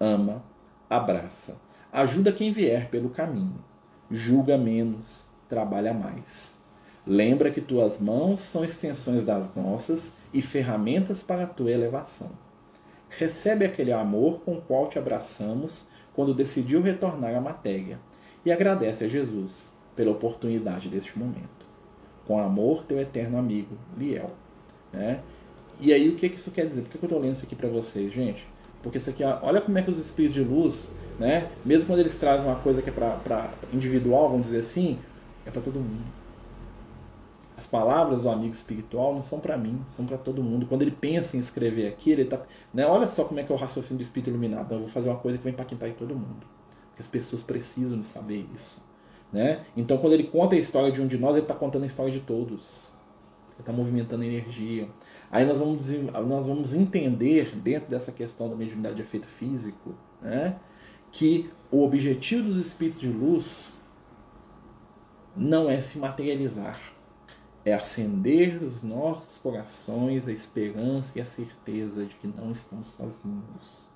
Ama, 0.00 0.44
abraça, 0.88 1.56
ajuda 1.92 2.32
quem 2.32 2.52
vier 2.52 2.88
pelo 2.88 3.10
caminho, 3.10 3.64
julga 4.10 4.56
menos, 4.56 5.26
trabalha 5.48 5.92
mais. 5.92 6.58
Lembra 7.06 7.50
que 7.50 7.60
tuas 7.60 7.98
mãos 7.98 8.40
são 8.40 8.64
extensões 8.64 9.24
das 9.24 9.54
nossas 9.54 10.14
e 10.32 10.42
ferramentas 10.42 11.22
para 11.22 11.44
a 11.44 11.46
tua 11.46 11.70
elevação 11.70 12.30
recebe 13.08 13.64
aquele 13.64 13.92
amor 13.92 14.40
com 14.40 14.54
o 14.54 14.60
qual 14.60 14.88
te 14.88 14.98
abraçamos 14.98 15.86
quando 16.14 16.34
decidiu 16.34 16.82
retornar 16.82 17.34
à 17.34 17.40
matéria 17.40 17.98
e 18.44 18.52
agradece 18.52 19.04
a 19.04 19.08
Jesus 19.08 19.74
pela 19.94 20.10
oportunidade 20.10 20.88
deste 20.88 21.18
momento. 21.18 21.66
Com 22.26 22.38
amor, 22.38 22.84
teu 22.84 23.00
eterno 23.00 23.38
amigo, 23.38 23.76
Liel. 23.96 24.30
Né? 24.92 25.20
E 25.80 25.92
aí, 25.92 26.08
o 26.08 26.16
que, 26.16 26.26
isso 26.26 26.50
quer 26.50 26.66
dizer? 26.66 26.82
Por 26.82 26.90
que 26.90 26.96
eu 26.98 27.06
estou 27.06 27.20
lendo 27.20 27.34
isso 27.34 27.44
aqui 27.44 27.56
para 27.56 27.68
vocês, 27.68 28.12
gente? 28.12 28.46
Porque 28.82 28.98
isso 28.98 29.10
aqui, 29.10 29.24
olha 29.24 29.60
como 29.60 29.78
é 29.78 29.82
que 29.82 29.90
os 29.90 29.98
espíritos 29.98 30.34
de 30.34 30.42
luz, 30.42 30.92
né? 31.18 31.50
mesmo 31.64 31.86
quando 31.86 32.00
eles 32.00 32.16
trazem 32.16 32.46
uma 32.46 32.56
coisa 32.56 32.82
que 32.82 32.90
é 32.90 32.92
para 32.92 33.52
individual, 33.72 34.28
vamos 34.28 34.46
dizer 34.46 34.60
assim, 34.60 34.98
é 35.46 35.50
para 35.50 35.62
todo 35.62 35.76
mundo. 35.76 36.04
As 37.58 37.66
palavras 37.66 38.22
do 38.22 38.30
amigo 38.30 38.54
espiritual 38.54 39.12
não 39.12 39.20
são 39.20 39.40
para 39.40 39.58
mim, 39.58 39.82
são 39.88 40.06
para 40.06 40.16
todo 40.16 40.40
mundo. 40.44 40.64
Quando 40.66 40.82
ele 40.82 40.92
pensa 40.92 41.36
em 41.36 41.40
escrever 41.40 41.88
aqui, 41.88 42.12
ele 42.12 42.24
tá, 42.24 42.40
né, 42.72 42.86
olha 42.86 43.08
só 43.08 43.24
como 43.24 43.40
é 43.40 43.42
que 43.42 43.50
é 43.50 43.54
o 43.54 43.58
raciocínio 43.58 43.98
do 43.98 44.02
espírito 44.02 44.30
iluminado. 44.30 44.72
Eu 44.72 44.78
vou 44.78 44.88
fazer 44.88 45.08
uma 45.08 45.18
coisa 45.18 45.38
que 45.38 45.42
vai 45.42 45.52
impactar 45.52 45.88
em 45.88 45.94
todo 45.94 46.14
mundo. 46.14 46.46
Porque 46.90 47.02
as 47.02 47.08
pessoas 47.08 47.42
precisam 47.42 47.98
de 47.98 48.06
saber 48.06 48.46
isso, 48.54 48.80
né? 49.32 49.64
Então, 49.76 49.98
quando 49.98 50.12
ele 50.12 50.22
conta 50.22 50.54
a 50.54 50.58
história 50.58 50.92
de 50.92 51.02
um 51.02 51.08
de 51.08 51.18
nós, 51.18 51.32
ele 51.32 51.42
está 51.42 51.54
contando 51.54 51.82
a 51.82 51.86
história 51.88 52.12
de 52.12 52.20
todos. 52.20 52.92
Ele 53.54 53.60
está 53.62 53.72
movimentando 53.72 54.22
energia. 54.22 54.88
Aí 55.28 55.44
nós 55.44 55.58
vamos, 55.58 55.90
nós 56.28 56.46
vamos 56.46 56.74
entender, 56.74 57.56
dentro 57.56 57.90
dessa 57.90 58.12
questão 58.12 58.48
da 58.48 58.54
mediunidade 58.54 58.94
de 58.94 59.02
efeito 59.02 59.26
físico, 59.26 59.96
né, 60.22 60.56
que 61.10 61.50
o 61.72 61.82
objetivo 61.84 62.44
dos 62.44 62.64
espíritos 62.64 63.00
de 63.00 63.08
luz 63.08 63.78
não 65.36 65.68
é 65.68 65.80
se 65.80 65.98
materializar, 65.98 66.80
é 67.64 67.72
acender 67.72 68.62
os 68.62 68.82
nossos 68.82 69.38
corações 69.38 70.28
a 70.28 70.32
esperança 70.32 71.18
e 71.18 71.22
a 71.22 71.24
certeza 71.24 72.04
de 72.04 72.14
que 72.16 72.26
não 72.26 72.52
estamos 72.52 72.88
sozinhos. 72.88 73.88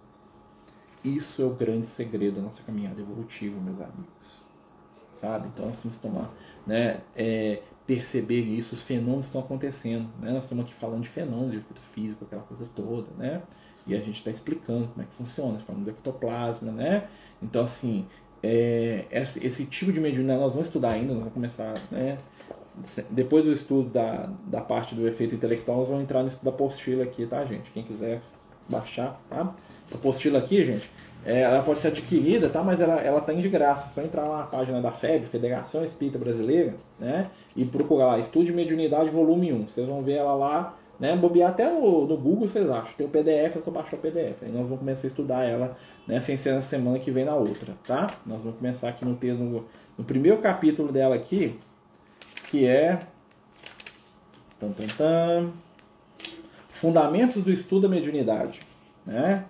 Isso 1.05 1.43
é 1.43 1.45
o 1.45 1.51
grande 1.51 1.87
segredo 1.87 2.37
da 2.37 2.43
nossa 2.43 2.63
caminhada 2.63 3.01
evolutiva, 3.01 3.59
meus 3.61 3.81
amigos. 3.81 4.43
Sabe? 5.13 5.49
Então 5.49 5.67
nós 5.67 5.79
temos 5.79 5.97
que 5.97 6.03
tomar, 6.03 6.33
né, 6.67 7.01
é, 7.15 7.63
perceber 7.87 8.41
isso, 8.41 8.75
os 8.75 8.83
fenômenos 8.83 9.27
estão 9.27 9.41
acontecendo. 9.41 10.09
Né? 10.21 10.33
Nós 10.33 10.45
estamos 10.45 10.65
aqui 10.65 10.75
falando 10.75 11.03
de 11.03 11.09
fenômenos, 11.09 11.53
de 11.53 11.59
efeito 11.59 11.81
físico, 11.81 12.25
aquela 12.25 12.43
coisa 12.43 12.69
toda, 12.75 13.09
né? 13.17 13.43
E 13.87 13.95
a 13.95 13.99
gente 13.99 14.19
está 14.19 14.31
explicando 14.31 14.89
como 14.89 15.03
é 15.03 15.05
que 15.05 15.15
funciona, 15.15 15.59
falando 15.59 15.85
do 15.85 15.91
ectoplasma, 15.91 16.71
né? 16.71 17.09
Então, 17.43 17.65
assim, 17.65 18.07
é, 18.41 19.07
esse, 19.11 19.45
esse, 19.45 19.67
tipo 19.67 19.93
de 19.93 20.01
mediunidade 20.01 20.41
nós 20.41 20.53
vamos 20.53 20.69
estudar 20.69 20.91
ainda, 20.91 21.13
nós 21.13 21.19
vamos 21.19 21.35
começar, 21.35 21.75
né? 21.91 22.19
Depois 23.11 23.45
do 23.45 23.53
estudo 23.53 23.91
da, 23.91 24.31
da 24.47 24.61
parte 24.61 24.95
do 24.95 25.07
efeito 25.07 25.35
intelectual, 25.35 25.79
nós 25.79 25.89
vamos 25.89 26.03
entrar 26.05 26.23
no 26.23 26.29
estudo 26.29 26.45
da 26.45 26.51
apostila 26.51 27.05
aqui, 27.05 27.27
tá, 27.27 27.45
gente? 27.45 27.71
Quem 27.71 27.83
quiser 27.83 28.21
baixar, 28.69 29.21
tá? 29.29 29.55
Essa 29.87 29.99
apostila 29.99 30.39
aqui, 30.39 30.65
gente, 30.65 30.91
é, 31.25 31.43
ela 31.43 31.63
pode 31.63 31.81
ser 31.81 31.89
adquirida, 31.89 32.49
tá? 32.49 32.63
Mas 32.63 32.81
ela, 32.81 33.01
ela 33.01 33.21
tá 33.21 33.33
de 33.33 33.49
graça. 33.49 33.93
Só 33.95 34.03
entrar 34.03 34.25
lá 34.25 34.39
na 34.39 34.47
página 34.47 34.81
da 34.81 34.91
FEB, 34.91 35.27
Federação 35.27 35.85
Espírita 35.85 36.19
Brasileira, 36.19 36.75
né? 36.99 37.31
E 37.55 37.65
procurar 37.65 38.07
lá, 38.07 38.19
Estudo 38.19 38.47
de 38.47 38.53
Mediunidade 38.53 39.11
Volume 39.11 39.53
1. 39.53 39.69
Vocês 39.69 39.89
vão 39.89 40.03
ver 40.03 40.15
ela 40.15 40.35
lá, 40.35 40.77
né? 40.99 41.17
Bobear 41.17 41.51
até 41.51 41.71
no, 41.71 42.07
no 42.07 42.17
Google, 42.17 42.49
vocês 42.49 42.69
acham. 42.71 42.95
Tem 42.97 43.07
o 43.07 43.11
PDF, 43.11 43.57
é 43.57 43.61
só 43.61 43.71
baixar 43.71 43.97
o 43.97 44.01
PDF. 44.01 44.43
Aí 44.43 44.51
nós 44.51 44.65
vamos 44.65 44.79
começar 44.79 45.07
a 45.07 45.09
estudar 45.09 45.45
ela, 45.45 45.77
né? 46.07 46.19
Sem 46.21 46.37
ser 46.37 46.55
na 46.55 46.63
semana 46.63 46.99
que 46.99 47.11
vem 47.11 47.25
na 47.25 47.35
outra, 47.35 47.75
tá? 47.87 48.11
Nós 48.27 48.43
vamos 48.43 48.59
começar 48.59 48.89
aqui 48.89 49.05
no, 49.05 49.17
no, 49.35 49.65
no 49.99 50.05
primeiro 50.05 50.39
capítulo 50.39 50.91
dela 50.91 51.15
aqui, 51.15 51.59
que 52.53 52.67
é... 52.67 53.01
Tan, 54.61 54.73
tan, 54.73 54.87
tan. 54.99 55.51
Fundamentos 56.69 57.43
do 57.43 57.51
Estudo 57.51 57.83
da 57.83 57.89
Mediunidade, 57.89 58.61
né? 59.07 59.47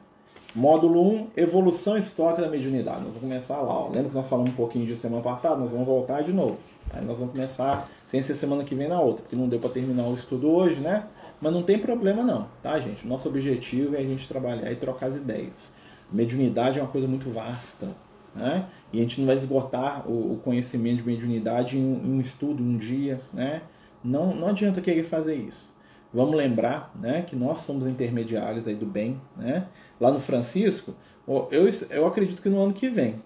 Módulo 0.54 1.02
1, 1.02 1.30
evolução 1.36 1.96
histórica 1.96 2.42
da 2.42 2.48
mediunidade. 2.48 2.98
Nós 2.98 3.06
vamos 3.06 3.20
começar 3.22 3.58
lá. 3.60 3.72
Ó. 3.72 3.88
Lembra 3.88 4.10
que 4.10 4.14
nós 4.14 4.26
falamos 4.28 4.52
um 4.52 4.54
pouquinho 4.54 4.86
de 4.86 4.96
semana 4.96 5.22
passada? 5.22 5.56
Nós 5.56 5.70
vamos 5.70 5.86
voltar 5.86 6.22
de 6.22 6.32
novo. 6.32 6.58
Aí 6.92 7.04
nós 7.04 7.18
vamos 7.18 7.32
começar 7.32 7.88
sem 8.04 8.20
ser 8.22 8.34
semana 8.34 8.62
que 8.62 8.74
vem 8.74 8.86
na 8.86 9.00
outra, 9.00 9.22
porque 9.22 9.34
não 9.34 9.48
deu 9.48 9.58
para 9.58 9.70
terminar 9.70 10.04
o 10.04 10.14
estudo 10.14 10.50
hoje, 10.50 10.80
né? 10.80 11.06
Mas 11.40 11.52
não 11.52 11.62
tem 11.62 11.78
problema 11.78 12.22
não, 12.22 12.46
tá, 12.62 12.78
gente? 12.78 13.06
Nosso 13.06 13.28
objetivo 13.28 13.96
é 13.96 14.00
a 14.00 14.04
gente 14.04 14.28
trabalhar 14.28 14.70
e 14.70 14.76
trocar 14.76 15.06
as 15.06 15.16
ideias. 15.16 15.72
Mediunidade 16.12 16.78
é 16.78 16.82
uma 16.82 16.90
coisa 16.90 17.08
muito 17.08 17.30
vasta, 17.30 17.88
né? 18.34 18.66
E 18.92 18.98
a 18.98 19.02
gente 19.02 19.20
não 19.20 19.26
vai 19.26 19.36
esgotar 19.36 20.08
o, 20.08 20.38
conhecimento 20.44 20.98
de 20.98 21.06
mediunidade 21.06 21.78
em 21.78 21.82
um, 21.82 22.04
em 22.04 22.12
um 22.14 22.20
estudo, 22.20 22.62
um 22.62 22.76
dia, 22.76 23.20
né? 23.32 23.62
Não, 24.04 24.34
não 24.34 24.48
adianta 24.48 24.80
querer 24.80 25.04
fazer 25.04 25.34
isso. 25.34 25.72
Vamos 26.12 26.34
lembrar 26.34 26.92
né, 27.00 27.22
que 27.22 27.34
nós 27.34 27.60
somos 27.60 27.86
intermediários 27.86 28.68
aí 28.68 28.74
do 28.74 28.84
bem. 28.84 29.18
Né? 29.36 29.66
Lá 29.98 30.10
no 30.10 30.20
Francisco, 30.20 30.94
eu, 31.26 31.68
eu 31.88 32.06
acredito 32.06 32.42
que 32.42 32.50
no 32.50 32.60
ano 32.60 32.74
que 32.74 32.90
vem, 32.90 33.22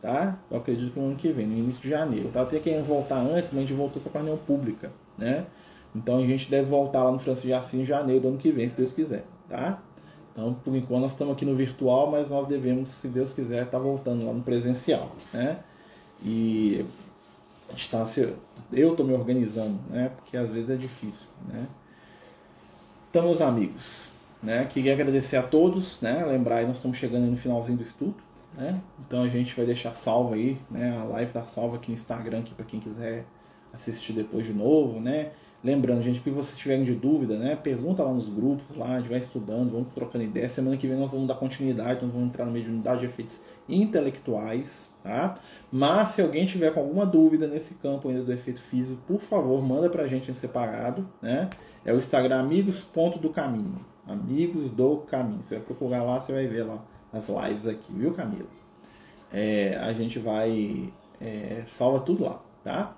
tá? 0.00 0.38
Eu 0.50 0.56
acredito 0.56 0.92
que 0.92 0.98
no 0.98 1.06
ano 1.08 1.16
que 1.16 1.30
vem, 1.32 1.46
no 1.46 1.58
início 1.58 1.82
de 1.82 1.90
janeiro. 1.90 2.28
Eu 2.28 2.32
tava 2.32 2.46
até 2.46 2.58
querendo 2.58 2.84
voltar 2.84 3.18
antes, 3.18 3.52
mas 3.52 3.58
a 3.58 3.60
gente 3.60 3.74
voltou 3.74 4.00
só 4.00 4.08
com 4.08 4.18
a 4.18 4.20
reunião 4.22 4.38
pública, 4.38 4.90
né? 5.18 5.44
Então 5.94 6.18
a 6.18 6.24
gente 6.24 6.50
deve 6.50 6.68
voltar 6.68 7.02
lá 7.02 7.10
no 7.10 7.18
Francisco 7.18 7.48
de 7.48 7.52
Assis 7.52 7.80
em 7.80 7.84
janeiro 7.84 8.22
do 8.22 8.28
ano 8.28 8.38
que 8.38 8.50
vem, 8.50 8.68
se 8.68 8.74
Deus 8.74 8.92
quiser, 8.92 9.24
tá? 9.48 9.82
Então, 10.32 10.54
por 10.54 10.74
enquanto, 10.74 11.02
nós 11.02 11.12
estamos 11.12 11.34
aqui 11.34 11.44
no 11.44 11.54
virtual, 11.54 12.10
mas 12.10 12.30
nós 12.30 12.46
devemos, 12.46 12.90
se 12.90 13.08
Deus 13.08 13.32
quiser, 13.32 13.64
estar 13.64 13.78
tá 13.78 13.82
voltando 13.82 14.24
lá 14.24 14.32
no 14.32 14.42
presencial, 14.42 15.12
né? 15.32 15.58
E 16.22 16.84
a 17.68 17.72
gente 17.72 17.90
tá, 17.90 18.06
eu 18.72 18.90
estou 18.90 19.04
me 19.06 19.12
organizando, 19.12 19.78
né? 19.88 20.10
Porque 20.16 20.36
às 20.36 20.48
vezes 20.48 20.70
é 20.70 20.76
difícil, 20.76 21.28
né? 21.48 21.66
Então, 23.10 23.24
meus 23.24 23.40
amigos, 23.40 24.12
né, 24.40 24.64
queria 24.66 24.92
agradecer 24.92 25.36
a 25.36 25.42
todos, 25.42 26.00
né, 26.00 26.24
lembrar 26.24 26.58
aí, 26.58 26.66
nós 26.66 26.76
estamos 26.76 26.96
chegando 26.96 27.26
no 27.26 27.36
finalzinho 27.36 27.76
do 27.76 27.82
estudo, 27.82 28.14
né, 28.56 28.80
então 29.00 29.24
a 29.24 29.28
gente 29.28 29.52
vai 29.54 29.66
deixar 29.66 29.94
salvo 29.94 30.34
aí, 30.34 30.56
né, 30.70 30.96
a 30.96 31.02
live 31.02 31.32
tá 31.32 31.44
salva 31.44 31.74
aqui 31.74 31.88
no 31.88 31.94
Instagram, 31.94 32.44
para 32.56 32.64
quem 32.64 32.78
quiser 32.78 33.24
assistir 33.72 34.12
depois 34.12 34.46
de 34.46 34.52
novo, 34.52 35.00
né, 35.00 35.32
Lembrando, 35.62 36.00
gente, 36.00 36.20
que 36.20 36.30
vocês 36.30 36.56
tiverem 36.56 36.84
de 36.84 36.94
dúvida, 36.94 37.36
né? 37.36 37.54
Pergunta 37.54 38.02
lá 38.02 38.12
nos 38.12 38.30
grupos, 38.30 38.74
lá, 38.74 38.94
a 38.94 38.98
gente 38.98 39.10
vai 39.10 39.18
estudando, 39.18 39.72
vamos 39.72 39.88
trocando 39.94 40.24
ideia. 40.24 40.48
Semana 40.48 40.76
que 40.76 40.86
vem 40.86 40.96
nós 40.96 41.10
vamos 41.10 41.28
dar 41.28 41.34
continuidade, 41.34 42.02
nós 42.02 42.12
vamos 42.12 42.28
entrar 42.28 42.46
no 42.46 42.52
meio 42.52 42.64
de 42.64 42.70
unidade 42.70 43.00
de 43.00 43.06
efeitos 43.06 43.42
intelectuais, 43.68 44.90
tá? 45.02 45.38
Mas 45.70 46.10
se 46.10 46.22
alguém 46.22 46.46
tiver 46.46 46.72
com 46.72 46.80
alguma 46.80 47.04
dúvida 47.04 47.46
nesse 47.46 47.74
campo 47.74 48.08
ainda 48.08 48.22
do 48.22 48.32
efeito 48.32 48.60
físico, 48.60 49.02
por 49.06 49.20
favor, 49.20 49.62
manda 49.62 49.90
pra 49.90 50.06
gente 50.06 50.30
em 50.30 50.34
separado, 50.34 51.06
né? 51.20 51.50
É 51.84 51.92
o 51.92 51.96
Instagram 51.96 52.40
amigos.docaminho. 52.40 53.84
Amigos 54.06 54.70
do 54.70 54.98
Caminho. 54.98 55.44
Você 55.44 55.56
vai 55.56 55.64
procurar 55.64 56.02
lá, 56.02 56.20
você 56.20 56.32
vai 56.32 56.46
ver 56.46 56.64
lá 56.64 56.82
as 57.12 57.28
lives 57.28 57.66
aqui, 57.66 57.92
viu, 57.92 58.12
Camila? 58.12 58.48
É, 59.32 59.76
a 59.76 59.92
gente 59.92 60.18
vai. 60.18 60.92
É, 61.20 61.62
salva 61.66 62.00
tudo 62.00 62.24
lá, 62.24 62.42
tá? 62.64 62.96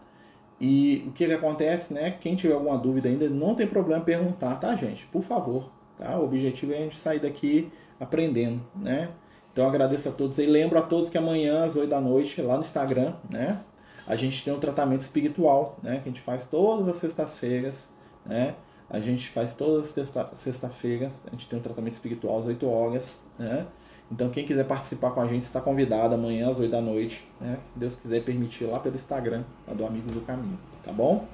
E 0.64 1.02
o 1.08 1.10
que, 1.10 1.26
que 1.26 1.32
acontece, 1.32 1.92
né? 1.92 2.12
Quem 2.20 2.36
tiver 2.36 2.54
alguma 2.54 2.78
dúvida 2.78 3.08
ainda, 3.08 3.28
não 3.28 3.52
tem 3.52 3.66
problema 3.66 4.04
perguntar, 4.04 4.54
tá, 4.60 4.76
gente? 4.76 5.04
Por 5.06 5.22
favor, 5.22 5.68
tá? 5.98 6.16
O 6.16 6.24
objetivo 6.24 6.72
é 6.72 6.76
a 6.76 6.80
gente 6.82 6.96
sair 6.96 7.18
daqui 7.18 7.68
aprendendo, 7.98 8.62
né? 8.76 9.10
Então 9.52 9.66
agradeço 9.66 10.08
a 10.08 10.12
todos 10.12 10.38
e 10.38 10.46
lembro 10.46 10.78
a 10.78 10.82
todos 10.82 11.10
que 11.10 11.18
amanhã 11.18 11.64
às 11.64 11.74
8 11.74 11.90
da 11.90 12.00
noite, 12.00 12.40
lá 12.40 12.54
no 12.54 12.60
Instagram, 12.60 13.14
né? 13.28 13.60
A 14.06 14.14
gente 14.14 14.44
tem 14.44 14.54
um 14.54 14.60
tratamento 14.60 15.00
espiritual, 15.00 15.80
né? 15.82 15.96
Que 15.96 16.08
a 16.08 16.12
gente 16.12 16.20
faz 16.20 16.46
todas 16.46 16.88
as 16.88 16.96
sextas-feiras, 16.98 17.90
né? 18.24 18.54
A 18.88 19.00
gente 19.00 19.28
faz 19.30 19.54
todas 19.54 19.92
as 19.98 20.38
sextas-feiras, 20.38 21.24
a 21.26 21.30
gente 21.30 21.48
tem 21.48 21.58
um 21.58 21.62
tratamento 21.62 21.94
espiritual 21.94 22.38
às 22.38 22.46
8 22.46 22.68
horas, 22.68 23.20
né? 23.36 23.66
Então 24.12 24.28
quem 24.28 24.44
quiser 24.44 24.64
participar 24.64 25.10
com 25.12 25.22
a 25.22 25.26
gente 25.26 25.42
está 25.42 25.58
convidado 25.58 26.14
amanhã 26.14 26.50
às 26.50 26.58
8 26.58 26.70
da 26.70 26.82
noite, 26.82 27.26
né? 27.40 27.56
Se 27.58 27.78
Deus 27.78 27.96
quiser 27.96 28.22
permitir 28.22 28.66
lá 28.66 28.78
pelo 28.78 28.94
Instagram, 28.94 29.42
lá 29.66 29.72
do 29.72 29.86
Amigos 29.86 30.12
do 30.12 30.20
Caminho, 30.20 30.58
tá 30.84 30.92
bom? 30.92 31.26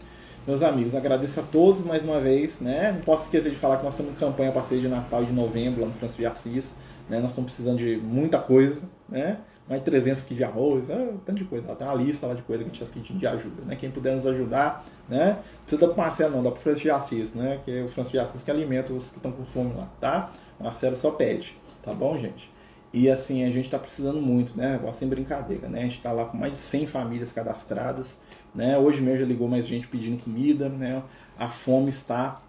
Meus 0.47 0.63
amigos, 0.63 0.95
agradeço 0.95 1.41
a 1.41 1.43
todos 1.43 1.83
mais 1.83 2.05
uma 2.05 2.21
vez, 2.21 2.61
né? 2.61 2.93
Não 2.93 3.01
posso 3.01 3.25
esquecer 3.25 3.51
de 3.51 3.57
falar 3.57 3.79
que 3.79 3.85
nós 3.85 3.95
estamos 3.95 4.13
em 4.13 4.15
campanha 4.15 4.53
passeio 4.53 4.81
de 4.81 4.89
Natal 4.89 5.25
de 5.25 5.33
novembro 5.33 5.81
lá 5.81 5.89
no 5.89 5.93
Francisco 5.93 6.23
de 6.23 6.27
Assis, 6.27 6.77
né? 7.11 7.19
Nós 7.19 7.33
estamos 7.33 7.51
precisando 7.51 7.79
de 7.79 7.97
muita 7.97 8.39
coisa, 8.39 8.89
né? 9.09 9.39
Mais 9.69 9.83
300 9.83 10.23
quilos 10.23 10.39
de 10.39 10.45
arroz, 10.45 10.89
é, 10.89 10.95
tanto 11.27 11.35
de 11.35 11.45
coisa. 11.45 11.75
Tem 11.75 11.87
uma 11.87 11.95
lista 11.97 12.29
lá 12.29 12.35
de 12.35 12.43
coisa 12.43 12.63
que 12.63 12.71
a 12.71 12.73
gente 12.73 12.83
está 12.83 12.95
pedindo 12.95 13.19
de 13.19 13.27
ajuda, 13.27 13.63
né? 13.67 13.75
Quem 13.75 13.91
puder 13.91 14.15
nos 14.15 14.27
ajudar, 14.27 14.87
né? 15.09 15.33
Não 15.33 15.63
precisa 15.65 15.81
dar 15.81 15.93
para 15.93 16.05
Marcelo 16.05 16.37
não, 16.37 16.43
dá 16.45 16.51
para 16.51 16.59
o 16.59 16.63
Francisco 16.63 16.85
de 16.87 16.91
Assis, 16.93 17.35
né? 17.35 17.61
Que 17.65 17.81
é 17.81 17.83
o 17.83 17.89
Francisco 17.89 18.17
de 18.17 18.23
Assis 18.23 18.43
que 18.43 18.51
alimenta 18.51 18.93
os 18.93 19.11
que 19.11 19.17
estão 19.17 19.33
com 19.33 19.45
fome 19.45 19.75
lá, 19.75 19.89
tá? 20.01 20.31
Marcelo 20.61 20.97
só 20.97 21.11
pede, 21.11 21.59
tá 21.83 21.93
bom, 21.93 22.17
gente? 22.17 22.57
E 22.99 23.09
assim, 23.09 23.45
a 23.45 23.51
gente 23.51 23.67
está 23.67 23.79
precisando 23.79 24.21
muito, 24.21 24.57
né? 24.57 24.75
Agora 24.75 24.93
sem 24.93 25.07
brincadeira, 25.07 25.69
né? 25.69 25.79
A 25.79 25.83
gente 25.83 25.99
está 25.99 26.11
lá 26.11 26.25
com 26.25 26.37
mais 26.37 26.55
de 26.55 26.59
100 26.59 26.89
famílias 26.89 27.31
cadastradas, 27.31 28.19
né? 28.53 28.77
Hoje 28.77 29.01
mesmo 29.01 29.21
já 29.21 29.25
ligou 29.25 29.47
mais 29.47 29.69
gente 29.69 29.87
pedindo 29.87 30.21
comida, 30.21 30.69
né? 30.69 31.01
A 31.39 31.49
fome 31.49 31.91
está 31.91 32.43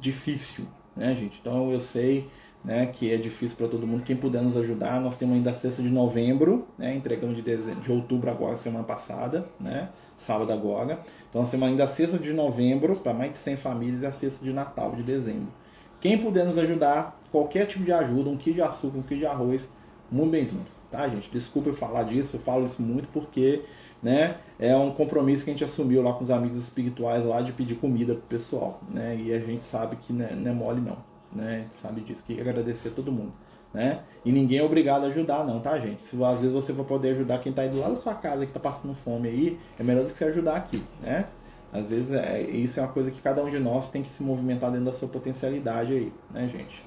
difícil, 0.00 0.64
né, 0.96 1.14
gente? 1.14 1.38
Então 1.40 1.70
eu 1.70 1.78
sei, 1.78 2.26
né, 2.64 2.86
que 2.86 3.12
é 3.12 3.16
difícil 3.16 3.56
para 3.56 3.68
todo 3.68 3.86
mundo. 3.86 4.02
Quem 4.02 4.16
puder 4.16 4.42
nos 4.42 4.56
ajudar, 4.56 5.00
nós 5.00 5.16
temos 5.16 5.36
ainda 5.36 5.52
a 5.52 5.54
sexta 5.54 5.80
de 5.80 5.88
novembro, 5.88 6.66
né? 6.76 6.96
Entregamos 6.96 7.36
de, 7.36 7.42
dezembro, 7.42 7.80
de 7.80 7.92
outubro 7.92 8.28
agora, 8.28 8.56
semana 8.56 8.82
passada, 8.82 9.46
né? 9.60 9.88
Sábado 10.16 10.52
agora. 10.52 10.98
Então 11.28 11.42
nós 11.42 11.50
temos 11.52 11.68
ainda 11.68 11.84
a 11.84 11.88
sexta 11.88 12.18
de 12.18 12.32
novembro 12.32 12.96
para 12.96 13.14
mais 13.14 13.30
de 13.30 13.38
100 13.38 13.56
famílias 13.56 14.02
e 14.02 14.06
a 14.06 14.10
sexta 14.10 14.44
de 14.44 14.52
Natal 14.52 14.96
de 14.96 15.04
dezembro. 15.04 15.52
Quem 16.00 16.18
puder 16.18 16.44
nos 16.44 16.58
ajudar, 16.58 17.22
qualquer 17.30 17.66
tipo 17.66 17.84
de 17.84 17.92
ajuda, 17.92 18.28
um 18.28 18.36
quilo 18.36 18.56
de 18.56 18.62
açúcar, 18.62 18.98
um 18.98 19.02
quilo 19.02 19.20
de 19.20 19.26
arroz, 19.26 19.70
muito 20.12 20.30
bem-vindo, 20.30 20.66
tá, 20.90 21.08
gente? 21.08 21.30
Desculpa 21.30 21.70
eu 21.70 21.74
falar 21.74 22.02
disso, 22.02 22.36
eu 22.36 22.40
falo 22.40 22.64
isso 22.64 22.82
muito 22.82 23.08
porque, 23.08 23.62
né, 24.02 24.36
é 24.58 24.76
um 24.76 24.92
compromisso 24.92 25.42
que 25.42 25.50
a 25.50 25.54
gente 25.54 25.64
assumiu 25.64 26.02
lá 26.02 26.12
com 26.12 26.22
os 26.22 26.30
amigos 26.30 26.58
espirituais 26.58 27.24
lá 27.24 27.40
de 27.40 27.52
pedir 27.52 27.76
comida 27.76 28.14
pro 28.14 28.22
pessoal, 28.24 28.80
né? 28.90 29.16
E 29.16 29.32
a 29.32 29.38
gente 29.38 29.64
sabe 29.64 29.96
que 29.96 30.12
não 30.12 30.26
é, 30.26 30.32
é 30.32 30.52
mole 30.52 30.82
não, 30.82 30.98
né? 31.32 31.56
A 31.56 31.58
gente 31.60 31.74
sabe 31.76 32.02
disso, 32.02 32.22
que 32.24 32.38
agradecer 32.38 32.88
a 32.88 32.92
todo 32.92 33.10
mundo. 33.10 33.32
Né? 33.72 34.00
E 34.22 34.30
ninguém 34.30 34.58
é 34.58 34.62
obrigado 34.62 35.04
a 35.04 35.06
ajudar, 35.06 35.46
não, 35.46 35.58
tá, 35.58 35.78
gente? 35.78 36.04
Se 36.04 36.22
às 36.22 36.42
vezes 36.42 36.52
você 36.52 36.74
vai 36.74 36.84
poder 36.84 37.12
ajudar 37.12 37.38
quem 37.38 37.48
está 37.48 37.62
aí 37.62 37.70
do 37.70 37.80
lado 37.80 37.92
da 37.92 37.96
sua 37.96 38.12
casa, 38.12 38.44
que 38.44 38.50
está 38.50 38.60
passando 38.60 38.92
fome 38.92 39.28
aí, 39.30 39.58
é 39.78 39.82
melhor 39.82 40.04
do 40.04 40.12
que 40.12 40.18
você 40.18 40.26
ajudar 40.26 40.56
aqui, 40.56 40.84
né? 41.00 41.24
Às 41.72 41.88
vezes 41.88 42.12
é, 42.12 42.42
isso 42.42 42.78
é 42.78 42.82
uma 42.82 42.92
coisa 42.92 43.10
que 43.10 43.22
cada 43.22 43.42
um 43.42 43.48
de 43.48 43.58
nós 43.58 43.88
tem 43.88 44.02
que 44.02 44.10
se 44.10 44.22
movimentar 44.22 44.70
dentro 44.70 44.84
da 44.84 44.92
sua 44.92 45.08
potencialidade 45.08 45.94
aí, 45.94 46.12
né, 46.30 46.46
gente? 46.48 46.84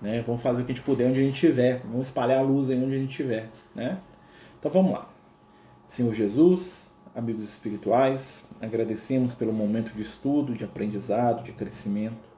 Né? 0.00 0.22
Vamos 0.26 0.42
fazer 0.42 0.62
o 0.62 0.64
que 0.64 0.72
a 0.72 0.74
gente 0.74 0.84
puder 0.84 1.08
onde 1.08 1.20
a 1.20 1.22
gente 1.22 1.34
estiver. 1.34 1.82
Vamos 1.84 2.08
espalhar 2.08 2.38
a 2.38 2.42
luz 2.42 2.70
aí 2.70 2.82
onde 2.82 2.94
a 2.94 2.98
gente 2.98 3.10
estiver. 3.10 3.50
Né? 3.74 3.98
Então 4.58 4.70
vamos 4.70 4.92
lá. 4.92 5.08
Senhor 5.88 6.12
Jesus, 6.14 6.92
amigos 7.14 7.44
espirituais, 7.44 8.46
agradecemos 8.60 9.34
pelo 9.34 9.52
momento 9.52 9.92
de 9.92 10.02
estudo, 10.02 10.54
de 10.54 10.64
aprendizado, 10.64 11.42
de 11.42 11.52
crescimento. 11.52 12.30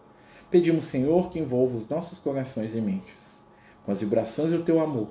Pedimos, 0.50 0.86
Senhor, 0.86 1.30
que 1.30 1.38
envolva 1.38 1.76
os 1.76 1.88
nossos 1.88 2.18
corações 2.18 2.74
e 2.74 2.80
mentes 2.80 3.40
com 3.84 3.90
as 3.90 4.00
vibrações 4.00 4.52
do 4.52 4.62
teu 4.62 4.80
amor, 4.80 5.08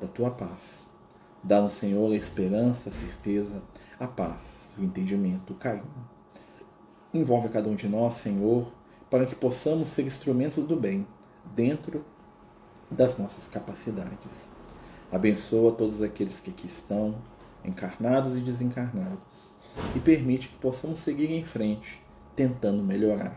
da 0.00 0.08
tua 0.08 0.30
paz. 0.30 0.86
Dá-nos, 1.42 1.72
Senhor, 1.72 2.12
a 2.12 2.16
esperança, 2.16 2.88
a 2.88 2.92
certeza, 2.92 3.62
a 3.98 4.06
paz, 4.06 4.68
o 4.78 4.82
entendimento, 4.82 5.52
o 5.52 5.56
carinho. 5.56 5.84
Envolve 7.12 7.48
a 7.48 7.50
cada 7.50 7.68
um 7.68 7.74
de 7.74 7.88
nós, 7.88 8.14
Senhor, 8.14 8.72
para 9.10 9.26
que 9.26 9.34
possamos 9.34 9.88
ser 9.88 10.06
instrumentos 10.06 10.64
do 10.64 10.76
bem 10.76 11.06
dentro 11.54 12.04
das 12.90 13.16
nossas 13.16 13.46
capacidades. 13.46 14.50
Abençoa 15.12 15.72
todos 15.72 16.02
aqueles 16.02 16.40
que 16.40 16.50
aqui 16.50 16.66
estão, 16.66 17.16
encarnados 17.64 18.36
e 18.36 18.40
desencarnados, 18.40 19.50
e 19.94 20.00
permite 20.00 20.48
que 20.48 20.56
possamos 20.56 21.00
seguir 21.00 21.30
em 21.30 21.44
frente, 21.44 22.02
tentando 22.34 22.82
melhorar, 22.82 23.36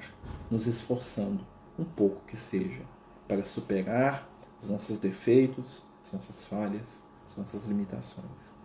nos 0.49 0.67
esforçando, 0.67 1.45
um 1.77 1.83
pouco 1.83 2.21
que 2.27 2.37
seja, 2.37 2.81
para 3.27 3.43
superar 3.43 4.29
os 4.61 4.69
nossos 4.69 4.97
defeitos, 4.97 5.85
as 6.03 6.13
nossas 6.13 6.45
falhas, 6.45 7.03
as 7.25 7.37
nossas 7.37 7.65
limitações. 7.65 8.55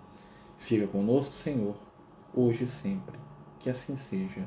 Fica 0.56 0.86
conosco, 0.86 1.34
Senhor, 1.34 1.76
hoje 2.34 2.64
e 2.64 2.68
sempre. 2.68 3.18
Que 3.58 3.70
assim 3.70 3.96
seja. 3.96 4.46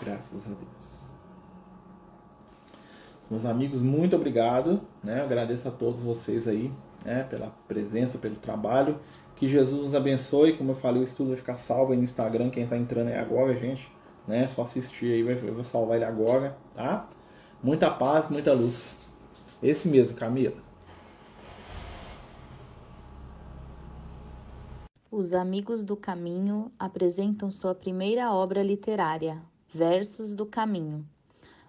Graças 0.00 0.46
a 0.46 0.50
Deus. 0.50 0.77
Meus 3.30 3.44
amigos, 3.44 3.82
muito 3.82 4.16
obrigado. 4.16 4.80
Né? 5.04 5.20
Agradeço 5.20 5.68
a 5.68 5.70
todos 5.70 6.02
vocês 6.02 6.48
aí 6.48 6.72
né? 7.04 7.24
pela 7.24 7.48
presença, 7.66 8.16
pelo 8.16 8.36
trabalho. 8.36 8.98
Que 9.36 9.46
Jesus 9.46 9.82
nos 9.82 9.94
abençoe. 9.94 10.56
Como 10.56 10.70
eu 10.70 10.74
falei, 10.74 11.02
o 11.02 11.04
estudo 11.04 11.28
vai 11.28 11.36
ficar 11.36 11.56
salvo 11.56 11.92
aí 11.92 11.98
no 11.98 12.04
Instagram. 12.04 12.48
Quem 12.48 12.64
está 12.64 12.76
entrando 12.76 13.08
aí 13.08 13.18
agora, 13.18 13.54
gente. 13.54 13.90
Né? 14.26 14.46
Só 14.46 14.62
assistir 14.62 15.12
aí, 15.12 15.20
eu 15.20 15.54
vou 15.54 15.62
salvar 15.62 15.96
ele 15.96 16.06
agora. 16.06 16.56
Tá? 16.74 17.08
Muita 17.62 17.90
paz, 17.90 18.28
muita 18.28 18.52
luz. 18.52 18.98
Esse 19.62 19.88
mesmo, 19.88 20.16
Camila. 20.16 20.56
Os 25.10 25.32
Amigos 25.32 25.82
do 25.82 25.96
Caminho 25.96 26.70
apresentam 26.78 27.50
sua 27.50 27.74
primeira 27.74 28.32
obra 28.32 28.62
literária, 28.62 29.42
Versos 29.72 30.34
do 30.34 30.46
Caminho 30.46 31.04